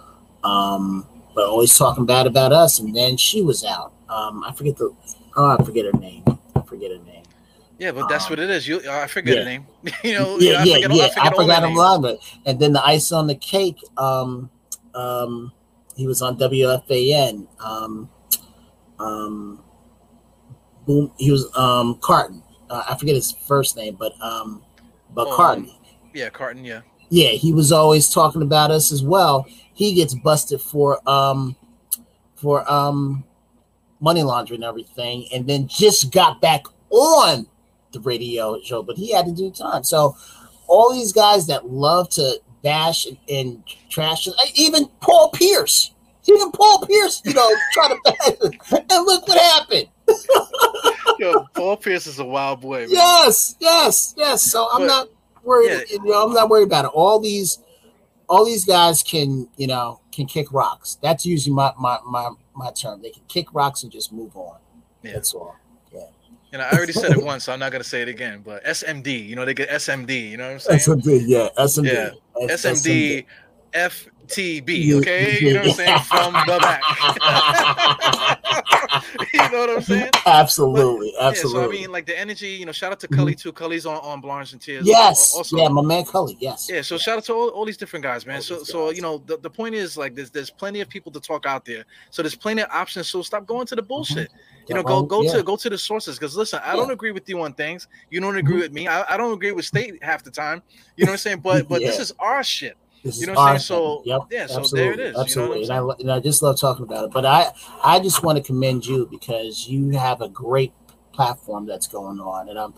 [0.44, 3.94] Um, but always talking bad about us, and then she was out.
[4.10, 4.96] Um, I forget the,
[5.36, 6.24] oh, I forget her name.
[6.56, 7.17] I forget her name.
[7.80, 8.68] Yeah, but that's um, what it is.
[8.68, 9.44] You, I forget yeah.
[9.44, 9.68] her name.
[10.04, 11.04] you know, yeah, I yeah, forget, yeah.
[11.04, 13.80] I forget, I forgot him long, but and then the ice on the cake.
[13.98, 14.50] Um,
[14.96, 15.52] um,
[15.96, 17.48] he was on WFAN.
[17.60, 18.10] Um,
[19.00, 19.64] um,
[20.86, 21.12] boom.
[21.18, 22.42] He was um Carton.
[22.70, 24.64] Uh, I forget his first name, but um,
[25.14, 25.72] but oh, Carton.
[26.14, 26.66] Yeah, Carton.
[26.66, 26.82] Yeah.
[27.10, 29.46] Yeah, he was always talking about us as well.
[29.74, 31.56] He gets busted for um
[32.36, 33.24] for um
[34.00, 37.48] money laundering and everything, and then just got back on
[37.92, 39.84] the radio show, but he had to do time.
[39.84, 40.16] So
[40.68, 44.28] all these guys that love to bash and, and trash.
[44.56, 45.92] Even Paul Pierce,
[46.26, 48.82] even Paul Pierce, you know, try to bash.
[48.90, 49.88] And look what happened.
[51.20, 52.82] Yo, Paul Pierce is a wild boy.
[52.82, 52.90] Man.
[52.92, 54.44] Yes, yes, yes.
[54.44, 55.10] So I'm but, not
[55.44, 55.86] worried.
[55.90, 55.98] Yeah.
[56.04, 56.92] You know, I'm not worried about it.
[56.94, 57.60] All these,
[58.30, 60.98] all these guys can, you know, can kick rocks.
[61.02, 63.02] That's usually my my my my term.
[63.02, 64.58] They can kick rocks and just move on.
[65.02, 65.14] Yeah.
[65.14, 65.56] That's all.
[66.52, 68.42] You know, I already said it once, so I'm not gonna say it again.
[68.44, 70.30] But SMD, you know, they get SMD.
[70.32, 71.02] You know what I'm saying?
[71.02, 73.26] SMD, yeah, SMD, yeah, SMD,
[73.74, 74.94] FTB.
[75.00, 76.00] Okay, you know what I'm saying?
[76.00, 76.82] From the back.
[79.34, 80.10] you know what I'm saying?
[80.26, 81.60] Absolutely, but, absolutely.
[81.60, 82.48] Yeah, so I mean, like the energy.
[82.48, 83.50] You know, shout out to Cully mm-hmm.
[83.50, 83.52] too.
[83.52, 84.88] Cully's on on Blanche and Tears.
[84.88, 86.38] Yes, also, yeah, my man Cully.
[86.40, 86.70] Yes.
[86.72, 88.38] Yeah, so shout out to all, all these different guys, man.
[88.38, 91.12] All so so you know, the, the point is like there's there's plenty of people
[91.12, 91.84] to talk out there.
[92.10, 93.10] So there's plenty of options.
[93.10, 94.30] So stop going to the bullshit.
[94.30, 95.34] Mm-hmm you know, go go yeah.
[95.34, 96.18] to go to the sources.
[96.18, 96.78] Because listen, I yeah.
[96.78, 97.88] don't agree with you on things.
[98.10, 98.62] You don't agree mm-hmm.
[98.62, 98.88] with me.
[98.88, 100.62] I, I don't agree with state half the time.
[100.96, 101.40] You know what I'm saying?
[101.40, 101.88] But but yeah.
[101.88, 102.78] this is our shit.
[103.04, 103.80] This you know what I'm saying?
[103.80, 104.22] So yep.
[104.32, 104.80] yeah, so Absolutely.
[104.80, 105.18] there it is.
[105.18, 107.12] Absolutely, you know and, I, and I just love talking about it.
[107.12, 107.52] But I
[107.84, 110.74] I just want to commend you because you have a great
[111.14, 112.74] platform that's going on, and I'm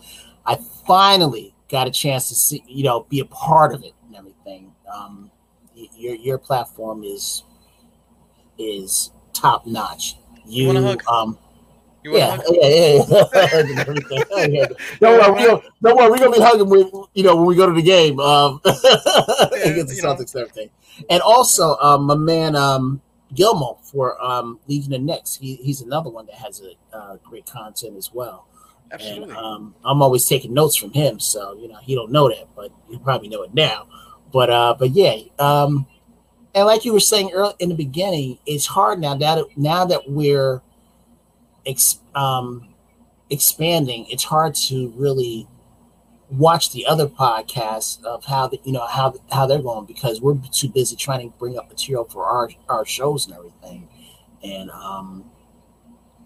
[0.46, 4.16] I finally got a chance to see you know be a part of it and
[4.16, 4.72] everything.
[4.92, 5.30] Um,
[5.74, 7.44] your your platform is
[8.58, 10.16] is top notch.
[10.46, 11.38] You, you um
[12.04, 13.02] yeah, yeah,
[13.34, 14.66] yeah, yeah.
[15.00, 16.10] don't worry, don't, don't worry.
[16.10, 18.72] We're gonna be hugging when you know when we go to the game um, yeah,
[18.72, 20.70] against the Celtics and everything.
[21.08, 23.00] And also, um, my man um,
[23.34, 25.36] Gilmore for um, Legion of Knicks.
[25.36, 28.46] He, he's another one that has a uh, great content as well.
[28.92, 29.30] Absolutely.
[29.30, 32.48] And um, I'm always taking notes from him, so you know he don't know that,
[32.56, 33.88] but you probably know it now.
[34.32, 35.86] But uh, but yeah, um,
[36.54, 40.10] and like you were saying early in the beginning, it's hard now that now that
[40.10, 40.62] we're
[41.70, 42.68] ex, um,
[43.30, 45.46] expanding, it's hard to really
[46.30, 50.36] watch the other podcasts of how the, you know how how they're going because we're
[50.52, 53.88] too busy trying to bring up material for our our shows and everything,
[54.44, 55.24] and um,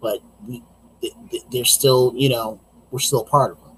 [0.01, 0.62] but we
[1.53, 2.61] they're still you know
[2.91, 3.77] we're still part of them.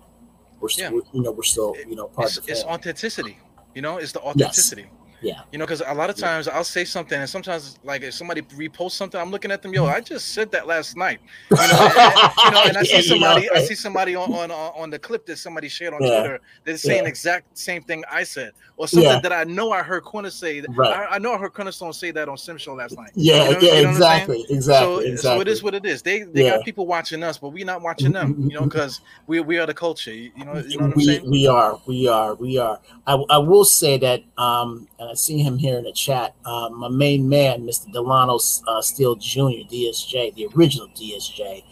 [0.61, 1.01] we're still, Yeah.
[1.13, 3.39] you know, we're still, you know, part It's, of the it's authenticity.
[3.75, 4.87] You know, it's the authenticity.
[5.23, 5.41] Yeah.
[5.53, 6.27] You know, because a lot of Yeah.
[6.27, 9.73] times I'll say something, and sometimes like if somebody reposts something, I'm looking at them,
[9.73, 9.97] yo, mm-hmm.
[9.97, 11.21] I just said that last night.
[11.51, 14.91] You know, and, you know, and I see somebody, I see somebody on, on on
[14.91, 16.21] the clip that somebody shared on Yeah.
[16.21, 17.09] Twitter that's saying Yeah.
[17.09, 19.21] exact same thing I said, or something Yeah.
[19.21, 20.63] that I know I heard Corner say.
[20.69, 20.93] Right.
[20.93, 23.11] I, I know I heard Cornerstone say that on Sim Show last night.
[23.15, 23.87] Yeah, You know- yeah, you know what I'm saying?
[23.93, 25.17] exactly, exactly, so, exactly.
[25.17, 26.03] so it is what it is.
[26.03, 26.57] They they Yeah.
[26.57, 28.37] got people watching us, but we're not mm-hmm, watching them.
[28.49, 30.13] You know, mm-hmm, because we we are the culture.
[30.13, 31.31] You know, you know what I'm we, saying?
[31.31, 32.79] we are, we are, we are.
[33.07, 36.35] I, I will say that, um, and I see him here in the chat.
[36.45, 37.93] Um, my main man, Mr.
[37.93, 41.63] Delano uh, Steele Jr., DSJ, the original DSJ,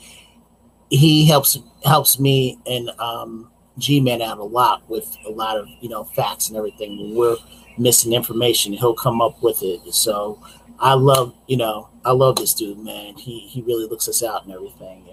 [0.90, 5.66] he helps helps me and um, G Man out a lot with a lot of
[5.80, 6.96] you know facts and everything.
[6.96, 7.36] When we're
[7.76, 9.92] missing information, he'll come up with it.
[9.92, 10.40] So
[10.78, 13.16] I love, you know, I love this dude, man.
[13.16, 15.04] He he really looks us out and everything.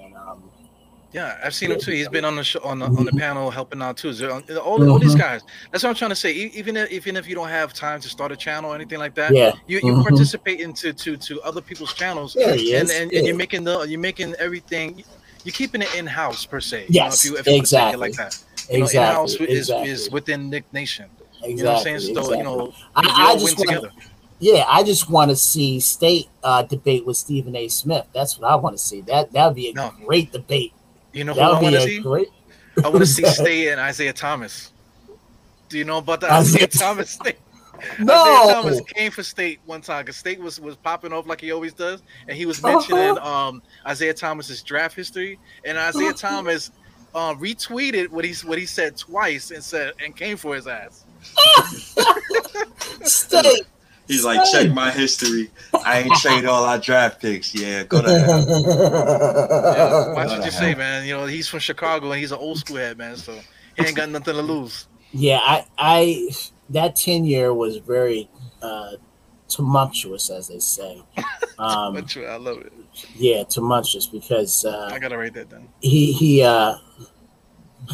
[1.13, 1.91] Yeah, I've seen him too.
[1.91, 2.97] He's been on the show on the, Mm-hmm.
[2.99, 4.13] on the panel helping out too.
[4.13, 5.41] So, all, all these guys.
[5.71, 6.31] That's what I'm trying to say.
[6.31, 9.13] Even if, even if you don't have time to start a channel or anything like
[9.15, 10.03] that, yeah, you you Mhm.
[10.03, 12.95] participate into to to other people's channels, there he and is.
[12.95, 13.17] and, yeah.
[13.19, 15.03] and you're making the you're making everything.
[15.43, 16.85] You're keeping it in house per se.
[16.88, 17.99] Yes, you know, if you, if you exactly.
[17.99, 18.38] Like that.
[18.69, 19.89] You know, exactly, in-house is, exactly.
[19.89, 21.07] is within Knick Nation.
[21.43, 21.99] exactly, You know what I'm saying?
[21.99, 22.38] So exactly.
[22.38, 23.01] you know, I,
[23.31, 23.91] I just win together.
[24.39, 27.67] yeah, I just want to see state uh, debate with Stephen A.
[27.67, 28.05] Smith.
[28.13, 29.01] That's what I want to see.
[29.01, 29.91] That that would be a No.
[30.05, 30.73] great debate.
[31.13, 31.99] You know who That I want to see?
[31.99, 32.27] great.
[32.83, 34.71] I want to see Stay and Isaiah Thomas.
[35.69, 37.33] Do you know about the Isaiah Isaiah Thomas thing?
[37.99, 41.41] No, Isaiah Thomas came for State one time because State was was popping off like
[41.41, 43.47] he always does, and he was mentioning Uh-huh.
[43.47, 46.69] um Isaiah Thomas's draft history, and Isaiah Thomas
[47.15, 51.05] uh, retweeted what he what he said twice and said and came for his ass.
[53.03, 53.63] state.
[54.11, 55.49] He's like, check my history.
[55.85, 57.55] I ain't trade all our draft picks.
[57.55, 58.39] Yeah, go to hell.
[58.45, 61.05] Yeah, watch What what the you say, man.
[61.07, 63.15] You know he's from Chicago and he's an old school head, man.
[63.15, 63.39] So
[63.77, 64.88] he ain't got nothing to lose.
[65.13, 66.29] yeah, I, I
[66.71, 68.29] that tenure was very
[68.61, 68.91] uh,
[69.47, 71.01] tumultuous, as they say.
[71.59, 72.73] Um, But I love it.
[73.15, 75.69] yeah, tumultuous because uh, I gotta write that down.
[75.79, 76.41] he he.
[76.43, 76.73] Uh,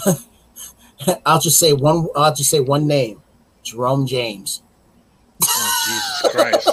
[1.26, 2.08] I'll just say one.
[2.16, 3.22] I'll just say one name:
[3.64, 4.64] Jerome James.
[5.44, 6.70] Oh Jesus Christ!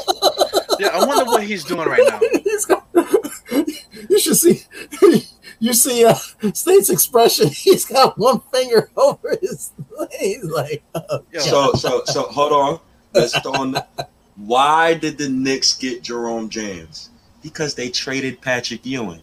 [0.81, 2.21] Yeah, I wonder what he's doing right now.
[2.45, 2.87] He's got-
[4.11, 4.61] you should see.
[5.61, 6.15] You see, uh,
[6.53, 7.49] State's expression.
[7.53, 9.73] He's got one finger over his.
[10.19, 12.81] He's like, oh, So, so, so, hold on.
[13.15, 13.77] Let's on.
[14.37, 17.11] Why did the Knicks get Jerome James?
[17.43, 19.23] Because they traded Patrick Ewing.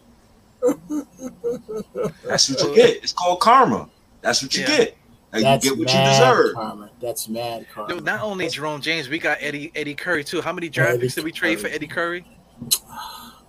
[2.24, 2.96] That's what you get.
[3.02, 3.88] It's called karma.
[4.22, 4.76] That's what you Yeah.
[4.78, 4.96] get.
[5.32, 6.54] And that's you get what you mad deserve.
[6.54, 6.90] Karma.
[7.00, 7.94] That's mad karma.
[7.94, 10.42] Dude, not only Jerome James, we got Eddie Eddie Curry too.
[10.42, 12.24] How many draft picks did we trade for Eddie Curry?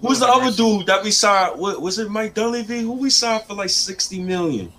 [0.01, 1.59] Who's the other dude that we signed?
[1.59, 2.81] What, was it Mike Dunleavy?
[2.81, 4.71] Who we signed for like 60 million?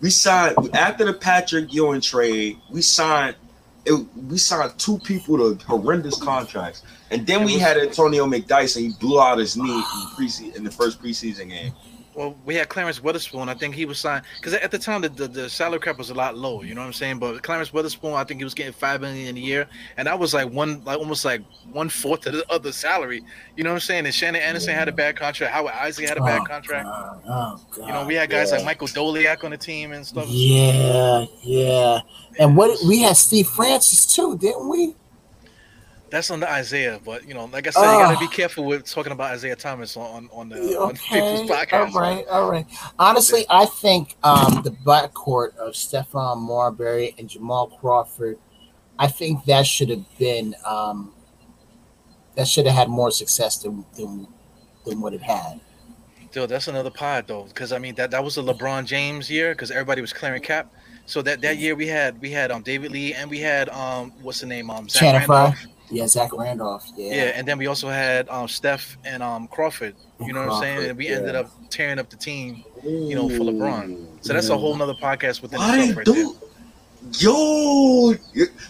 [0.00, 3.36] We signed after the Patrick Ewing trade, we signed
[3.84, 6.82] it, we signed two people to horrendous contracts.
[7.10, 9.82] And then we had Antonio McDyess and he blew out his knee in,
[10.16, 11.72] preseason, in the first preseason game.
[12.20, 13.48] Well, we had Clarence Weatherspoon.
[13.48, 16.10] I think he was signed because at the time the, the, the salary cap was
[16.10, 16.60] a lot low.
[16.62, 17.18] You know what I'm saying?
[17.18, 19.66] But Clarence Weatherspoon, I think he was getting five million a year,
[19.96, 21.40] and that was like one, like almost like
[21.72, 23.24] one fourth of the other salary.
[23.56, 24.04] You know what I'm saying?
[24.04, 25.54] And Shannon Anderson had a bad contract.
[25.54, 26.84] Howard Eisley had a bad Oh, contract.
[26.84, 27.22] God.
[27.26, 27.86] Oh, God.
[27.86, 28.58] You know, we had guys yeah.
[28.58, 30.26] like Michael Doleac on the team and stuff.
[30.28, 32.00] Yeah, yeah.
[32.38, 34.94] And what we had Steve Francis too, didn't we?
[36.10, 38.20] That's on the Isaiah, but you know, like I said, you gotta Oh.
[38.20, 41.94] be careful with talking about Isaiah Thomas on on the on Okay, people's all podcast.
[41.94, 42.66] right, all right.
[42.98, 48.38] Honestly, I think um, the backcourt of Stephon Marbury and Jamal Crawford,
[48.98, 51.12] I think that should have been um,
[52.36, 54.26] that should have had more success than than,
[54.86, 55.60] than what it had.
[56.32, 59.52] Dude, that's another pod though, because I mean that that was a LeBron James year
[59.52, 60.72] because everybody was clearing cap.
[61.06, 64.12] So that that year we had we had um David Lee and we had um
[64.22, 65.58] what's the name um Zach Channing Randolph.
[65.90, 65.96] Frye?
[65.98, 66.86] Yeah, Zach Randolph.
[66.96, 67.22] Yeah, Yeah.
[67.34, 69.94] and then we also had um Steph and um Crawford.
[70.20, 70.88] You know what I'm saying?
[70.90, 71.16] And we yeah.
[71.16, 72.64] ended up tearing up the team.
[72.84, 74.06] You know, for LeBron.
[74.22, 76.14] So that's a whole nother podcast within Why itself they right there.
[76.14, 76.36] do?
[77.18, 78.14] Yo,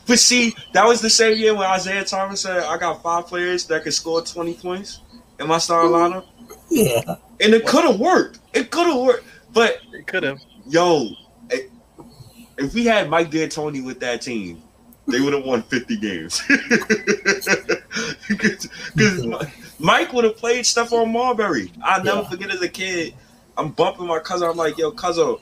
[0.06, 3.66] but see, that was the same year when Isaiah Thomas said, "I got five players
[3.66, 5.00] that could score twenty points
[5.40, 6.24] in my starting lineup,"
[6.70, 7.16] yeah.
[7.40, 8.38] and it could have worked.
[8.54, 10.38] It could have worked, but It could have.
[10.68, 11.08] yo,
[12.56, 14.62] if we had Mike D'Antoni with that team,
[15.10, 16.42] they would have won 50 games.
[18.28, 18.68] Because
[19.78, 21.72] Mike would have played Stephon Marbury.
[21.82, 22.28] I'll never Yeah.
[22.28, 23.14] forget as a kid,
[23.56, 24.48] I'm bumping my cousin.
[24.48, 25.36] I'm like, yo, cousin,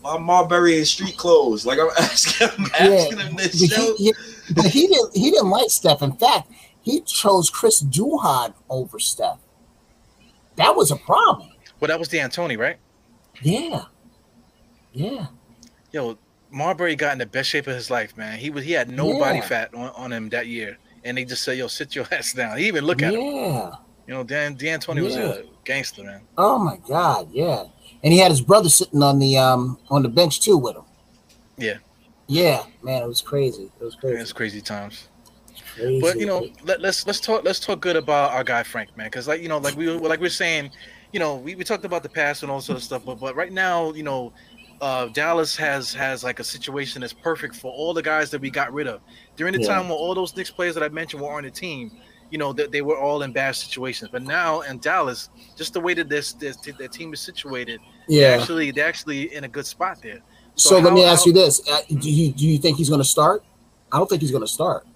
[0.00, 1.64] why Marbury in street clothes?
[1.64, 3.94] Like, I'm asking, I'm asking him But this he, show.
[3.98, 4.12] yeah,
[4.54, 5.16] but he didn't.
[5.16, 6.02] He didn't like Steph.
[6.02, 6.50] In fact,
[6.82, 9.38] he chose Chris Duhon over Steph.
[10.56, 11.50] That was a problem.
[11.80, 12.76] Well, that was D'Antoni, right?
[13.42, 13.84] Yeah,
[14.92, 15.26] yeah.
[15.92, 16.18] Yo,
[16.52, 18.38] Marbury got in the best shape of his life, man.
[18.38, 21.42] He was he had no body fat on, on him that year, and they just
[21.42, 23.20] said, "Yo, sit your ass down." He even look at him.
[23.20, 25.22] You know, Dan D'Antoni was Yeah.
[25.34, 26.20] a gangster, man.
[26.36, 27.28] Oh my God.
[27.32, 27.64] Yeah.
[28.02, 30.82] And he had his brother sitting on the um on the bench too with him.
[31.56, 31.78] Yeah.
[32.28, 33.70] Yeah, man, it was crazy.
[33.80, 34.20] It was crazy.
[34.20, 35.08] It's crazy times.
[35.74, 36.00] crazy.
[36.00, 39.06] But you know, let, let's let's talk let's talk good about our guy Frank, man,
[39.08, 40.70] because like you know, like we were- like we are saying,
[41.12, 43.36] you know, we, we talked about the past and all sort of stuff, but but
[43.36, 44.32] right now, you know,
[44.82, 48.50] uh, Dallas has has like a situation that's perfect for all the guys that we
[48.50, 49.00] got rid of
[49.36, 49.68] during the Yeah.
[49.68, 51.92] time when all those Knicks players that I mentioned were on the team.
[52.30, 55.80] You know that they were all in bad situations, but now in Dallas, just the
[55.80, 57.78] way that this this their team is situated,
[58.08, 58.28] yeah.
[58.38, 60.20] actually they're actually in a good spot there.
[60.54, 62.88] So, so let me ask how- you this: uh, Do you do you think he's
[62.88, 63.44] going to start?
[63.92, 64.86] I don't think he's going to start.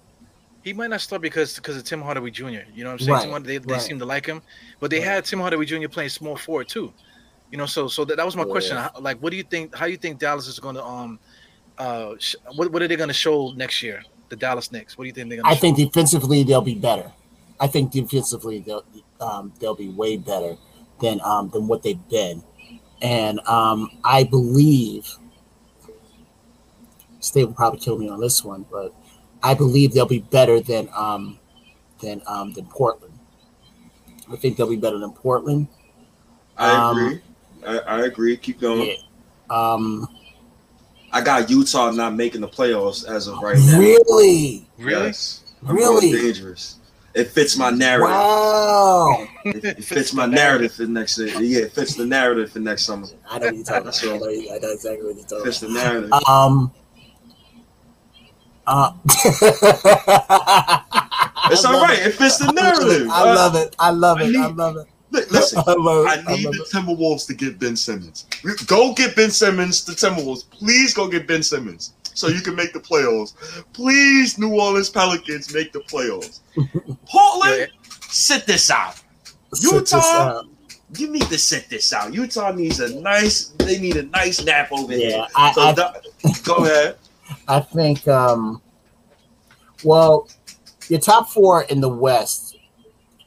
[0.63, 2.45] He might not start because because of Tim Hardaway Jr.
[2.73, 3.11] You know what I'm saying?
[3.11, 3.81] Right, Hardaway, they, they right.
[3.81, 4.41] seem to like him,
[4.79, 5.05] but they Right.
[5.07, 5.87] had Tim Hardaway Jr.
[5.87, 6.91] playing small forward too.
[7.51, 8.75] You know, so so that, that was my question.
[8.77, 8.89] Yeah.
[8.93, 9.73] How- Like, what do you think?
[9.75, 11.19] How do you think Dallas is going to um
[11.77, 14.03] uh sh- what what are they going to show next year?
[14.29, 14.97] The Dallas Knicks.
[14.97, 15.49] What do you think they're going to?
[15.51, 15.61] I to?
[15.61, 17.11] think defensively they'll be better.
[17.59, 18.83] I think defensively they'll
[19.21, 20.57] um, they'll be way better
[21.01, 22.43] than um, than what they've been,
[23.01, 25.07] and um, I believe
[27.19, 28.93] State will probably kill me on this one, but
[29.41, 31.39] I believe they'll be better than um,
[32.01, 33.13] than um, than Portland.
[34.31, 35.67] I think they'll be better than Portland.
[36.57, 37.21] I Um, agree.
[37.67, 38.37] I, I agree.
[38.37, 38.87] Keep going.
[38.89, 38.95] Yeah.
[39.49, 40.07] Um,
[41.11, 43.79] I got Utah not making the playoffs as of right now.
[43.79, 45.05] really, Really?
[45.07, 45.43] Yes.
[45.67, 46.75] I'm really, dangerous.
[47.13, 48.09] It fits my narrative.
[48.09, 49.25] wow.
[49.45, 51.29] It, it fits my narrative for next year.
[51.41, 53.07] Yeah, it fits the narrative for next summer.
[53.29, 54.03] I know what you're talking about.
[54.03, 54.25] I know,
[54.55, 55.43] I know exactly what you're talking about.
[55.45, 56.13] Fits the narrative.
[56.27, 56.71] Um.
[58.67, 58.91] Uh,
[61.49, 61.97] It's all right.
[61.99, 63.07] It fits the narrative.
[63.09, 63.73] I love it.
[63.79, 64.25] I love it.
[64.25, 64.87] I need- love it.
[65.11, 66.27] Li- Listen, I it.
[66.27, 66.69] I need love the it.
[66.73, 68.25] Timberwolves to get Ben Simmons.
[68.67, 70.49] Go get Ben Simmons, the Timberwolves.
[70.49, 73.33] Please go get Ben Simmons so you can make the playoffs.
[73.73, 76.39] Please, New Orleans Pelicans, make the playoffs.
[77.09, 77.71] Portland,
[78.09, 78.95] sit this out.
[79.53, 79.99] Sit this Utah?
[80.39, 80.45] out.
[80.97, 82.13] You need to sit this out.
[82.13, 83.47] Utah needs a nice.
[83.59, 85.27] They need a nice nap over Yeah, here.
[85.35, 86.05] I, So I, that-
[86.43, 86.95] go ahead.
[87.47, 88.07] I think.
[88.07, 88.61] Um,
[89.83, 90.27] well,
[90.89, 92.46] your top four in the West.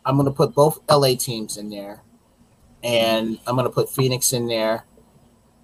[0.04, 2.02] I'm going to put both LA teams in there,
[2.82, 4.84] and I'm going to put Phoenix in there,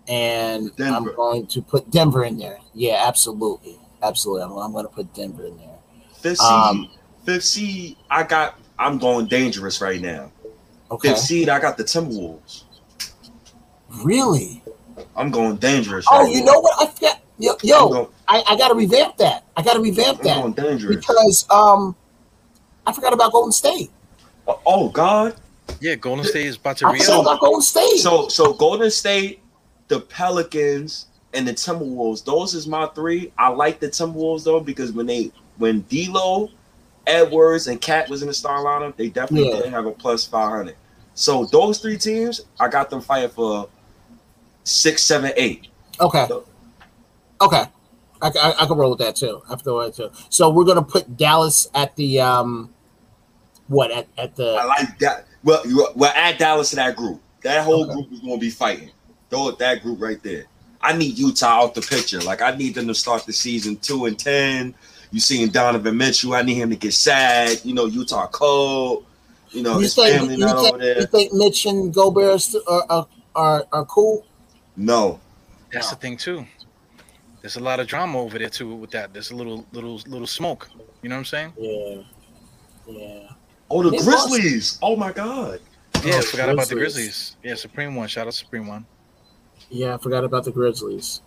[0.09, 1.11] and Denver.
[1.11, 2.59] I'm going to put Denver in there.
[2.75, 4.45] Yeah, absolutely, absolutely.
[4.45, 5.79] I'm, I'm going to put Denver in there.
[6.15, 6.51] Fifth seed.
[6.51, 6.91] Um,
[7.25, 7.97] fifth seed.
[8.11, 8.59] I got.
[8.79, 10.31] I'm going dangerous right now.
[10.91, 11.49] Okay, Fifth seed.
[11.49, 12.65] I got the Timberwolves.
[14.05, 14.63] really?
[15.15, 16.07] I'm going dangerous.
[16.11, 16.53] Oh, right you now.
[16.53, 16.89] know what?
[16.89, 17.21] I forgot.
[17.39, 19.45] Yo, yo going, I, I got to revamp that.
[19.57, 20.97] I got to revamp I'm that going dangerous.
[20.97, 21.95] because um,
[22.87, 23.91] I forgot about Golden State.
[24.47, 25.35] Oh God.
[25.81, 27.99] Yeah, Golden State is about to I re forgot about Golden State.
[27.99, 29.41] So so Golden State,
[29.89, 32.25] the Pelicans, and the Timberwolves.
[32.25, 33.33] Those is my three.
[33.37, 36.51] I like the Timberwolves though because when they when D'Lo,
[37.07, 39.63] Edwards, and KAT was in the star lineup, they definitely Yeah.
[39.63, 40.77] did have a plus five hundred.
[41.15, 43.69] So those three teams, I got them fighting for
[44.65, 45.69] six, seven, eight.
[46.01, 46.27] okay,
[47.41, 47.65] okay,
[48.21, 49.43] I, I, I can roll with that too.
[49.47, 50.25] I have to roll with that too.
[50.31, 52.73] So we're gonna put Dallas at the um,
[53.69, 54.55] what at at the?
[54.55, 55.27] I like that.
[55.43, 57.21] Well, you well add Dallas to that group.
[57.43, 57.95] That whole Okay.
[57.95, 58.91] group is going to be fighting.
[59.31, 60.45] Throw it that group right there.
[60.81, 62.21] I need Utah out the picture.
[62.21, 64.75] Like I need them to start the season two and ten.
[65.11, 66.35] You seeing Donovan Mitchell?
[66.35, 67.61] I need him to get sad.
[67.65, 69.05] You know, Utah cold.
[69.51, 72.55] You know, you his think family you not think, over you think Mitch and Gobert
[72.69, 74.27] are are, are are are cool?
[74.77, 75.21] No,
[75.73, 76.45] That's the thing too.
[77.41, 79.13] There's a lot of drama over there too with that.
[79.13, 80.69] There's a little little little smoke.
[81.03, 81.53] You know what I'm saying?
[81.59, 82.03] Yeah,
[82.87, 83.29] yeah.
[83.71, 84.31] Oh the They lost.
[84.31, 84.79] Grizzlies.
[84.83, 85.61] Oh my God.
[86.05, 87.07] Yeah, Oh, forgot about the Grizzlies.
[87.07, 87.37] Grizzlies.
[87.43, 88.09] Yeah, Supreme One.
[88.09, 88.87] Shout out Supreme One.
[89.71, 91.21] Yeah, I forgot about the Grizzlies.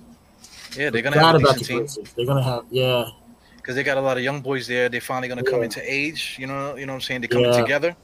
[0.78, 2.14] Yeah, they're gonna Forgot have a about the team Grizzlies.
[2.16, 3.10] They're gonna have yeah.
[3.58, 4.88] because they got a lot of young boys there.
[4.88, 6.38] They're finally gonna come into age.
[6.40, 7.22] You know, you know what I'm saying?
[7.22, 7.62] They're coming Yeah.
[7.62, 7.96] together.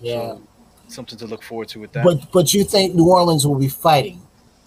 [0.00, 0.36] Yeah,
[0.88, 2.04] Something to look forward to with that.
[2.04, 4.20] but but you think New Orleans will be fighting,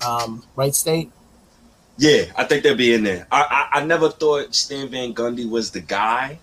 [0.05, 0.73] um, right?
[0.73, 1.11] State.
[1.97, 3.27] Yeah, I think they'll be in there.
[3.31, 6.39] I I, I never thought Stan Van Gundy was the guy.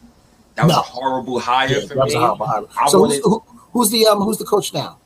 [0.57, 0.79] That was No.
[0.81, 2.65] a horrible hire Yeah, for that was a horrible hire.
[2.81, 3.43] I So who's, who,
[3.73, 4.99] who's the um who's the coach now?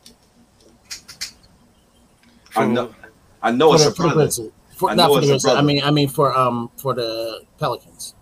[2.56, 2.94] I know.
[3.42, 4.14] I know for it's the, a brother.
[4.14, 4.52] Grizzlies.
[4.76, 5.44] For, I not know for the it's.
[5.46, 8.14] I mean, I mean for um for the Pelicans.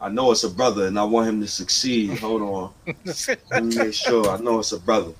[0.00, 2.18] I know it's a brother, and I want him to succeed.
[2.20, 2.72] Hold on.
[3.50, 4.28] Let me make sure.
[4.30, 5.12] I know it's a brother.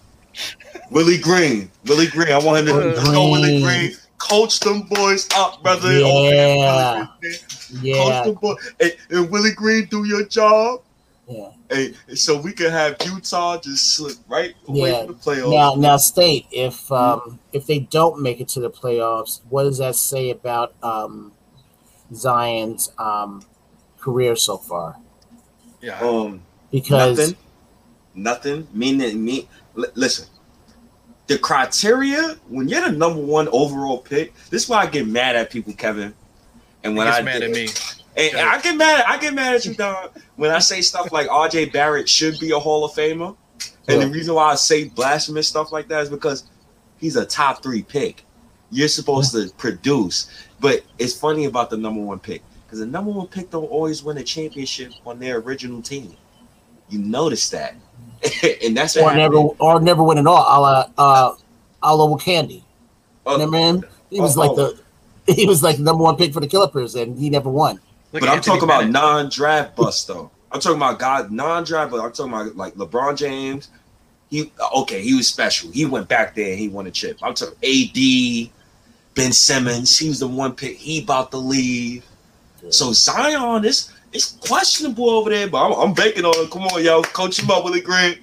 [0.90, 1.70] Willie Green.
[1.86, 2.32] Willie Green.
[2.32, 3.64] I want him to Willie go Willie Green.
[3.88, 3.96] Green.
[4.16, 5.92] Coach them boys up, brother.
[5.98, 6.30] Yeah.
[6.30, 7.06] yeah.
[7.22, 7.40] Coach
[7.82, 8.72] Yeah, them boys.
[8.78, 10.80] Hey, and Willie Green, do your job.
[11.30, 11.50] Yeah.
[11.70, 15.04] Hey, so we could have Utah just slip right away Yeah.
[15.06, 15.50] from the playoffs.
[15.52, 19.78] Now, now, state if um if they don't make it to the playoffs, what does
[19.78, 21.32] that say about um
[22.12, 23.42] Zion's um,
[23.98, 24.96] career so far
[25.80, 25.98] Yeah.
[26.00, 26.42] Um,
[26.72, 27.36] because nothing,
[28.14, 28.68] nothing.
[28.72, 29.48] Meaning, me.
[29.78, 30.26] L- listen,
[31.28, 34.34] the criteria when you're the number one overall pick.
[34.50, 36.14] This is why I get mad at people, Kevin.
[36.82, 37.68] And when He gets I mad at me.
[38.16, 38.50] And Yeah.
[38.52, 39.04] I get mad.
[39.06, 40.18] I get mad at you, dog.
[40.36, 41.66] When I say stuff like R.J.
[41.66, 43.36] Barrett should be a Hall of Famer,
[43.88, 46.44] and the reason why I say blasphemous stuff like that is because
[46.98, 48.24] he's a top three pick.
[48.70, 50.30] You're supposed to produce,
[50.60, 54.04] but it's funny about the number one pick because the number one pick don't always
[54.04, 56.16] win a championship on their original team.
[56.88, 57.74] You notice that,
[58.62, 59.56] and that's what or never happened.
[59.58, 60.36] or never win at all.
[60.38, 61.34] A la uh,
[61.82, 62.64] a la Candy.
[63.26, 63.84] Oh, Remember him?
[64.10, 64.74] He was oh, like oh.
[65.26, 67.80] the he was like the number one pick for the Clippers, and he never won.
[68.12, 70.30] Look but I'm Anthony talking about non-draft bust though.
[70.52, 73.70] I'm talking about God non-draft, but I'm talking about like LeBron James.
[74.28, 75.70] He okay, he was special.
[75.70, 77.18] He went back there and he won a chip.
[77.22, 78.50] I'm talking AD,
[79.14, 79.98] Ben Simmons.
[79.98, 80.76] He was the one pick.
[80.76, 82.04] He about to leave.
[82.68, 86.50] So Zion is it's questionable over there, but I'm, I'm banking on him.
[86.50, 88.18] Come on, yo, coach him up, Willie Green.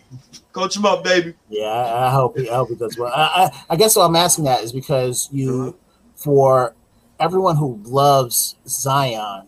[0.51, 1.33] Coach him up, baby.
[1.49, 3.11] Yeah, I, I hope he, I hope he does well.
[3.13, 5.71] I, I, I guess what I'm asking that is because you, uh-huh.
[6.15, 6.75] for
[7.19, 9.47] everyone who loves Zion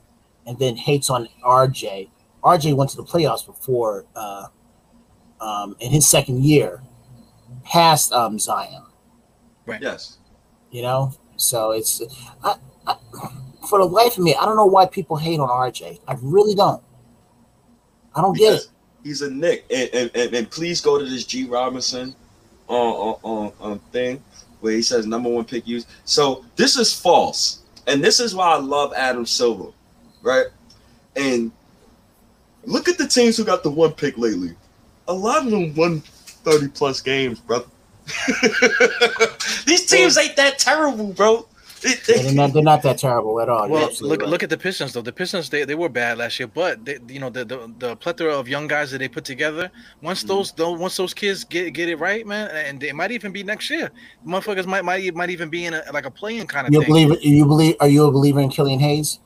[0.50, 2.10] and then hates on RJ,
[2.44, 4.48] RJ went to the playoffs before uh,
[5.40, 6.82] um, in his second year,
[7.64, 8.84] past um, Zion.
[9.68, 9.80] Right.
[9.80, 10.18] Yes.
[10.72, 12.02] You know, so it's
[12.44, 12.56] I,
[12.88, 12.96] I,
[13.70, 16.00] for the life of me, I don't know why people hate on RJ.
[16.08, 16.82] I really don't.
[18.16, 18.68] I don't get it.
[19.04, 19.66] He's a Knick.
[19.70, 22.16] And, and, and, and please go to this G Robinson
[22.68, 24.24] on, on, on, on thing
[24.62, 25.86] where he says number one pick use.
[26.06, 27.62] So this is false.
[27.86, 29.72] And this is why I love Adam Silver,
[30.22, 30.46] right?
[31.16, 31.52] And
[32.66, 34.56] look at the teams who got the one pick lately.
[35.08, 37.66] A lot of them won 30 plus games, brother.
[39.66, 41.46] These teams ain't that terrible, bro.
[41.82, 43.70] They- they- They're not, they're not that terrible at all.
[43.70, 44.30] Well, look right.
[44.30, 45.02] look at the Pistons though.
[45.02, 47.96] The Pistons they, they were bad last year, but they, you know the, the the
[47.96, 49.72] plethora of young guys that they put together.
[50.02, 50.28] Once Mhm.
[50.28, 53.44] those those once those kids get get it right, man, and it might even be
[53.44, 53.92] next year.
[54.28, 56.90] Motherfuckers might might might even be in a, like a playing kind of You thing.
[56.90, 59.20] believe you believe are you a believer in Killian Hayes?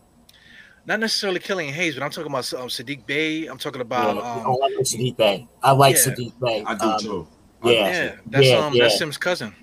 [0.85, 3.47] Not necessarily Killian Hayes, but I'm talking about um, Saddiq Bey.
[3.47, 4.21] I'm talking about Yeah.
[4.21, 5.47] um, I like Saddiq Bey.
[5.61, 6.01] I like yeah.
[6.01, 6.63] Saddiq Bey.
[6.65, 7.27] I do Um, too.
[7.63, 7.79] I yeah.
[7.87, 8.83] yeah, that's Yeah, um yeah.
[8.83, 9.55] that's Sim's cousin.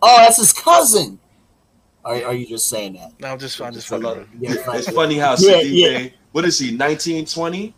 [0.00, 1.18] Oh, that's his cousin.
[2.04, 3.18] Are, are you just saying that?
[3.20, 4.28] No, I'm just I'm just I love around.
[4.38, 4.78] Yeah, fine.
[4.78, 5.88] It's funny how Sadiq yeah.
[5.98, 7.74] Bey, what is he, 19, 20?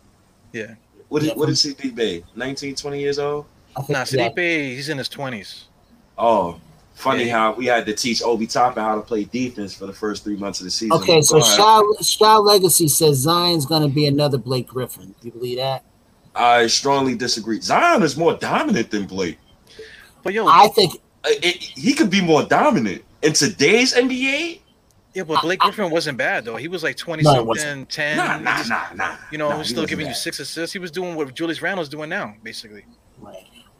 [0.52, 0.74] Yeah.
[1.08, 2.22] What is, Yeah, what is Saddiq Bey?
[2.36, 3.46] 19, 20 years old?
[3.74, 4.04] I think, Nah, yeah.
[4.04, 5.64] Saddiq Bey, he's in his twenties.
[6.18, 6.60] Oh,
[7.00, 7.38] funny Yeah.
[7.38, 10.36] how we had to teach Obi Toppin how to play defense for the first three
[10.36, 10.92] months of the season.
[10.92, 15.14] Okay, so Shaw, Shaw Legacy says Zion's going to be another Blake Griffin.
[15.20, 15.84] Do You believe that?
[16.34, 17.60] I strongly disagree.
[17.60, 19.38] Zion is more dominant than Blake.
[20.22, 20.94] But yo, I think
[21.24, 23.02] Uh, it- he could be more dominant.
[23.22, 24.60] In today's NBA,
[25.12, 26.56] yeah, but Blake Griffin wasn't bad though.
[26.56, 28.16] He was like twenty No, something, ten.
[28.16, 29.16] nah, nah, nah, nah.
[29.30, 30.72] You know, nah, he was still wasn't giving you six assists.
[30.72, 32.84] He was doing what Julius Randle's doing now, basically.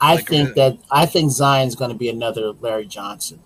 [0.00, 3.40] I Like, think uh, that I think Zion's going to be another Larry Johnson,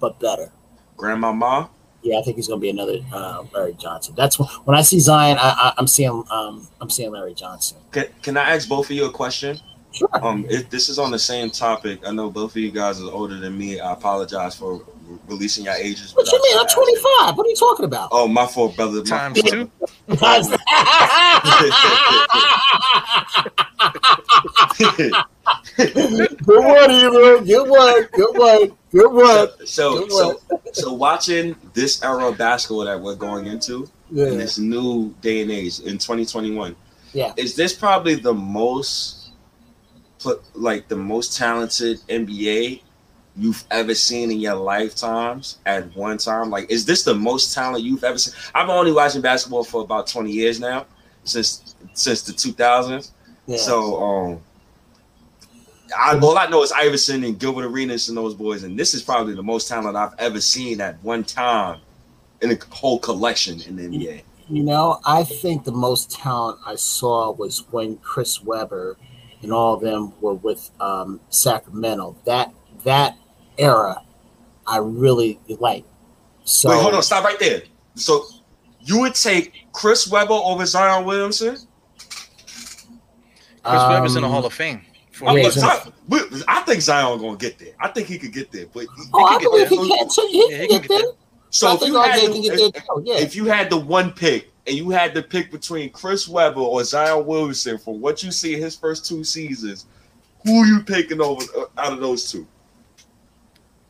[0.00, 0.52] but better.
[0.96, 1.68] Grandmama,
[2.02, 4.14] Yeah, I think he's going to be another uh, Larry Johnson.
[4.16, 7.78] That's when, when I see Zion, I, I'm seeing um, I'm seeing Larry Johnson.
[7.92, 9.58] can, can I ask both of you a question?
[9.92, 10.08] Sure.
[10.12, 13.10] Um, if this is on the same topic, I know both of you guys are
[13.10, 13.80] older than me.
[13.80, 14.82] I apologize for
[15.28, 16.14] releasing your ages.
[16.14, 16.58] What you mean?
[16.58, 17.36] I'm 25.
[17.36, 18.08] What are you talking about?
[18.12, 18.98] Oh, my fault, brother.
[18.98, 19.70] My Times two.
[25.76, 27.40] Good one, Ebro.
[27.40, 28.08] Good one.
[28.12, 28.72] Good one.
[28.92, 29.48] Good one.
[29.66, 30.40] so, Good so,
[30.72, 35.50] so watching this era of basketball that we're going into in this new day and
[35.50, 36.74] age in 2021,
[37.12, 37.32] Yeah.
[37.36, 39.30] is this probably the most,
[40.54, 42.82] like the most talented NBA
[43.36, 46.50] you've ever seen in your lifetimes at one time?
[46.50, 48.34] Like, is this the most talent you've ever seen?
[48.54, 50.86] I've only watching basketball for about 20 years now,
[51.24, 53.10] since since the 2000s.
[53.46, 53.56] Yeah.
[53.56, 54.40] So, um,
[55.96, 59.02] I, all I know is Iverson and Gilbert Arenas and those boys, and this is
[59.02, 61.80] probably the most talent I've ever seen at one time
[62.42, 64.22] in a whole collection in the NBA.
[64.48, 68.96] You know, I think the most talent I saw was when Chris Webber
[69.42, 72.16] and all of them were with um, Sacramento.
[72.24, 72.52] That
[72.84, 73.16] that
[73.58, 74.02] era,
[74.66, 75.84] I really like.
[76.44, 77.62] So Wait, hold on, stop right there.
[77.94, 78.24] So,
[78.80, 81.56] you would take Chris Webber over Zion Williamson?
[83.64, 84.82] Chris Webber's in the um, Hall of Fame.
[85.10, 85.42] For I, Yeah, me.
[85.44, 87.74] look, he's Zion- I think Zion gonna get there.
[87.80, 89.78] I think he could get there, but he- Oh, I can get believe there.
[89.80, 90.28] he can too.
[90.30, 91.12] He Yeah, can get there.
[91.50, 92.82] so if you, had the, can get if, there.
[93.02, 93.14] Yeah.
[93.16, 96.84] if you had the one pick and you had to pick between Chris Webber or
[96.84, 99.86] Zion Williamson from what you see in his first two seasons,
[100.44, 102.46] who are you picking over uh, out of those two?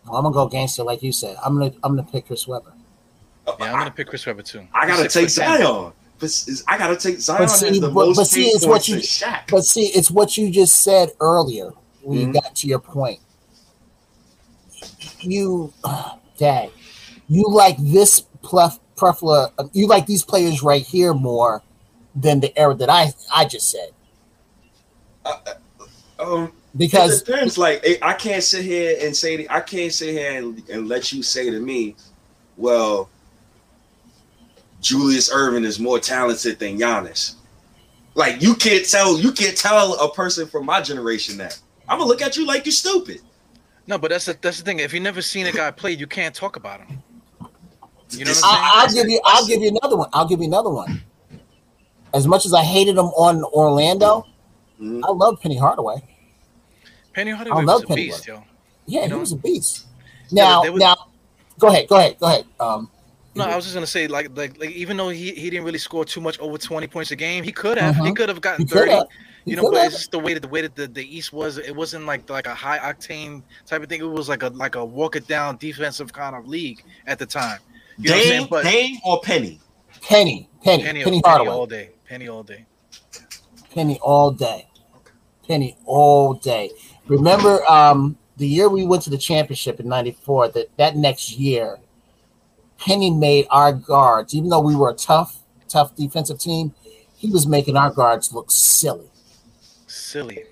[0.09, 1.37] I'm gonna go gangster like you said.
[1.45, 2.73] I'm gonna I'm gonna pick Chris Webber.
[3.47, 4.67] Uh, Yeah, I'm gonna pick Chris Webber too.
[4.75, 5.29] I gotta take.
[5.29, 5.93] Zion.
[6.19, 6.31] But
[6.69, 9.01] I gotta take Zion But see, the but- most but see, it's what you-
[9.51, 11.73] But see, it's what you just said earlier
[12.03, 12.27] when Mhm.
[12.27, 13.21] you got to your point.
[15.21, 15.73] You,
[16.39, 16.71] dang,
[17.29, 21.63] you like this plef, prefla, you like these players right here more
[22.15, 23.91] than the era that I I just said
[26.19, 27.59] Um, because it depends.
[27.59, 31.13] Like I can't sit here and say to- I can't sit here and, and let
[31.13, 31.97] you say to me,
[32.57, 33.09] well,
[34.81, 37.35] Julius Erving is more talented than Giannis.
[38.15, 41.59] Like you can't tell you can't tell a person from my generation that.
[41.89, 43.21] I'm gonna look at you like you're stupid.
[43.87, 44.81] No, but that's the that's the thing.
[44.81, 47.03] If you never seen a guy play, you can't talk about him.
[48.11, 48.63] You know what I'm saying?
[48.65, 50.09] I, I'll give you I'll give you another one.
[50.13, 51.03] I'll give you another one.
[52.15, 54.25] As much as I hated him on Orlando,
[54.81, 55.03] Mhm.
[55.05, 56.03] I love Penny Hardaway.
[57.17, 58.43] Penny I Hardaway love was a Penny beast, yo.
[58.85, 59.87] Yeah, You he was a beast.
[60.31, 60.97] Now, there was- now,
[61.59, 62.45] go ahead, go ahead, go ahead.
[62.61, 62.91] Um,
[63.35, 65.79] No, I was just gonna say, like, like, like, even though he, he didn't really
[65.79, 67.97] score too much over twenty points a game, he could have.
[67.97, 68.17] He Mhm.
[68.17, 68.93] could have gotten thirty.
[69.45, 69.87] He You know, but have.
[69.89, 71.57] it's just the way that the way that the, the East was.
[71.59, 74.01] It wasn't like like a high octane type of thing.
[74.01, 77.27] It was like a like a walk it down defensive kind of league at the
[77.27, 77.59] time.
[77.99, 78.41] You know what I'm saying?
[78.41, 79.61] Dame, But Dame or Penny?
[80.03, 81.91] Penny, Penny, Penny, Penny, Penny Hardaway, all day.
[82.09, 82.65] Penny all day.
[83.75, 84.67] Penny all day,
[85.47, 86.71] Penny all day.
[87.09, 90.49] Remember, um, the year we went to the championship in '94.
[90.49, 91.79] That that next year,
[92.79, 96.75] Penny made our guards, even though we were a tough, tough defensive team,
[97.17, 99.11] he was making our guards look silly.
[99.87, 100.45] Silly.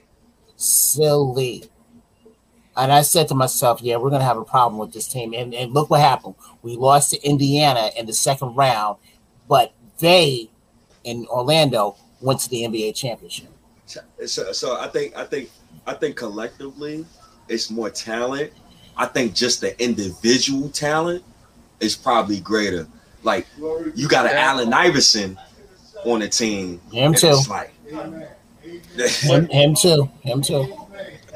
[0.56, 1.64] silly.
[2.76, 5.32] And I said to myself, yeah, we're going to have a problem with this team.
[5.32, 6.34] And, and look what happened.
[6.62, 8.98] We lost to Indiana in the second round,
[9.48, 10.50] but they
[11.04, 13.48] in Orlando went to the NBA championship.
[13.86, 15.50] So, so I think I think
[15.86, 17.04] I think collectively
[17.48, 18.52] it's more talent.
[18.96, 21.22] I think just the individual talent
[21.80, 22.86] is probably greater.
[23.22, 23.46] Like
[23.94, 24.50] you got an Yeah.
[24.50, 25.38] Allen Iverson
[26.04, 26.80] on the team.
[26.92, 27.28] Him too.
[27.28, 27.72] It's like
[29.22, 30.08] Him, him too.
[30.22, 30.72] Him too.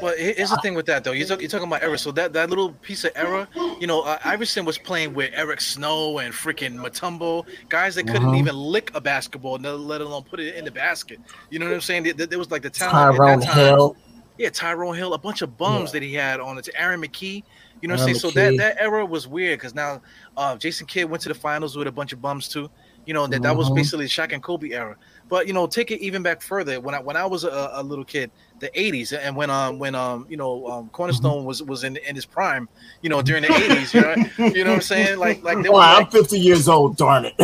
[0.00, 1.10] But here's the thing with that though.
[1.10, 1.98] You're, talk, you're talking about era.
[1.98, 3.48] So that, that little piece of era,
[3.80, 8.28] you know, uh, Iverson was playing with Eric Snow and freaking Mutombo, guys that couldn't
[8.28, 8.38] Mhm.
[8.38, 11.18] even lick a basketball, let alone put it in the basket.
[11.50, 12.04] You know what I'm saying?
[12.16, 12.94] There, there was like the talent.
[13.14, 13.56] at Tyrone that time.
[13.56, 13.96] Hill.
[14.38, 16.00] Yeah, Tyrone Hill, a bunch of bums Yeah.
[16.00, 16.68] that he had on it.
[16.76, 17.42] Aaron McKie.
[17.82, 18.16] You know what I'm saying?
[18.16, 20.00] So that, that era was weird because now
[20.36, 22.70] uh, Jason Kidd went to the finals with a bunch of bums too.
[23.06, 23.76] You know that that was Mhm.
[23.76, 24.96] basically Shaq and Kobe era.
[25.28, 26.80] But you know, take it even back further.
[26.80, 29.94] When I when I was a, a little kid, the '80s, and when um when
[29.94, 32.68] um you know um, Cornerstone was was in in his prime.
[33.02, 33.92] You know during the '80s.
[33.92, 34.16] You know,
[34.52, 35.18] you know what I'm saying?
[35.18, 37.34] Like like there Well, was I'm 50 years old, darn it.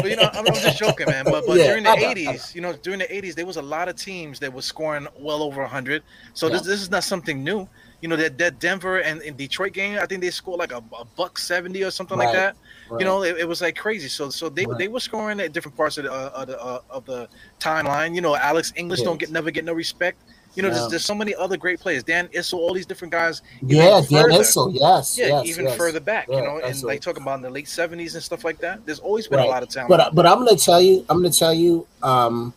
[0.00, 1.28] but you know, I'm, I'm just joking, man.
[1.28, 3.46] But but Yeah, during the I know, I '80s, you know, during the '80s, there
[3.46, 6.02] was a lot of teams that were scoring well over 100.
[6.34, 7.68] So this this is not something new.
[8.00, 10.82] You know that that Denver and, and Detroit game, I think they scored like a,
[10.96, 12.54] a buck 70 or something like that.
[12.90, 13.00] Right.
[13.00, 14.08] You know, it, it was like crazy.
[14.08, 14.78] So so they Right.
[14.78, 18.14] they were scoring at different parts of the uh, of the, uh, of the timeline.
[18.14, 20.18] You know, Alex English don't get never get no respect.
[20.54, 20.74] You know, No.
[20.76, 22.02] there's, there's so many other great players.
[22.04, 23.42] Dan Issel, all these different guys.
[23.62, 24.30] yeah, Dan.
[24.30, 25.16] Issel, yes.
[25.18, 25.76] Yeah, yes, even yes.
[25.76, 26.94] further back, Yeah, you know, and absolutely.
[26.94, 28.84] like talking about in the late '70s and stuff like that.
[28.86, 29.46] There's always been Right.
[29.48, 29.90] a lot of talent.
[29.90, 32.54] But but I'm gonna tell you, I'm gonna tell you, um,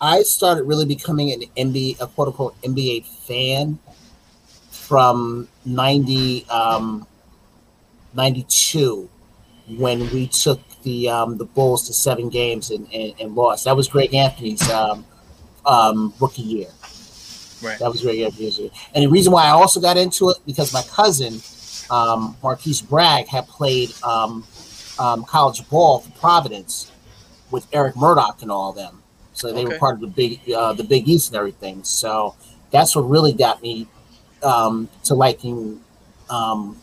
[0.00, 3.78] I started really becoming an NBA, a quote unquote NBA fan
[4.92, 7.06] from 90, um,
[8.12, 9.08] 92
[9.78, 13.64] when we took the um, the Bulls to seven games and, and, and lost.
[13.64, 15.06] That was Greg Anthony's um,
[15.64, 16.68] um, rookie year.
[17.62, 17.78] Right.
[17.78, 18.68] That was Greg Anthony's year.
[18.94, 21.40] And the reason why I also got into it because my cousin
[21.90, 24.44] um, Marques Bragg had played um,
[24.98, 26.92] um, college ball for Providence
[27.50, 29.02] with Eric Murdock and all them.
[29.32, 31.82] So they were part of the big uh, the Big East and everything.
[31.82, 32.34] So
[32.70, 33.88] that's what really got me
[34.42, 35.80] um, to liking
[36.30, 36.76] um,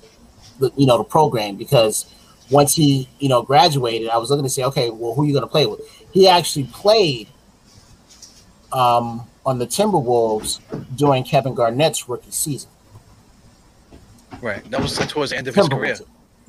[0.59, 2.05] the you know the program because
[2.49, 5.33] once he you know graduated, I was looking to say, okay, well, who are you
[5.33, 5.81] going to play with?
[6.11, 7.27] He actually played
[8.71, 10.59] um, on the Timberwolves
[10.95, 12.69] during Kevin Garnett's rookie season.
[14.41, 14.63] Right.
[14.71, 15.97] That was towards the end of his career.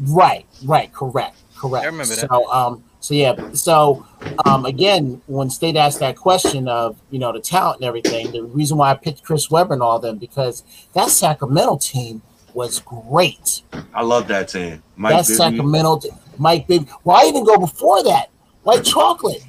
[0.00, 1.84] Right, right, correct, correct.
[1.84, 2.28] I remember that.
[2.30, 4.06] So, um, so yeah, so
[4.44, 8.42] um, again, when State asked that question of you know the talent and everything, the
[8.44, 10.62] reason why I picked Chris Webber and all them because
[10.94, 12.22] that Sacramento team
[12.54, 13.62] was great.
[13.94, 14.82] I love that team.
[14.96, 16.86] Mike that Bibby, Sacramento, t- Mike Bibby.
[17.04, 18.30] Well, I even go before that.
[18.64, 19.42] White Chocolate,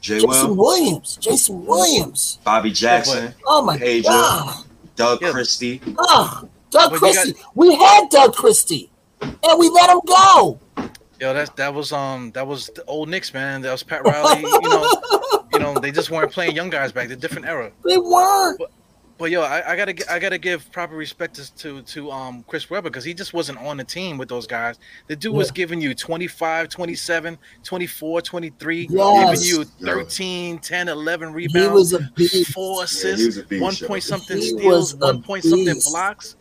[0.00, 2.38] Jay Jason Williams, Jason Williams.
[2.44, 4.10] Bobby Jackson, Oh my Pedro.
[4.10, 4.64] god!
[4.94, 5.30] Doug Yeah.
[5.30, 5.80] Christie.
[5.98, 7.34] Ah, Doug But you Christie.
[7.54, 8.90] we had Doug Christie,
[9.22, 10.60] and we let him go.
[11.20, 13.62] Yo, that that was um that was the old Knicks, man.
[13.62, 14.40] That was Pat Riley.
[14.40, 17.08] You know, you know they just weren't playing young guys back.
[17.08, 17.72] The different era.
[17.84, 18.60] They weren't.
[19.18, 22.68] But yo, I, I, gotta I gotta give proper respect to to, to um Chris
[22.68, 24.78] Webber because he just wasn't on the team with those guys.
[25.06, 25.38] The dude yeah.
[25.38, 29.40] was giving you 25, 27, 24, 23, yes.
[29.40, 32.52] giving you 13, 10, 11 rebounds, he was a beast.
[32.52, 35.54] four assists, yeah, one point something he steals, one point beast.
[35.54, 36.36] something blocks.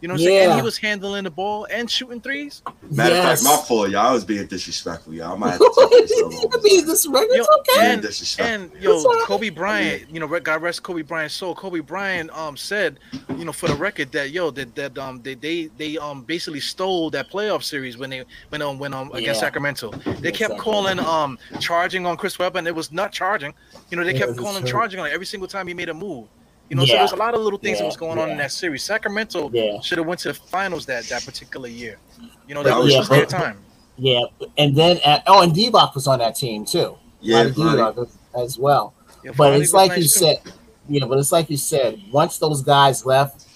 [0.00, 0.28] You know what I'm yeah.
[0.30, 0.50] saying?
[0.50, 2.62] And he was handling the ball and shooting threes.
[2.90, 4.06] Matter of fact, my fault, y'all.
[4.06, 5.34] I was being disrespectful, y'all.
[5.34, 7.28] I might have to take be disrespectful.
[7.30, 7.92] It's okay.
[7.92, 11.54] And, and yo, Kobe Bryant, you know, God rest Kobe Bryant's soul.
[11.54, 12.98] Kobe Bryant um said,
[13.36, 16.60] you know, for the record that yo, that that um they they they um basically
[16.60, 19.46] stole that playoff series when they when um when um against yeah.
[19.46, 19.90] Sacramento.
[20.20, 23.52] They kept calling um charging on Chris Webber and it was not charging.
[23.90, 26.28] You know, they kept calling charging on every single time he made a move.
[26.70, 26.92] You know, yeah.
[26.92, 27.82] so there's a lot of little things yeah.
[27.82, 28.84] that was going on in that series.
[28.84, 29.80] Sacramento yeah.
[29.80, 31.98] should have went to the finals that that particular year.
[32.46, 33.58] You know, that was just their time.
[33.98, 34.22] Yeah,
[34.56, 36.96] and then at, oh, and Divac was on that team too.
[37.20, 38.94] Yeah, Divac as well.
[39.36, 40.08] but it's like nice you too.
[40.08, 40.40] said,
[40.88, 42.00] yeah, but it's like you said.
[42.12, 43.46] Once those guys left,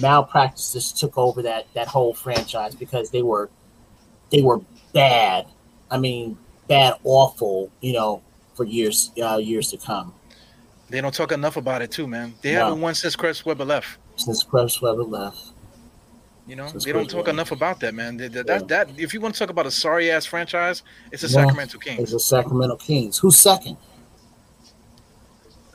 [0.00, 3.50] malpractice just took over that that whole franchise because they were
[4.30, 4.60] they were
[4.94, 5.46] bad.
[5.90, 6.38] I mean,
[6.68, 7.72] bad, awful.
[7.80, 8.22] You know,
[8.54, 10.14] for years uh, years to come.
[10.90, 12.34] They don't talk enough about it too, man.
[12.42, 12.64] They no.
[12.64, 13.98] haven't won since Chris Webber left.
[14.16, 15.52] Since Chris Webber left.
[16.46, 17.30] You know, since they don't talk Webber.
[17.30, 18.16] enough about that, man.
[18.16, 18.58] That, that, yeah.
[18.58, 21.44] that, that, if you want to talk about a sorry ass franchise, it's the yeah.
[21.44, 22.00] Sacramento Kings.
[22.00, 23.18] It's the Sacramento Kings.
[23.18, 23.76] Who's second?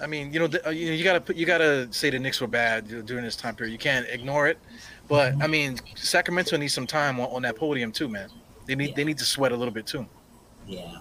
[0.01, 2.41] I mean, you know, the, uh, you, you gotta put, you gotta say the Knicks
[2.41, 3.71] were bad during this time period.
[3.71, 4.59] You can't ignore it,
[5.07, 5.41] but mm-hmm.
[5.41, 8.29] I mean, Sacramento needs some time on, on, that podium too, man.
[8.65, 8.95] They need yeah.
[8.97, 10.05] they need to sweat a little bit too.
[10.67, 10.97] Yeah,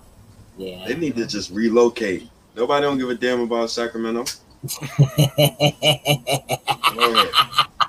[0.57, 0.87] yeah.
[0.87, 2.29] They need to just relocate.
[2.57, 4.25] Nobody don't give a damn about Sacramento.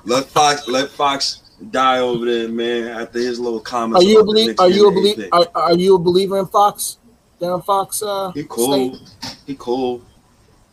[0.06, 2.88] let Fox let Fox die over there, man.
[2.88, 4.04] After his little comments.
[4.04, 4.56] Are you a believer?
[4.60, 5.28] Are you a believer?
[5.32, 6.98] Are, are, you a believer in Fox?
[7.40, 8.02] De'Aaron Fox.
[8.02, 8.96] Uh, he cool.
[8.96, 9.38] State?
[9.46, 10.02] He cool.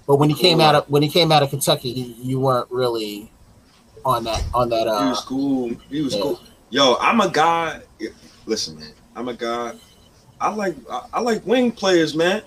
[0.07, 0.67] But when he, he came cool.
[0.67, 3.31] out of when he came out of Kentucky, he, you weren't really
[4.05, 4.89] on that on that.
[4.89, 5.71] Uh, he was cool.
[5.89, 6.23] He was yeah.
[6.23, 6.41] cool.
[6.71, 7.81] Yo, I'm a guy.
[8.47, 8.93] Listen, man.
[9.15, 9.75] I'm a guy.
[10.41, 12.43] I like I, I like wing players, man.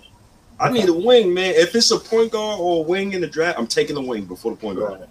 [0.59, 1.53] I need a wing, man.
[1.55, 4.25] If it's a point guard or a wing in the draft, I'm taking the wing
[4.25, 5.01] before the point guard.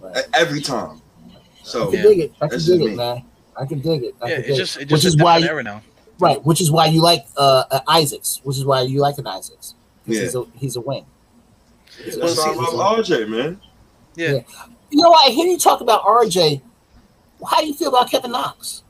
[0.00, 0.14] Right.
[0.14, 0.24] Right.
[0.34, 1.00] Every time.
[1.62, 2.32] So I can dig it.
[2.40, 2.94] I can dig it, me.
[2.94, 3.24] man.
[3.56, 4.14] I can dig it.
[4.20, 5.82] I yeah, it just, it just which is why you, now.
[6.18, 9.26] right, which is why you like uh, uh, Isaacs, which is why you like an
[9.26, 9.74] Isaacs.
[10.06, 10.20] Yeah.
[10.20, 11.06] He's a, he's a wing.
[12.04, 13.60] That's why I love RJ, man.
[14.16, 14.32] Yeah.
[14.32, 14.40] yeah.
[14.90, 16.60] You know, I hear you talk about RJ.
[17.48, 18.83] How do you feel about Kevin Knox?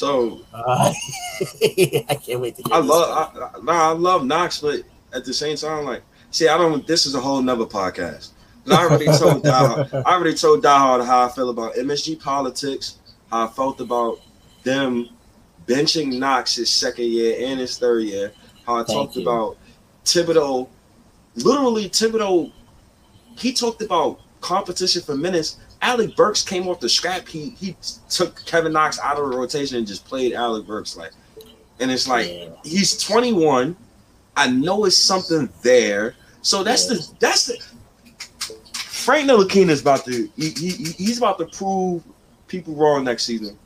[0.00, 0.94] So uh,
[1.62, 2.62] I can't wait to.
[2.72, 4.80] I love, I, I, nah, I love Knox, but
[5.12, 6.86] at the same time, like, see, I don't.
[6.86, 8.30] This is a whole nother podcast.
[8.70, 12.96] I already told Die, I already told Die Hard how I feel about MSG politics,
[13.30, 14.20] how I felt about
[14.62, 15.10] them
[15.66, 18.32] benching Knox his second year and his third year.
[18.66, 19.22] How I Thank talked you.
[19.22, 19.58] about
[20.06, 20.66] Thibodeau,
[21.34, 22.50] literally Thibodeau.
[23.36, 27.26] He talked about competition for minutes Alec Burks came off the scrap.
[27.26, 27.76] He he
[28.08, 31.12] took Kevin Knox out of the rotation and just played Alec Burks like,
[31.78, 32.48] and it's like yeah.
[32.64, 33.76] he's 21.
[34.36, 36.14] I know it's something there.
[36.42, 36.96] So that's yeah.
[36.96, 37.58] the that's the
[38.74, 42.02] Frank Ntilikina is about to he, he, he's about to prove
[42.46, 43.58] people wrong next season.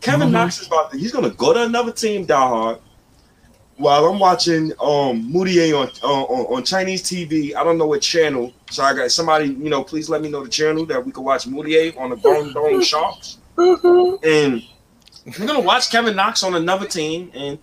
[0.00, 0.32] Kevin mm-hmm.
[0.32, 2.78] Knox is about to he's gonna go to another team, die hard,
[3.78, 8.52] while I'm watching um Mudiay on, on on Chinese TV, I don't know what channel.
[8.70, 11.24] So I got somebody, you know, please let me know the channel that we can
[11.24, 13.38] watch Mudiay on the Bone Bone Sharks.
[13.56, 14.24] Mm-hmm.
[14.26, 14.62] And
[15.38, 17.58] we're gonna watch Kevin Knox on another team, and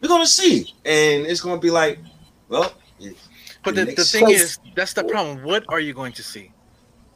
[0.00, 0.74] we're gonna see.
[0.84, 1.98] And it's gonna be like,
[2.48, 2.72] well.
[3.62, 5.44] But the, the thing is, that's the problem.
[5.44, 6.50] What are you going to see?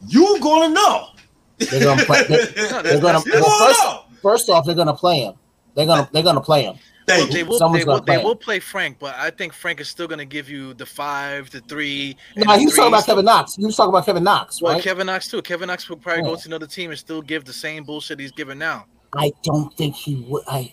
[0.07, 1.09] You gonna know.
[1.57, 2.25] They're gonna play.
[2.25, 3.23] They're, they're gonna.
[3.33, 3.83] Well, first,
[4.23, 5.35] first off, they're gonna play him.
[5.75, 6.09] They're gonna.
[6.13, 6.77] They're gonna play him.
[7.07, 10.09] Well, they will, they will, they will play Frank, but I think Frank is still
[10.09, 12.17] going to give you the five, the three.
[12.37, 13.57] No, he was talking about Kevin Knox.
[13.57, 14.75] He was talking about Kevin Knox, right?
[14.75, 15.43] Well, Kevin Knox too.
[15.43, 16.31] Kevin Knox will probably yeah.
[16.31, 18.87] go to another team and still give the same bullshit he's giving now.
[19.17, 20.45] I don't think he would.
[20.49, 20.73] I.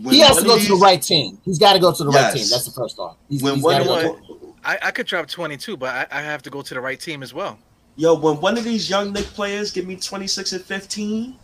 [0.00, 1.38] When he has to go to the right team.
[1.44, 2.22] He's got to go to the yes.
[2.22, 2.46] right team.
[2.50, 3.16] That's the first off.
[3.28, 4.18] He's, when he's one, go
[4.64, 7.22] I, I could drop 22, but I, I have to go to the right team
[7.22, 7.58] as well.
[7.96, 11.36] Yo, when one of these young Knick players give me 26 and 15,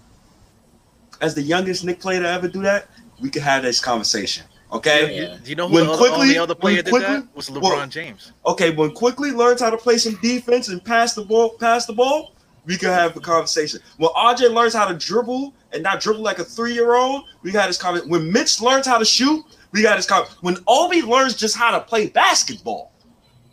[1.20, 2.88] as the youngest Knick player to ever do that,
[3.20, 4.44] we could have this conversation.
[4.74, 5.22] Okay.
[5.22, 5.38] Yeah.
[5.42, 7.36] Do you know who when the Quickley, only other player did Quickley, that?
[7.36, 8.32] Was LeBron well, James.
[8.44, 11.92] Okay, when Quickley learns how to play some defense and pass the ball, pass the
[11.92, 12.34] ball,
[12.66, 13.80] we can have a conversation.
[13.98, 17.78] When RJ learns how to dribble and not dribble like a three-year-old, we got this
[17.78, 18.08] comment.
[18.08, 20.34] When Mitch learns how to shoot, we got this comment.
[20.40, 22.92] When Obi learns just how to play basketball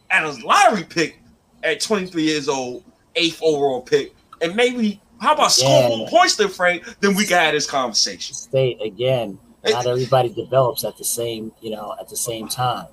[0.09, 1.21] at a lottery pick
[1.63, 2.83] at 23 years old,
[3.15, 6.83] eighth overall pick, and maybe how about score more points than Frank?
[6.99, 8.33] Then we can have this conversation.
[8.33, 12.87] State again not everybody develops at the same, you know, at the same time.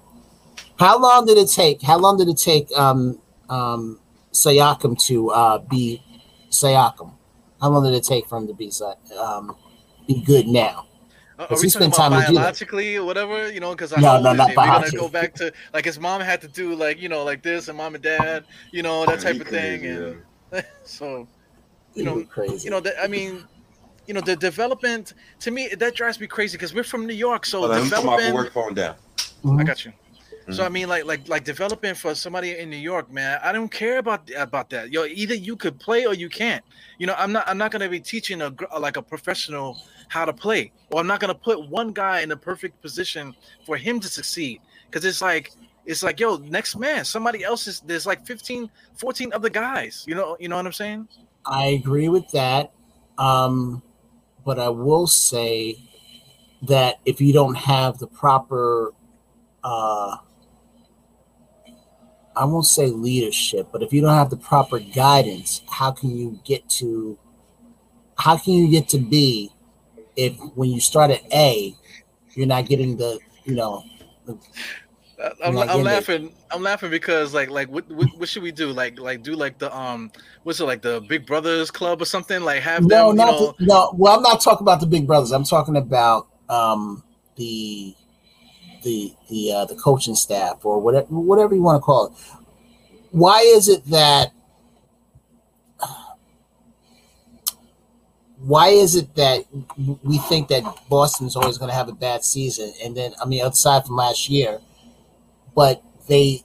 [0.79, 1.83] How long did it take?
[1.83, 3.19] How long did it take um,
[3.49, 4.01] um,
[4.33, 6.03] Siakam to uh, be
[6.51, 7.13] Siakam?
[7.61, 8.71] How long did it take for him to be
[9.19, 9.57] um,
[10.07, 10.87] be good now?
[11.39, 13.51] Are we talking about biologically or whatever?
[13.53, 16.21] You know, because I no, no, not we're gonna go back to like his mom
[16.21, 19.21] had to do like you know like this and mom and dad, you know that
[19.21, 20.23] type of thing, and
[20.85, 21.29] so
[21.95, 22.65] you know, crazy.
[22.65, 23.45] you know that I mean,
[24.09, 27.45] you know the development to me that drives me crazy because we're from New York,
[27.45, 28.35] so well, development.
[28.35, 28.97] Work phone down.
[29.45, 29.61] Mm-hmm.
[29.61, 29.93] I got you.
[29.93, 30.53] Mm-hmm.
[30.53, 33.39] So I mean, like, like, like developing for somebody in New York, man.
[33.45, 34.91] I don't care about about that.
[34.91, 36.65] Yo, either you could play or you can't.
[36.97, 37.47] You know, I'm not.
[37.47, 39.79] I'm not gonna be teaching a like a professional
[40.09, 43.35] how to play, or I'm not gonna put one guy in the perfect position
[43.67, 44.63] for him to succeed.
[44.87, 45.53] Because it's like,
[45.85, 47.81] it's like, yo, next man, somebody else is.
[47.81, 50.07] There's like 15, 14 other guys.
[50.09, 51.09] You know, you know what I'm saying?
[51.45, 52.73] I agree with that.
[53.19, 53.83] Um,
[54.45, 55.79] but I will say
[56.63, 58.93] that if you don't have the proper
[59.63, 60.17] uh
[62.37, 66.39] I won't say leadership, but if you don't have the proper guidance, how can you
[66.45, 67.19] get to
[68.17, 69.51] how can you get to B
[70.17, 71.75] if when you start at A,
[72.35, 73.85] you're not getting the you know
[75.43, 76.27] I'm, I'm laughing.
[76.27, 76.35] It.
[76.51, 78.69] I'm laughing because like like what, what, what should we do?
[78.69, 80.13] Like like do like the um
[80.45, 82.43] what's it like the Big Brothers Club or something?
[82.43, 83.55] Like have no, them, not you know...
[83.59, 83.95] the, no.
[83.97, 85.33] Well, I'm not talking about the Big Brothers.
[85.33, 87.03] I'm talking about um
[87.37, 87.95] the
[88.85, 92.13] the the uh, the coaching staff or whatever whatever you want to call it.
[93.11, 94.33] Why is it that
[98.41, 99.45] why is it that
[100.05, 102.73] we think that Boston's always going to have a bad season?
[102.85, 104.61] And then, I mean, aside from last year,
[105.59, 106.45] but they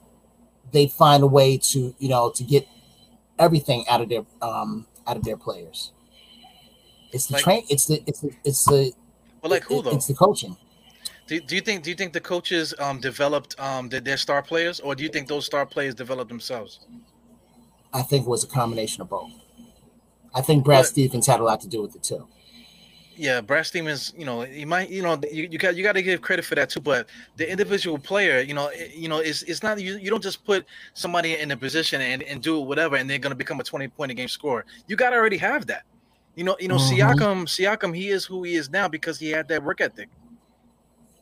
[0.72, 2.66] they find a way to you know to get
[3.38, 5.92] everything out of their um out of their players.
[7.12, 7.62] It's the like, train.
[7.68, 8.92] It's the it's the it's the.
[9.40, 9.92] Well, like who though?
[9.92, 10.56] It's the coaching.
[11.28, 14.42] Do, do you think do you think the coaches um, developed um, their, their star
[14.42, 16.80] players, or do you think those star players developed themselves?
[17.92, 19.30] I think it was a combination of both.
[20.34, 22.26] I think Brad but, Stevens had a lot to do with it too.
[23.16, 26.02] Yeah, Brad Stevens, you know, he might, you know, you, you got you got to
[26.02, 26.80] give credit for that too.
[26.80, 30.22] But the individual player, you know, it, you know, it's it's not you, you don't
[30.22, 33.64] just put somebody in a position and, and do whatever and they're gonna become a
[33.64, 34.64] 20 point a game scorer.
[34.88, 35.84] You gotta already have that.
[36.34, 37.00] You know, you know, mm-hmm.
[37.00, 40.08] Siakam, Siakam, he is who he is now because he had that work ethic.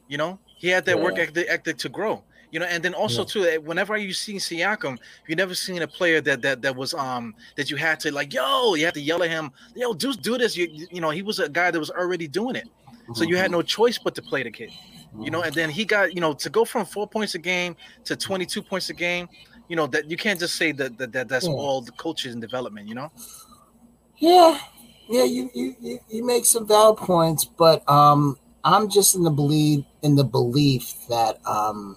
[0.08, 1.02] You know, he had that yeah.
[1.02, 2.22] work ethic, ethic to grow.
[2.52, 3.26] You know, and then also yeah.
[3.26, 6.92] too, eh, whenever you see Siakam, you never seen a player that that that was
[6.92, 10.12] um that you had to like, yo, you had to yell at him, yo, do
[10.12, 10.54] do this.
[10.54, 12.68] You you know, he was a guy that was already doing it,
[13.14, 13.54] so you had mm-hmm.
[13.54, 14.70] no choice but to play the kid.
[15.18, 17.74] You know, and then he got you know to go from four points a game
[18.04, 19.30] to twenty two points a game.
[19.68, 21.54] You know that you can't just say that that, that that's yeah.
[21.54, 22.86] all the coaches and development.
[22.86, 23.12] You know.
[24.18, 24.58] Yeah,
[25.08, 29.84] yeah, you, you you make some valid points, but um, I'm just in the belief
[30.02, 31.96] in the belief that um,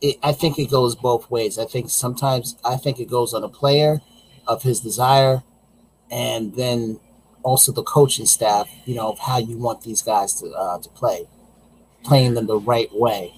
[0.00, 1.58] it, I think it goes both ways.
[1.58, 4.00] I think sometimes I think it goes on a player
[4.46, 5.42] of his desire,
[6.10, 7.00] and then
[7.42, 8.68] also the coaching staff.
[8.84, 11.28] You know of how you want these guys to uh, to play,
[12.04, 13.34] playing them the right way.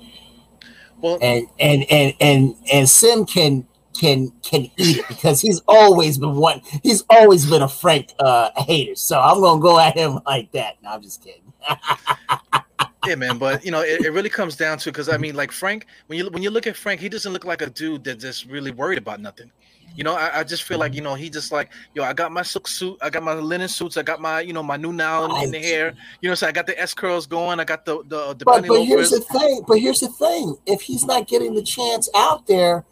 [1.00, 3.66] Well, and and and and and Sim can
[3.98, 6.62] can can eat it because he's always been one.
[6.82, 8.94] He's always been a Frank uh, hater.
[8.94, 10.76] So I'm gonna go at him like that.
[10.82, 11.52] No, I'm just kidding.
[13.06, 13.38] yeah, man.
[13.38, 16.18] But you know, it, it really comes down to because I mean, like Frank, when
[16.18, 18.70] you when you look at Frank, he doesn't look like a dude that's just really
[18.70, 19.50] worried about nothing.
[19.94, 22.02] You know, I, I, just feel like you know he just like yo.
[22.02, 24.62] I got my silk suit, I got my linen suits, I got my you know
[24.62, 25.94] my new now in, in the hair.
[26.20, 27.60] You know, so I got the S curls going.
[27.60, 28.34] I got the the.
[28.34, 29.62] the but, but here's the thing.
[29.66, 30.56] But here's the thing.
[30.66, 32.84] If he's not getting the chance out there,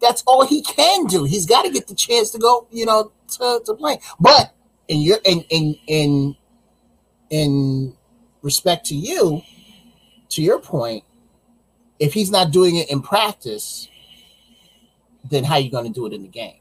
[0.00, 1.24] that's all he can do.
[1.24, 2.66] He's got to get the chance to go.
[2.72, 4.00] You know, to, to play.
[4.18, 4.52] But
[4.88, 6.36] in your in in in
[7.30, 7.96] in
[8.42, 9.42] respect to you,
[10.30, 11.04] to your point,
[11.98, 13.88] if he's not doing it in practice,
[15.30, 16.60] then how are you going to do it in the game?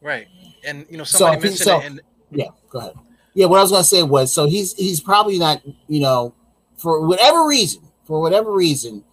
[0.00, 0.28] Right.
[0.64, 2.04] And you know, somebody so mentioned so, it.
[2.30, 2.94] yeah, go ahead.
[3.34, 6.34] Yeah, what I was going to say was, so he's he's probably not, you know,
[6.76, 9.04] for whatever reason, for whatever reason,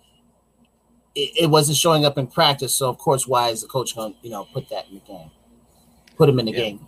[1.14, 2.76] it, it wasn't showing up in practice.
[2.76, 5.02] So of course, why is the coach going, to you know, put that in the
[5.02, 5.30] game,
[6.18, 6.58] put him in the yeah.
[6.58, 6.88] game?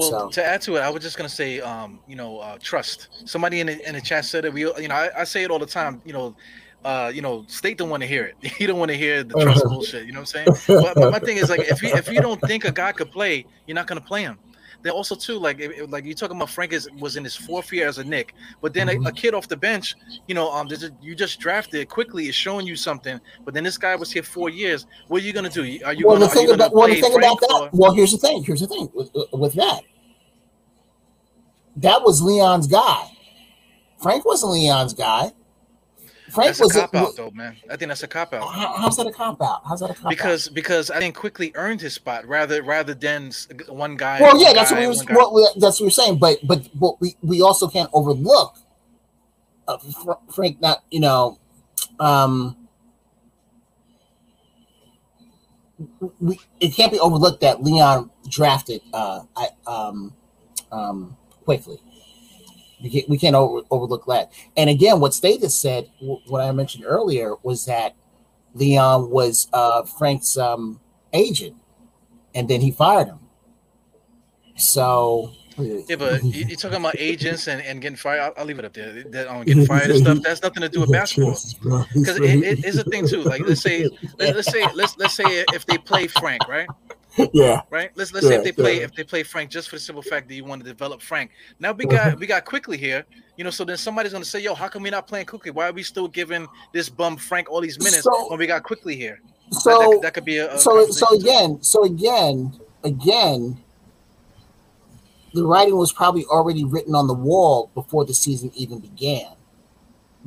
[0.00, 0.28] Well, so.
[0.30, 3.08] to add to it, I was just gonna say, um, you know, uh, trust.
[3.26, 4.52] Somebody in the, in the chat said it.
[4.52, 6.00] We, you know, I, I say it all the time.
[6.04, 6.36] You know,
[6.84, 8.36] uh, you know, state don't want to hear it.
[8.60, 10.06] You don't want to hear the trust bullshit.
[10.06, 10.82] You know what I'm saying?
[10.82, 13.10] But, but, my thing is like, if you if you don't think a guy could
[13.10, 14.38] play, you're not gonna play him.
[14.82, 17.86] Then also too, like like you talking about Frank is was in his fourth year
[17.86, 19.04] as a Knick, but then mm-hmm.
[19.04, 19.94] a, a, kid off the bench,
[20.26, 20.70] you know, um,
[21.02, 23.20] you just drafted Quickley is showing you something.
[23.44, 24.86] But then this guy was here four years.
[25.08, 25.62] What are you gonna do?
[25.84, 27.58] Are you well, gonna, the thing about, well, the thing about that?
[27.60, 27.70] Or?
[27.72, 28.42] Well, here's the thing.
[28.42, 29.82] Here's the thing with, with that
[31.76, 33.10] that was Leon's guy.
[34.02, 35.32] Frank wasn't Leon's guy.
[36.30, 37.56] Frank That's a was cop out, though, man.
[37.68, 39.62] I think that's a cop out How, how's that a cop out?
[39.66, 40.10] How's that a cop out?
[40.10, 43.32] because because I think Quickley earned his spot rather rather than
[43.68, 44.20] one guy.
[44.20, 46.18] Well, yeah, that's guy, what we was, we, that's what we're saying.
[46.18, 48.58] But but but we we also can't overlook
[49.66, 50.60] uh, Fr- Frank.
[50.60, 51.38] Not you know,
[51.98, 52.56] um,
[56.20, 60.14] we it can't be overlooked that Leon drafted uh I um
[60.70, 61.16] um
[61.50, 61.78] Quickley.
[62.82, 64.30] We can't, we can't over, overlook that.
[64.56, 67.94] And again, what State has said, what I mentioned earlier, was that
[68.54, 70.80] Leon was uh, Frank's um,
[71.12, 71.56] agent,
[72.34, 73.18] and then he fired him.
[74.56, 78.20] So, Yeah, but you- you're talking about agents and, and getting fired.
[78.20, 79.02] I'll, I'll leave it up there.
[79.04, 80.18] That um, getting fired and stuff.
[80.22, 81.36] That's nothing to do with basketball.
[81.92, 83.22] Because it, it, it's a thing too.
[83.22, 86.68] Like let's say let, let's say let's let's say if they play Frank, right?
[87.32, 87.90] yeah, Right.
[87.96, 88.84] Let's let's say if they play yeah.
[88.84, 91.30] if they play Frank just for the simple fact that you want to develop Frank.
[91.58, 93.04] Now we got we got Quickley here.
[93.36, 95.50] You know, so then somebody's gonna say, "Yo, how come we not playing Quickley?
[95.50, 98.62] Why are we still giving this bum Frank all these minutes So- when we got
[98.62, 99.20] Quickley here?"
[99.52, 101.14] So that, could- that could be a, a so so conversation, too.
[101.28, 102.52] again, so again,
[102.84, 103.58] again,
[105.34, 109.26] the writing was probably already written on the wall before the season even began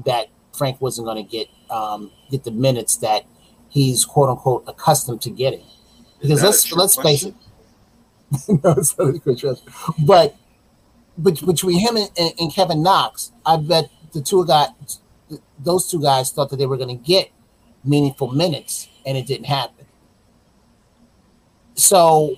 [0.05, 3.25] that Frank wasn't going to get um, get the minutes that
[3.69, 5.63] he's quote unquote accustomed to getting.
[6.23, 7.35] Because let's let's face it,
[8.63, 9.57] no, it's not a good question.
[9.99, 10.35] But
[11.17, 14.69] but between him and, and, and Kevin Knox, I bet the two guys,
[15.59, 17.29] those two guys, thought that they were going to get
[17.83, 19.85] meaningful minutes, and it didn't happen.
[21.75, 22.37] So,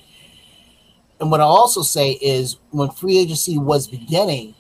[1.20, 4.56] and what I also say is when free agency was beginning,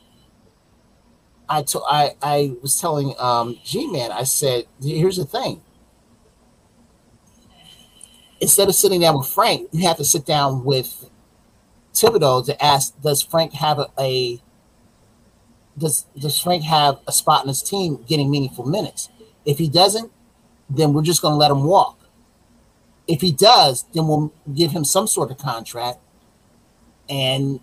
[1.49, 5.61] I to, I I was telling um, G Man, I said, here's the thing.
[8.45, 11.09] Instead of sitting down with Frank, you have to sit down with
[11.95, 14.39] Thibodeau to ask, does Frank have a, a
[15.75, 19.09] does does Frank have a spot in his team getting meaningful minutes?
[19.47, 20.11] If he doesn't,
[20.69, 21.97] then we're just going to let him walk.
[23.07, 25.97] If he does, then we'll give him some sort of contract,
[27.09, 27.59] and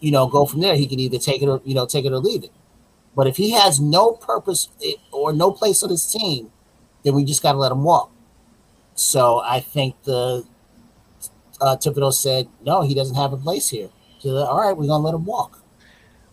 [0.00, 0.76] you know, go from there.
[0.76, 2.52] He can either take it or you know, take it or leave it.
[3.14, 6.52] But if he has no purpose eh, or no place on his team,
[7.04, 8.12] then we just got to let him walk.
[8.96, 10.44] So I think the
[11.60, 13.90] uh, Thibodeau said no, he doesn't have a place here.
[14.18, 15.62] So all right, we're gonna let him walk.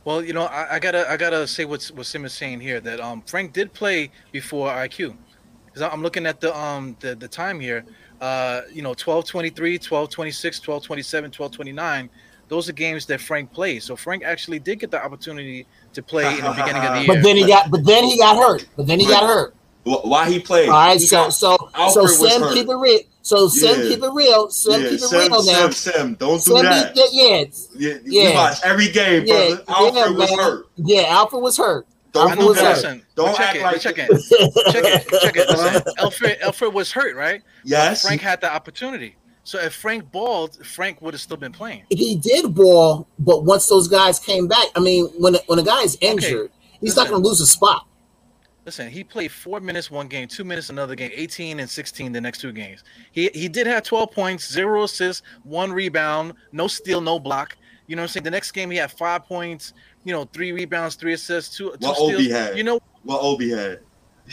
[0.05, 2.79] Well, you know, I, I gotta I gotta say what's what Sim is saying here
[2.81, 5.15] that um Frank did play before IQ.
[5.65, 7.85] Because I'm looking at the um the, the time here.
[8.21, 12.09] Uh, you know, 1223, 1226, 1227, 1229.
[12.47, 13.83] Those are games that Frank played.
[13.83, 17.07] So Frank actually did get the opportunity to play in the beginning of the year.
[17.07, 18.65] But then he got, but then he got hurt.
[18.77, 19.55] But then he got hurt.
[19.83, 20.69] Wh- Why he played?
[20.69, 22.99] All right, He so got- so so Alfred was Sim keep it real.
[23.21, 23.87] So Sim Yeah.
[23.89, 24.49] keep it real.
[24.49, 25.69] Sim yeah, keep it Sim, real now.
[25.69, 26.95] Sim, Sim, don't do Sim, that.
[26.95, 27.45] yeah, yeah,
[27.75, 28.29] Yeah, Yeah.
[28.29, 29.63] We watch every game, yeah, brother.
[29.67, 30.39] Alfred was man.
[30.39, 30.65] hurt.
[30.77, 31.87] Yeah, Alfred was hurt.
[32.11, 32.75] Don't do know, but was that.
[32.75, 34.07] listen, Don't check act it, like but check it,
[34.71, 35.49] check it, check it.
[35.49, 37.41] Listen, Alfred, Alfred was hurt, right?
[37.65, 38.05] Yes.
[38.05, 39.15] Frank had the opportunity.
[39.45, 41.83] So if Frank balled, Frank would have still been playing.
[41.89, 45.81] He did ball, but once those guys came back, I mean, when when a guy
[45.81, 47.85] is injured, he's not going to lose a spot.
[48.65, 52.21] Listen, he played four minutes one game, two minutes another game, 18 and 16 the
[52.21, 52.83] next two games.
[53.11, 57.57] He he did have 12 points, zero assists, one rebound, no steal, no block.
[57.87, 58.23] You know what I'm saying?
[58.23, 59.73] The next game he had five points,
[60.05, 62.13] you know, three rebounds, three assists, two, two What steals.
[62.13, 62.57] Obi had.
[62.57, 63.81] You know, What Obi had.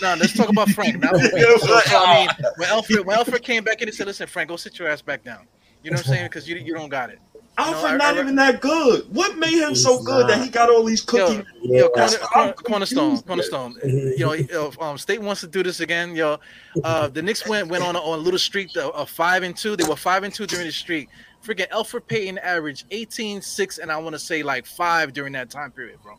[0.00, 1.04] no, let's talk about Frank.
[1.04, 1.18] Obi.
[1.40, 4.48] So, so, I mean, when Alfred when Alfred came back in, he said, "Listen, Frank,
[4.48, 5.48] go sit your ass back down."
[5.82, 6.26] You know what I'm saying?
[6.26, 7.18] Because you you don't got it.
[7.60, 9.04] Alfred I- not even that good.
[9.14, 11.44] What made him so He's good that he got all these cookies?
[11.62, 11.88] Yo, Yeah.
[11.88, 13.76] corner, corner, cornerstone, cornerstone.
[13.84, 16.14] You know, yo, um, State wants to do this again.
[16.14, 16.38] Yo,
[16.84, 19.56] uh, the Knicks went went on a, on a little streak of of five and
[19.56, 19.76] two.
[19.76, 21.08] They were five and two during the streak.
[21.44, 25.48] Freaking Elfrid Payton averaged 18, 6, and I want to say like five during that
[25.48, 26.16] time period, bro.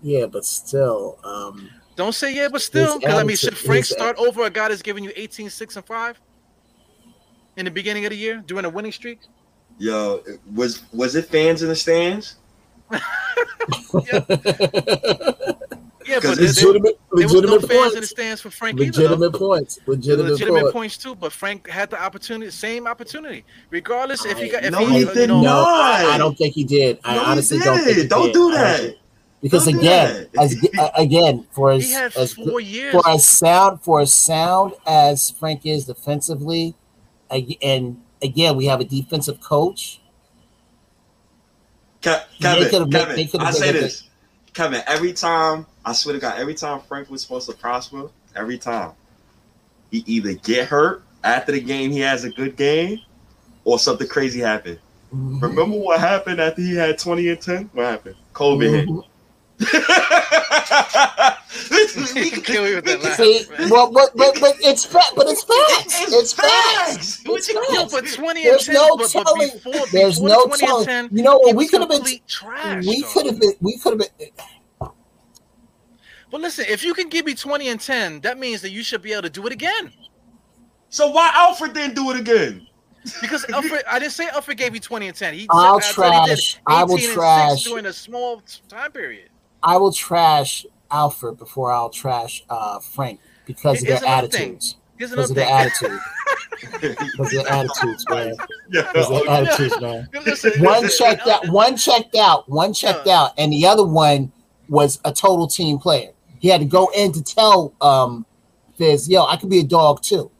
[0.00, 3.84] Yeah, but still, um, Don't say yeah, but still, His because I mean, should Frank
[3.84, 6.20] start over a guy that's giving you 18, 6, and five
[7.56, 9.18] in the beginning of the year during a winning streak?
[9.78, 10.22] Yo,
[10.54, 12.36] was was it fans in the stands?
[16.06, 18.10] Yeah, 'Cause but there, there, legitimate, there was no legitimate fans in the points.
[18.10, 18.86] stands for Frank either.
[18.92, 19.78] Legitimate points.
[19.86, 20.72] Legitimate, legitimate points.
[20.74, 24.80] points too, but Frank had the opportunity, same opportunity, regardless if he got if no,
[24.84, 26.10] he, he did you know, No, I, Not.
[26.12, 26.98] I don't think he did.
[27.04, 28.10] I No, he honestly don't think he did.
[28.10, 28.32] Don't did.
[28.34, 28.96] do that.
[29.40, 30.42] Because Don't again, that.
[30.42, 32.92] as again, for as, he had as years.
[32.92, 36.74] for as sound for as sound as Frank is defensively,
[37.30, 40.00] ag- and again, we have a defensive coach.
[42.02, 44.04] Ke- Kevin, made- Kevin, I say this.
[44.52, 48.58] Kevin, every time, I swear to God, every time Frank was supposed to prosper, every
[48.58, 48.92] time,
[49.90, 53.00] he either get hurt after the game, he has a good game,
[53.64, 54.78] or something crazy happened.
[55.14, 55.40] Mhm.
[55.42, 57.70] Remember what happened after he had 20 and 10?
[57.72, 58.16] What happened?
[58.32, 58.88] COVID hit.
[62.14, 63.14] We can kill me with that laugh.
[63.16, 66.02] See, well, but, but but it's fact, but it's facts.
[66.02, 67.16] It's It's, facts.
[67.18, 67.22] facts.
[67.26, 67.92] What It's you yo, facts.
[67.92, 70.88] but 20 and There's 10, no but, but telling- before, there's before no 20 telling-
[70.88, 71.54] and 10, You know what?
[71.56, 72.18] We could have been.
[72.28, 72.84] trash.
[72.86, 73.52] We could have been.
[73.60, 74.28] We could have been.
[74.28, 74.86] Eh.
[76.30, 79.02] But listen, if you can give me 20 and 10, that means that you should
[79.02, 79.92] be able to do it again.
[80.88, 82.66] So why Alfred didn't do it again?
[83.20, 85.34] Because Alfred, I didn't say Alfred gave you 20 and 10.
[85.34, 86.60] He I'll said, I said he did trash.
[86.66, 87.64] I will 18 and 6 trash.
[87.64, 89.28] during a small time period.
[89.62, 94.42] I will trash Alfred before I'll trash uh, Frank because of Here's their another thing.
[94.42, 94.76] attitudes.
[94.96, 95.90] Here's Because another of their thing.
[95.90, 96.00] attitude.
[96.80, 98.36] Because of their attitudes, man.
[98.70, 98.82] Yeah.
[98.92, 100.08] Because of their attitudes, man.
[100.24, 101.48] Listen, One listen, checked out.
[101.48, 102.48] One checked out.
[102.48, 104.32] One checked out, and the other one
[104.68, 106.12] was a total team player.
[106.38, 108.24] He had to go in to tell um,
[108.78, 110.30] Fizz, "Yo, I could be a dog too."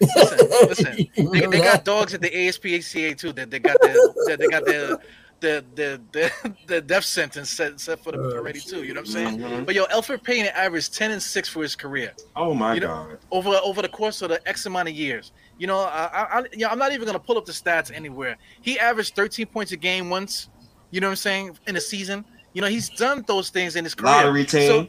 [0.00, 0.96] Listen, listen.
[1.32, 3.32] They, they got dogs at the ASPCA too.
[3.32, 4.96] That they got their, that they got their
[5.40, 8.82] the the the the death sentence set, set for them Oh, already too.
[8.84, 9.38] You know what I'm saying?
[9.38, 9.66] Mhm.
[9.66, 13.06] But yo, Alfred Payne averaged 10 and 6 for his career Oh my You know-
[13.10, 13.18] god.
[13.30, 15.32] over over the course of the X amount of years.
[15.58, 17.92] You know, I, I, I you know, I'm not even gonna pull up the stats
[17.94, 18.36] anywhere.
[18.60, 20.48] He averaged 13 points a game once.
[20.90, 21.58] You know what I'm saying?
[21.66, 22.24] In a season.
[22.54, 24.12] You know, he's done those things in his career.
[24.14, 24.88] Lottery team.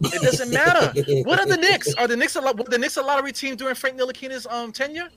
[0.00, 0.92] So it doesn't matter.
[1.24, 1.92] What are the Knicks?
[1.94, 2.56] Are the Knicks a lot?
[2.56, 5.08] Were the Knicks a lottery team during Frank Ntilikina's um tenure?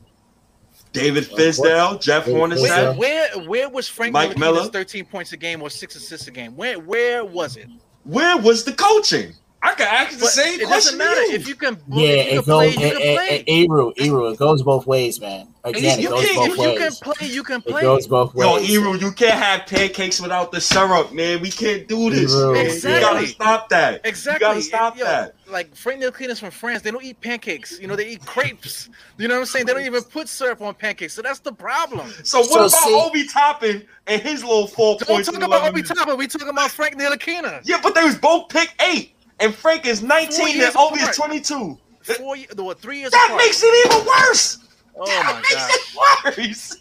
[0.91, 2.61] David Fizdale, Jeff Hornacek.
[2.61, 4.65] Where, where where was Frank Mike Ntilikina's Miller?
[4.65, 6.55] 13 points a game or six assists a game?
[6.55, 7.67] Where where was it?
[8.03, 9.33] Where was the coaching?
[9.61, 11.33] I can ask the But same it question doesn't matter you.
[11.35, 11.77] if you can.
[11.89, 12.75] Yeah, if you it can play, goes.
[12.83, 13.43] you can play.
[13.47, 15.47] Eru, Eru, it goes both ways, man.
[15.65, 17.81] Again, it you goes can't- both if you can play, you can play.
[17.81, 18.45] It goes both ways.
[18.47, 18.73] Yo, ways.
[18.73, 21.41] Eru, you can't have pancakes without the syrup, man.
[21.41, 22.33] We can't do this.
[22.33, 22.53] Eru.
[22.55, 22.93] Exactly.
[22.93, 24.01] You gotta stop that.
[24.05, 24.47] Exactly.
[24.47, 25.35] You gotta stop Yo, that.
[25.49, 26.81] Like Frank Ntilikina's from France.
[26.81, 27.77] They don't eat pancakes.
[27.81, 28.87] You know, they eat crepes.
[29.17, 29.65] You know what I'm saying?
[29.65, 31.13] They don't even put syrup on pancakes.
[31.13, 32.09] So that's the problem.
[32.23, 35.27] So what So about see- Obi Toppin and his little four Don't points?
[35.27, 35.99] talk in about 11 Obi minutes?
[35.99, 36.17] Toppin.
[36.17, 37.59] We talking about Frank Ntilikina.
[37.65, 41.77] Yeah, but they was both pick eight, and Frank is 19 and Obi is 22.
[42.17, 43.41] Four, ye- the three years That apart.
[43.43, 44.57] makes it even worse.
[44.97, 46.35] oh that my makes gosh.
[46.35, 46.77] it worse.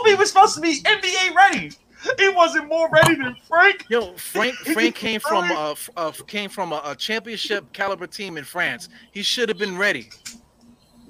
[0.00, 1.72] Obi was supposed to be NBA ready.
[2.18, 3.86] He wasn't more ready than Frank.
[3.88, 5.56] Yo, Frank Frank came from Really?
[5.56, 8.88] a f- uh, came from a, a championship caliber team in France.
[9.12, 10.08] He should have been ready.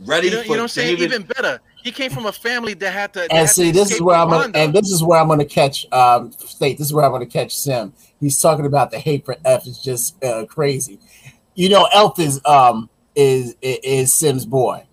[0.07, 0.99] Ready You know, you know what I'm saying?
[0.99, 1.61] Even better.
[1.83, 3.21] He came from a family that had to.
[3.21, 5.29] that And had see, to this is where I'm gonna, and this is where I'm
[5.29, 6.79] gonna catch um state.
[6.79, 7.93] This is where I'm gonna catch Sim.
[8.25, 10.99] He's talking about the hate for F is just uh, crazy.
[11.55, 14.85] You know, Elf is um is is, is Sim's boy.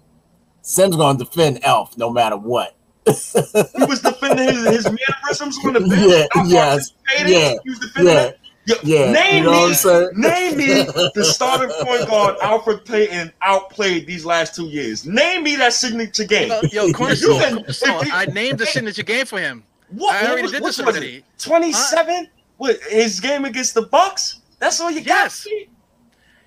[0.61, 2.75] Sim's gonna defend Elf no matter what.
[3.05, 6.29] He was defending his, his mannerisms on the bench.
[6.35, 6.93] Yeah, yes,
[7.25, 8.37] yeah, He was defending yeah, it.
[8.65, 9.11] Yo, yeah.
[9.11, 10.09] Name you know me, what I'm saying?
[10.13, 10.65] name me
[11.15, 15.05] the starting point guard Elfrid Payton outplayed these last two years.
[15.05, 16.49] Name me that signature game.
[16.49, 19.63] Yo, yo, Cornerstone, You can- Cornerstone, I named the signature game for him.
[19.89, 21.15] What, I what already was, did what this was already.
[21.17, 21.23] it?
[21.39, 22.27] 27?
[22.61, 24.41] What, his game against the Bucks?
[24.59, 25.45] That's all you Yes.
[25.45, 25.53] got?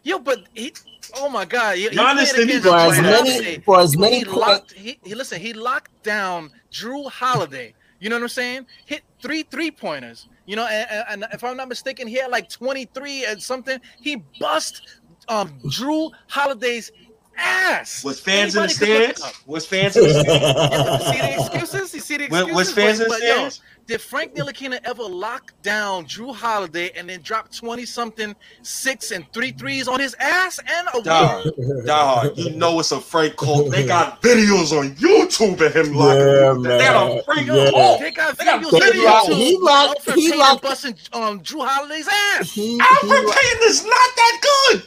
[0.04, 0.72] Yo, but he.
[1.16, 1.76] Oh my God!
[1.76, 4.38] He, he Giannis played didn't For as many for as many points.
[4.38, 4.72] locked.
[4.72, 5.40] He, he listen.
[5.40, 7.74] He locked down Jrue Holiday.
[7.98, 8.66] You know what I'm saying?
[8.86, 10.28] Hit three three pointers.
[10.46, 13.80] You know, and, and- and if I'm not mistaken, he had like 23 and something.
[14.00, 14.82] He bust
[15.28, 16.92] um Jrue Holiday's
[17.36, 18.04] ass.
[18.04, 19.22] Was fans in the Anybody could look it stands?
[19.40, 19.46] up.
[19.48, 21.04] Was fans in the stands?
[21.10, 21.94] see the excuses?
[21.94, 22.54] You see the excuses?
[22.54, 23.60] was fans in But- the but, yo, stands?
[23.86, 29.30] Did Frank Ntilikina ever lock down Jrue Holiday and then drop 20 something six and
[29.34, 31.44] three threes on his ass and a Dog,
[31.84, 33.70] dog, you know it's a Frank cult.
[33.70, 36.62] They got videos on YouTube of him locking Yeah, people.
[36.62, 37.22] They got a man.
[37.24, 37.70] Frank Yeah.
[37.70, 38.00] cult.
[38.00, 42.08] They got They got videos They locked- he locked- he locked- busting um, Jrue Holiday's
[42.08, 42.52] ass.
[42.52, 44.40] He, he, Payton is not that
[44.72, 44.82] good.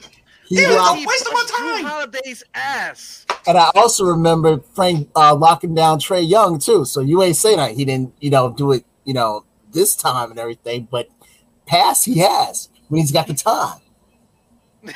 [0.48, 1.86] He he was locked- a waste of my bust Drew time.
[1.86, 3.26] Holiday's ass.
[3.48, 6.86] And I also remember Frank uh, locking down Trae Young too.
[6.86, 10.32] So you ain't saying that he didn't, you know, do it, you know, this time
[10.32, 10.88] and everything.
[10.90, 11.10] But
[11.66, 13.80] pass he has when he's got the time.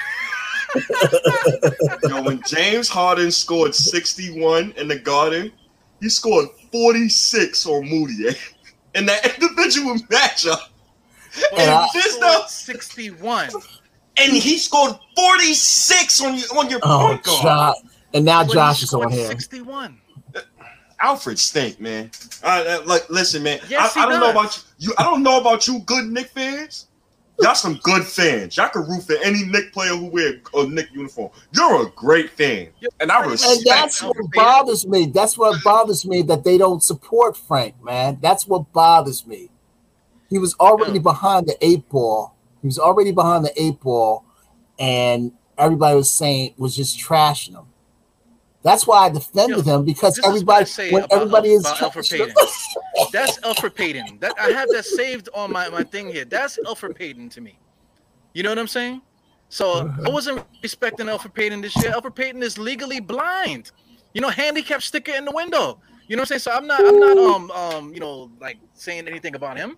[2.10, 5.52] Yo, when James Harden scored 61 in the Garden,
[6.00, 8.36] he scored 46 on Mudiay eh?
[8.96, 10.60] in that individual matchup.
[11.58, 13.50] And I- this Scored stuff, 61.
[14.18, 17.42] And he scored 46 on your on your Oh, point guard.
[17.44, 17.76] Josh.
[18.14, 19.28] And now But he Josh is scored on here.
[19.28, 19.98] 61.
[21.00, 22.12] Alfred stink, man.
[22.44, 23.60] I, I, like, listen, man.
[23.68, 24.90] Yes, I, I don't know about you.
[24.90, 24.94] you.
[25.00, 26.88] I don't know about you, good Knick fans.
[27.42, 28.56] Y'all some good fans.
[28.56, 31.32] Y'all can root for any Knick player who wear a Knick uniform.
[31.54, 32.68] You're a great fan,
[33.00, 33.44] and I pretty much.
[33.44, 34.10] And that's you.
[34.10, 35.08] what bothers me.
[35.08, 38.20] That's what bothers me that they don't support Frank, man.
[38.22, 39.50] That's what bothers me.
[40.30, 41.00] He was already Yeah.
[41.00, 42.36] behind the eight ball.
[42.62, 44.26] He was already behind the eight ball,
[44.80, 47.66] and everybody was saying was just trashing him.
[48.64, 51.50] That's why I defended him because this is what I everybody, say when about everybody
[51.50, 52.36] Al- is about Elfrid Payton.
[53.12, 54.20] That's Elfrid Payton.
[54.20, 56.26] That I have that saved on my, my thing here.
[56.26, 57.58] That's Elfrid Payton to me.
[58.34, 59.02] You know what I'm saying?
[59.50, 61.92] So I wasn't respecting Elfrid Payton this year.
[61.92, 63.72] Elfrid Payton is legally blind.
[64.14, 65.80] You know, handicap sticker in the window.
[66.08, 66.40] You know what I'm saying?
[66.40, 69.78] So I'm not I'm not um um you know like saying anything about him.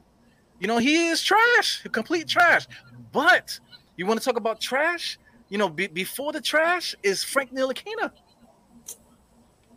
[0.63, 2.67] You know, he is trash, complete trash.
[3.11, 3.59] But
[3.97, 5.19] you want to talk about trash?
[5.49, 8.09] You know, be, before the trash is Frank Ntilikina.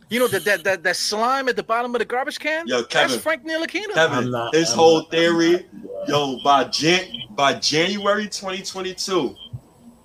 [0.09, 2.65] You know that that that that slime at the bottom of the garbage can.
[2.67, 3.11] Yo, Kevin.
[3.11, 3.93] That's Frank Ntilikina.
[3.95, 9.35] Kevin, not- his I'm whole not- theory, not- yo, by Jan by January 2022,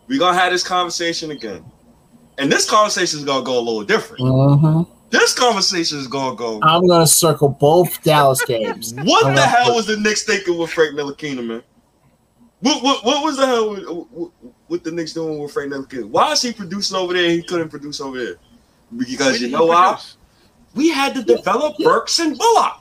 [0.09, 1.65] we gonna have this conversation again.
[2.39, 4.25] And this conversation is gonna go a little different.
[4.25, 4.89] Mhm.
[5.13, 6.59] This conversation is gonna go.
[6.63, 8.95] I'm gonna circle both Dallas games.
[9.05, 11.63] What I'm the hell put- was the Knicks thinking with Frank Ntilikina, man?
[12.61, 14.31] What, what, what was the hell with, what,
[14.69, 16.09] what the Knicks doing with Frank Ntilikina?
[16.09, 18.37] Why is he producing over there and he couldn't produce over there?
[18.97, 20.01] Because you know why?
[20.75, 22.81] We had to develop Burks and Bullock.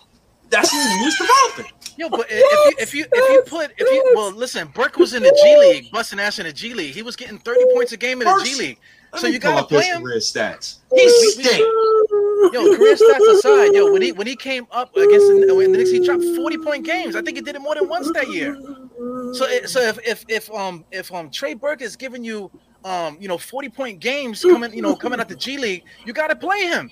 [0.49, 1.77] That's what we was developing.
[1.97, 5.13] Yo, but if you if you if you put if you well listen, Burke was
[5.13, 6.93] in the G League, busting ass in the G League.
[6.93, 8.79] He was getting 30 points a game in the G League.
[9.13, 10.01] Let So you pull gotta play him.
[10.01, 10.77] career stats.
[10.91, 11.65] We- He we- stink.
[12.53, 15.77] Yo, career stats aside, yo, when he when he came up against the, when the
[15.77, 17.15] Knicks, he dropped 40 point games.
[17.15, 18.55] I think he did it more than once that year.
[19.33, 22.51] So it- so if if if um if um Trey Burke is giving you
[22.83, 26.13] um you know 40 point games coming you know coming out the G League, you
[26.13, 26.89] gotta play him.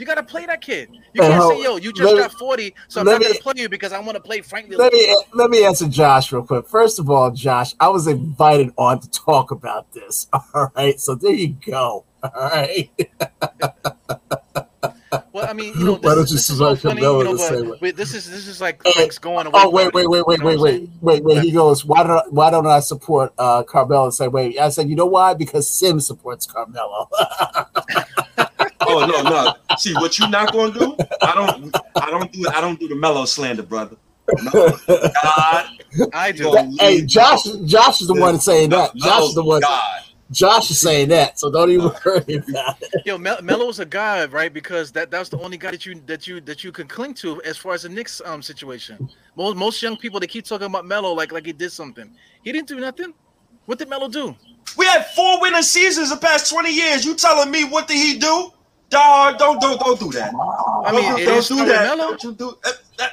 [0.00, 0.88] You gotta play that kid.
[1.12, 3.68] You can't say, "Yo, you just me- got 40, so I'm not gonna play you
[3.68, 6.66] because I want to play Frank." let me let me answer Josh real quick.
[6.66, 10.26] First of all, Josh, I was invited on to talk about this.
[10.54, 12.04] All right, so there you go.
[12.22, 12.90] All right.
[15.32, 17.38] Well, I mean, you know, Why don't you this is all funny, you know, the
[17.38, 17.70] same way?
[17.70, 19.60] but wait, this is this is like Frank's going away.
[19.62, 21.42] Oh wait, wait, wait, wait, wait, wait, wait, wait.
[21.42, 24.58] He goes, why don't why don't I support uh, Carmelo same way?
[24.58, 25.34] I said, you know why?
[25.34, 27.08] Because Sim supports Carmelo.
[28.90, 29.54] Oh no, no.
[29.76, 30.98] See what you not gonna do?
[31.22, 31.76] I don't.
[32.00, 32.48] I don't do.
[32.54, 33.96] I don't do the Melo slander, brother.
[34.40, 34.78] No,
[35.22, 35.66] God,
[36.12, 36.50] I do.
[36.50, 38.94] Yo, hey, Josh, Josh is the one saying that.
[38.96, 39.62] Josh is the one.
[39.62, 40.00] God.
[40.30, 41.38] Josh is saying that.
[41.38, 43.04] So don't even worry about it.
[43.04, 44.52] Yo, Mel- Melo's a guy, right?
[44.52, 47.42] Because that that's the only guy that you that you that you can cling to
[47.42, 49.00] as far as the Knicks um situation.
[49.36, 52.12] Most most young people they keep talking about Melo like like he did something.
[52.44, 53.14] He didn't do nothing.
[53.66, 54.36] What did Melo do?
[54.76, 57.04] We had four winning seasons the past twenty years.
[57.06, 58.50] You telling me what did he do?
[58.90, 60.32] Dog, don't don't don't do that.
[60.84, 61.66] I mean, don't, it don't is do Melo.
[61.66, 61.96] that.
[61.96, 63.12] Don't you do that, that-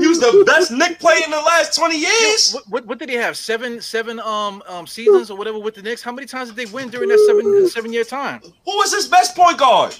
[0.00, 2.52] He was the best Knick player in the last twenty Yo, years.
[2.52, 3.36] what, what what did he have?
[3.36, 6.02] Seven seven um um seasons or whatever with the Knicks.
[6.02, 8.40] How many times did they win during that seven seven year time?
[8.42, 9.94] Who was his best point guard?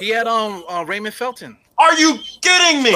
[0.00, 1.56] He had um uh, Raymond Felton.
[1.78, 2.94] Are you kidding me?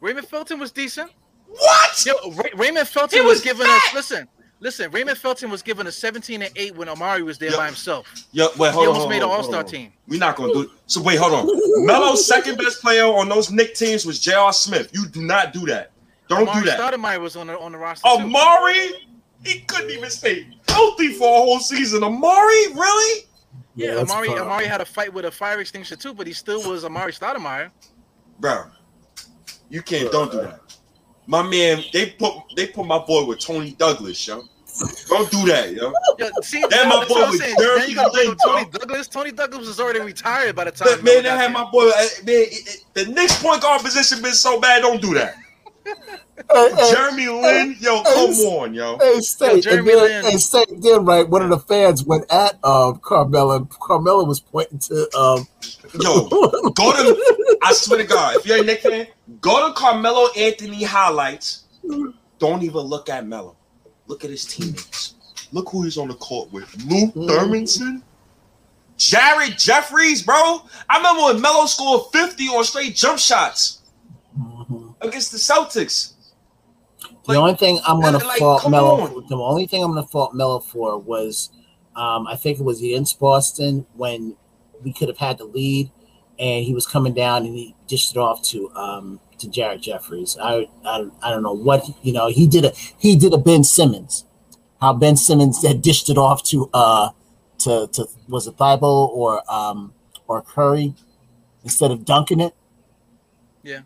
[0.00, 1.10] Raymond Felton was decent.
[1.48, 2.04] What?
[2.06, 3.76] Yo, Ray- Raymond Felton He was, was giving fat.
[3.88, 4.28] us listen,
[4.62, 4.90] listen.
[4.90, 8.06] Raymond Felton was given a 17 and 8 when Amar'e was there Yo, by himself.
[8.32, 8.88] Yep, wait, He hold on.
[8.88, 9.92] almost hold made an all star team.
[10.08, 10.70] We're not gonna do it.
[10.86, 11.86] So wait, hold on.
[11.86, 14.52] Melo's second best player on those Knick teams was J.R.
[14.52, 14.88] Smith.
[14.94, 15.90] You do not do that.
[16.28, 16.78] Don't Amar'e do that.
[16.80, 18.08] Stoudemire was on the on the roster.
[18.08, 18.22] too.
[18.24, 18.90] Amar'e,
[19.44, 22.00] he couldn't even stay healthy for a whole season.
[22.02, 23.24] Amar'e, really?
[23.74, 24.36] Yeah, that's Amar'e fine.
[24.38, 27.70] Amar'e had a fight with a fire extinguisher too, but he still was Amar'e Stoudemire.
[28.38, 28.64] Bro,
[29.68, 30.10] you can't.
[30.12, 30.60] Don't do that.
[31.26, 34.42] My man, they put they put my boy with Toney Douglas, yo.
[35.08, 35.92] Don't do that, yo.
[36.18, 37.56] Yeah, see, That my boy what was saying.
[37.58, 38.70] Jeremy Then you gotta bring Lin, Tony bro.
[38.80, 39.08] Douglas.
[39.08, 40.88] Toney Douglas was already retired by the time.
[40.88, 41.64] But man, they got had there.
[41.64, 41.88] my boy.
[41.88, 44.82] uh, Man, it- it- the Knicks point guard position been so bad.
[44.82, 45.34] Don't do that.
[46.52, 48.98] Hey, hey, Jeremy Lin, yo, come on, yo.
[48.98, 50.22] Hey, State, Jeremy and Lin.
[50.22, 54.24] then, hey, State, then, right, one of the fans went at um, Carmelo, and Carmelo
[54.24, 55.46] was pointing to um,
[56.00, 56.28] Yo,
[56.74, 57.56] go to.
[57.62, 59.06] I swear to God, if you're a Knick fan,
[59.40, 61.64] go to Carmelo Anthony highlights.
[62.38, 63.58] Don't even look at Melo.
[64.12, 65.14] Look at his teammates.
[65.52, 66.68] Look who he's on the court with.
[66.84, 67.28] Luke Mhm.
[67.30, 68.02] Thurmanson,
[68.98, 70.60] Jared Jeffries, bro.
[70.90, 73.78] I remember when Melo scored 50 on straight jump shots
[75.00, 76.12] against the Celtics.
[77.26, 79.00] The only thing I'm gonna like, fault Melo.
[79.00, 79.26] on.
[79.30, 81.48] The only thing I'm gonna fault Melo for was,
[81.96, 84.36] um, I think it was against Boston when
[84.84, 85.90] we could have had the lead,
[86.38, 90.36] and he was coming down and he dished it off to um, to Jared Jeffries.
[90.40, 92.28] I, I I don't know what you know.
[92.28, 94.24] He did a he did a Ben Simmons.
[94.80, 97.10] How Ben Simmons had dished it off to uh
[97.58, 99.92] to to was it Thybulle or um
[100.26, 100.94] or Curry
[101.62, 102.54] instead of dunking it.
[103.62, 103.82] Yeah.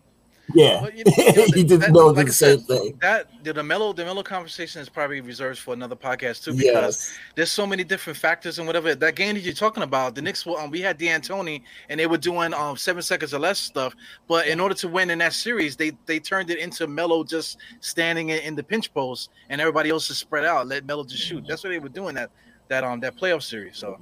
[0.55, 2.98] Yeah, Well, you know, you know, he that- didn't know like the I same thing.
[3.01, 6.62] That the, Melo the Melo conversation is probably reserved for another podcast too because
[7.09, 7.18] Yes.
[7.35, 8.94] there's so many different factors and whatever.
[8.94, 12.06] That game that you're talking about, the Knicks were um, we had D'Antoni and they
[12.06, 13.94] were doing um seven seconds or less stuff.
[14.28, 17.59] But in order to win in that series, they they turned it into Melo just
[17.81, 21.23] standing in, in the pinch post and everybody else is spread out, let Melo just
[21.24, 21.44] shoot.
[21.48, 22.31] That's what they were doing that
[22.68, 23.77] that um that playoff series.
[23.78, 23.98] So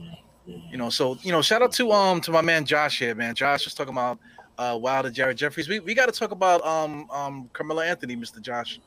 [0.46, 3.34] you know, so you know, shout out to um to my man Josh here, man.
[3.34, 4.18] Josh was talking about
[4.58, 5.68] uh Wilder, Jared Jeffries.
[5.68, 8.40] We we got to talk about um um Carmelo Anthony, Mr.
[8.40, 8.80] Josh.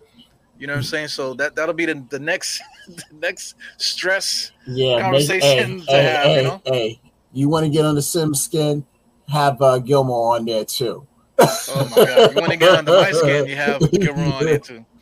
[0.58, 1.08] You know what I'm saying?
[1.10, 6.04] So that that'll be the, the next the next stress Yeah, conversation hey, to hey,
[6.04, 6.62] have, hey, you know?
[6.66, 7.02] hey,
[7.34, 8.86] you want to get on the Sim's skin?
[9.30, 11.06] Have uh, Gilmore on there too.
[11.40, 12.34] Oh my god!
[12.34, 13.46] You want to get on the my skin?
[13.48, 14.86] You have Gilmore on it too.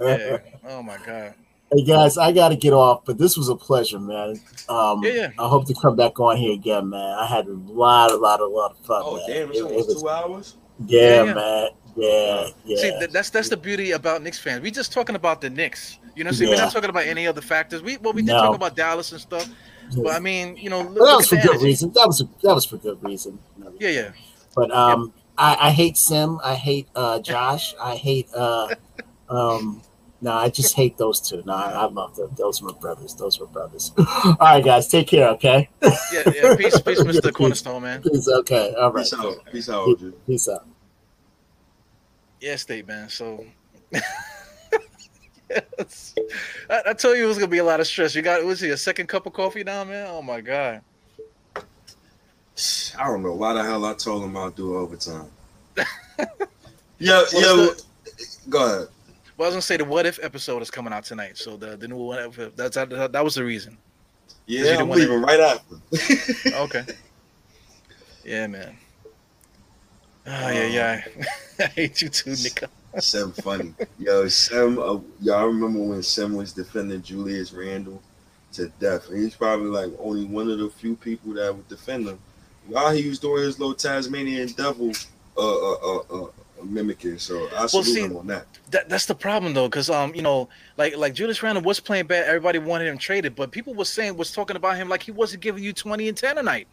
[0.00, 0.38] Yeah.
[0.66, 1.34] Oh my god.
[1.72, 4.40] Hey guys, I got to get off, but this was a pleasure, man.
[4.68, 5.28] Um, Yeah, yeah.
[5.38, 7.16] I hope to come back on here again, man.
[7.16, 9.02] I had a lot, a lot, a lot of fun.
[9.04, 9.24] Oh man.
[9.28, 10.56] damn, it's It- it almost was- two hours.
[10.86, 11.34] yeah, Yeah, yeah.
[11.34, 11.68] man.
[11.96, 12.76] Yeah, yeah.
[12.76, 14.62] See, that's that's the beauty about Knicks fans.
[14.62, 15.98] We just talking about the Knicks.
[16.16, 17.82] You know, see, I'm we're not talking about any other factors.
[17.82, 18.42] We well, we did No.
[18.42, 19.48] talk about Dallas and stuff,
[19.96, 21.64] but I mean, you know, look, that was for good energy.
[21.66, 21.92] reason.
[21.94, 23.38] That was that was for good reason.
[23.78, 24.10] Yeah, yeah.
[24.56, 26.38] But um, I, I hate Sim.
[26.44, 27.74] I hate uh, Josh.
[27.80, 28.68] I hate uh,
[29.28, 29.82] um,
[30.20, 31.42] no, I just hate those two.
[31.46, 32.30] No, I, I love them.
[32.36, 33.14] Those were brothers.
[33.14, 33.92] Those were brothers.
[33.98, 35.28] All right, guys, take care.
[35.30, 35.68] Okay.
[35.82, 35.90] Yeah,
[36.34, 36.56] yeah.
[36.56, 37.22] Peace, peace, Yeah, Mr.
[37.22, 37.30] peace.
[37.32, 38.02] Cornerstone, man.
[38.02, 38.28] Peace.
[38.28, 38.74] Okay.
[38.74, 39.02] All right.
[39.04, 39.44] Peace out.
[39.52, 40.12] Peace out, OG.
[40.26, 40.66] Peace out.
[42.40, 43.08] Yeah, state man.
[43.08, 43.44] So,
[45.50, 46.14] yes.
[46.68, 48.14] I, I told you it was gonna be a lot of stress.
[48.14, 50.06] You got was he a second cup of coffee now, man?
[50.08, 50.82] Oh my god.
[51.56, 55.30] I don't know why the hell I told him I'll do overtime.
[56.98, 57.82] yo, What's yo, the-
[58.50, 58.88] go ahead.
[59.40, 61.38] Well, I was gonna say the what if episode is coming out tonight.
[61.38, 63.78] So the the new one that's that, that was the reason.
[64.44, 65.76] you Yeah, didn't I'm leaving right after.
[66.56, 66.84] Okay.
[68.22, 68.76] yeah, man.
[70.26, 71.04] Oh yeah, yeah.
[71.58, 72.68] I hate you too, Nika.
[72.98, 73.72] Sim funny.
[73.98, 78.02] Yo, Sim, uh, y'all remember when Sim was defending Julius Randle
[78.52, 79.08] to death?
[79.08, 82.18] And he's probably like only one of the few people that would defend him.
[82.66, 84.92] While he was doing his little Tasmanian devil
[85.38, 86.26] uh, uh, uh, uh,
[86.64, 87.18] mimicking.
[87.18, 88.46] So I salute see, him on that.
[88.70, 92.06] That that's the problem though, because um, you know, like like Julius Randle was playing
[92.06, 92.26] bad.
[92.26, 95.42] Everybody wanted him traded, but people were saying was talking about him like he wasn't
[95.42, 96.66] giving you twenty and ten a night.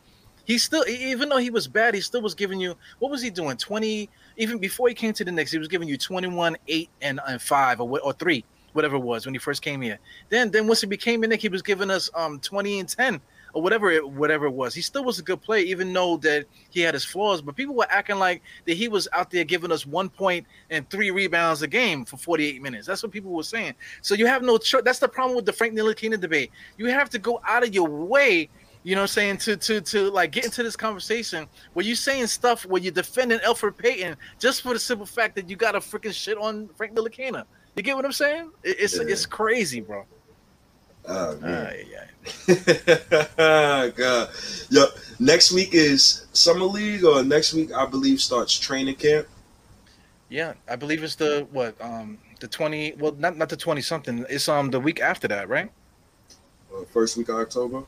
[0.46, 2.76] He still, even though he was bad, he still was giving you.
[3.00, 3.58] What was he doing?
[3.58, 4.10] Twenty.
[4.38, 7.42] Even before he came to the Knicks, he was giving you twenty-one, eight, and, and
[7.42, 10.00] five, or or three, whatever it was when he first came here.
[10.30, 13.20] Then then once he became a Knick, he was giving us um twenty and ten
[13.54, 14.74] or whatever it whatever it was.
[14.74, 17.42] He still was a good player, even though that he had his flaws.
[17.42, 20.90] But people were acting like that he was out there giving us one point and
[20.90, 22.88] three rebounds a game for 48 minutes.
[22.88, 23.74] That's what people were saying.
[24.02, 24.84] So you have no choice.
[24.84, 26.52] That's the problem with the Frank Ntilikina debate.
[26.78, 28.50] You have to go out of your way,
[28.84, 31.96] you know, what I'm saying to to to like get into this conversation where you're
[31.96, 35.76] saying stuff where you're defending Elfrid Payton just for the simple fact that you got
[35.76, 37.44] a freaking shit on Frank Ntilikina.
[37.76, 38.52] You get what I'm saying?
[38.64, 39.04] It's Yeah.
[39.08, 40.06] it's crazy, bro.
[41.08, 41.68] Oh, man.
[41.68, 41.86] Ay,
[43.40, 44.30] ay, God.
[44.70, 44.86] Yo,
[45.20, 49.28] next week is summer league, or next week I believe starts training camp.
[50.30, 54.26] Yeah, I believe it's the what um the 20 well not not the 20 something.
[54.30, 55.72] It's um the week after that, right?
[56.74, 57.84] Uh, first week of October.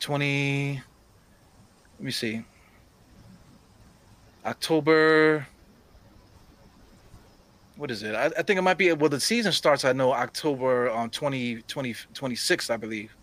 [0.00, 0.82] 20
[1.98, 2.42] let me see
[4.44, 5.46] october
[7.76, 8.14] what is it?
[8.14, 11.62] I, I think it might be well the season starts i know october um 20
[11.62, 13.16] 20 26 i believe.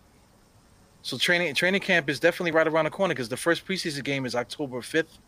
[1.01, 4.25] So training training camp is definitely right around the corner because the first preseason game
[4.25, 5.19] is october 5th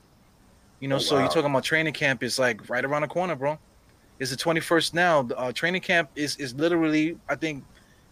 [0.80, 1.22] you know Oh, so wow.
[1.22, 3.60] you're talking about training camp is like right around the corner bro.
[4.20, 5.28] It's the 21st now.
[5.36, 7.66] Uh, training camp is is literally i think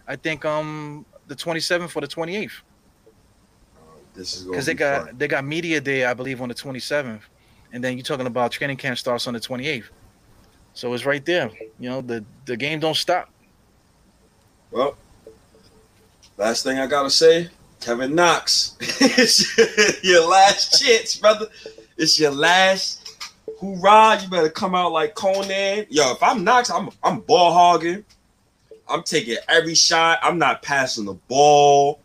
[0.08, 2.52] i think um the 27th or the 28th
[4.14, 5.18] This is because to they be got fun.
[5.18, 7.22] they got media day, I believe, on the 27th,
[7.72, 9.90] and then you're talking about training camp starts on the 28th.
[10.74, 11.52] So it's right there.
[11.80, 13.30] You know, the the game don't stop.
[14.72, 14.96] Well,
[16.38, 17.50] last thing I gotta say,
[17.82, 21.48] Kevin Knox, it's your last chance, brother.
[21.98, 23.10] It's your last
[23.60, 24.22] hoorah.
[24.22, 25.86] You better come out like Conan.
[25.90, 28.06] Yo, if I'm Knox, I'm I'm ball hogging.
[28.88, 30.20] I'm taking every shot.
[30.24, 32.00] I'm not passing the ball.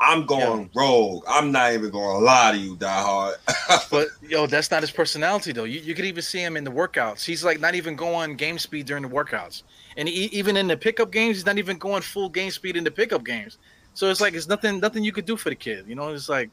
[0.00, 1.24] I'm going rogue.
[1.28, 3.36] I'm not even gonna lie to you, die hard.
[3.90, 5.64] But yo, that's not his personality though.
[5.64, 7.24] You, you could even see him in the workouts.
[7.24, 9.62] He's like not even going game speed during the workouts,
[9.96, 12.84] and he, even in the pickup games, he's not even going full game speed in
[12.84, 13.58] the pickup games.
[13.94, 15.86] So it's like it's nothing nothing you could do for the kid.
[15.88, 16.50] You know, it's like,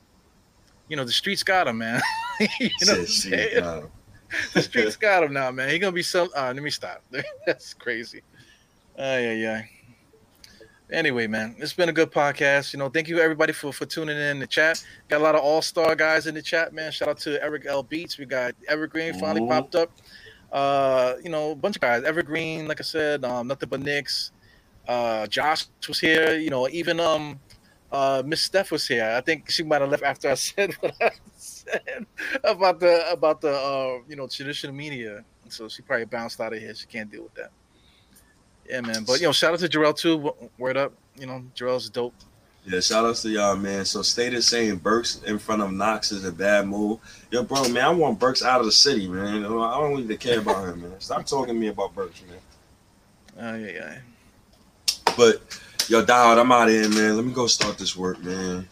[0.87, 2.01] you know, the streets got him, man.
[2.39, 3.49] you know, what I'm Shit, saying?
[3.53, 3.81] shit, nah.
[4.53, 5.69] the streets got him now, man.
[5.69, 6.29] He gonna be some.
[6.35, 7.03] Uh, let me stop.
[7.45, 8.21] That's crazy.
[8.97, 9.61] Oh yeah, yeah.
[10.93, 12.71] Anyway, man, it's been a good podcast.
[12.71, 14.83] You know, thank you everybody for for tuning in the chat.
[15.09, 16.91] Got a lot of all star guys in the chat, man.
[16.91, 18.19] Shout out to Eric L Beats.
[18.19, 19.49] We got Evergreen finally Mhm.
[19.49, 19.91] popped up.
[20.51, 22.03] Uh, you know, a bunch of guys.
[22.03, 24.31] Evergreen, like I said, um, nothing but Knicks.
[24.87, 26.35] Uh, Josh was here.
[26.37, 27.39] You know, even um,
[27.91, 29.13] uh, Miss Steph was here.
[29.17, 32.05] I think she might have left after I said what I said
[32.43, 35.25] about the about the uh, you know traditional media.
[35.49, 36.75] So she probably bounced out of here.
[36.75, 37.51] She can't deal with that.
[38.69, 39.03] Yeah, man.
[39.03, 40.33] But you know, shout out to Jarrell too.
[40.57, 40.93] Word up.
[41.15, 42.13] You know, Jarrell's dope.
[42.65, 43.83] Yeah, shout outs to y'all, man.
[43.83, 46.99] So State is saying Burks in front of Knox is a bad move.
[47.29, 49.43] Yo, bro, man, I want Burks out of the city, man.
[49.43, 50.99] I don't even care about him, man.
[50.99, 52.39] Stop talking to me about Burks, man.
[53.37, 53.97] Oh yeah, yeah.
[55.17, 55.59] But
[55.89, 57.17] yo, Dowd, I'm out of here, man.
[57.17, 58.67] Let me go start this work, man.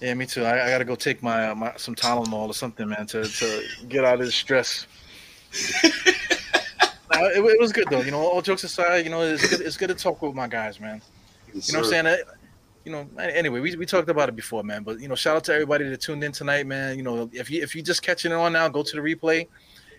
[0.00, 0.44] Yeah, me too.
[0.44, 3.62] I, I gotta go take my, uh, my some Tylenol or something, man, to, to
[3.88, 4.86] get out of this stress.
[7.12, 8.00] It, it was good though.
[8.00, 9.60] You know, all jokes aside, you know, it's good.
[9.60, 11.02] It's good to talk with my guys, man.
[11.52, 11.94] Yes, You know what.
[11.94, 12.18] I'm saying?
[12.84, 14.82] You know, anyway, we, we talked about it before, man.
[14.82, 16.96] But you know, shout out to everybody that tuned in tonight, man.
[16.96, 19.46] You know, if you if you just catching it on now, go to the replay.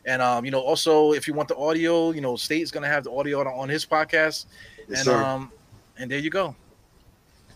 [0.06, 3.04] And um, you know, also if you want the audio, you know, State's gonna have
[3.04, 4.46] the audio on, on his podcast.
[4.88, 5.24] Yes, and sir.
[5.24, 5.52] um,
[5.98, 6.56] and there you go.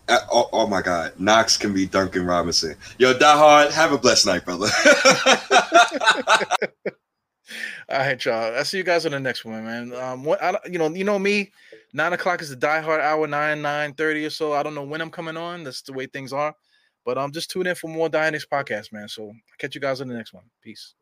[0.08, 2.74] Uh, oh, oh my God, Knox can be Duncan Robinson.
[2.98, 4.66] Yo, Die Hard, have a blessed night, brother.
[7.88, 8.54] All right, y'all.
[8.54, 9.92] I'll see you guys on the next one, man.
[9.94, 11.50] Um, what I, you know, you know me.
[11.92, 14.52] Nine o'clock is the Die Hard hour, nine nine thirty or so.
[14.52, 15.64] I don't know when I'm coming on.
[15.64, 16.54] That's the way things are.
[17.04, 19.08] But um, just tune in for more Knicks podcast, man.
[19.08, 20.44] So I'll catch you guys on the next one.
[20.62, 20.94] Peace.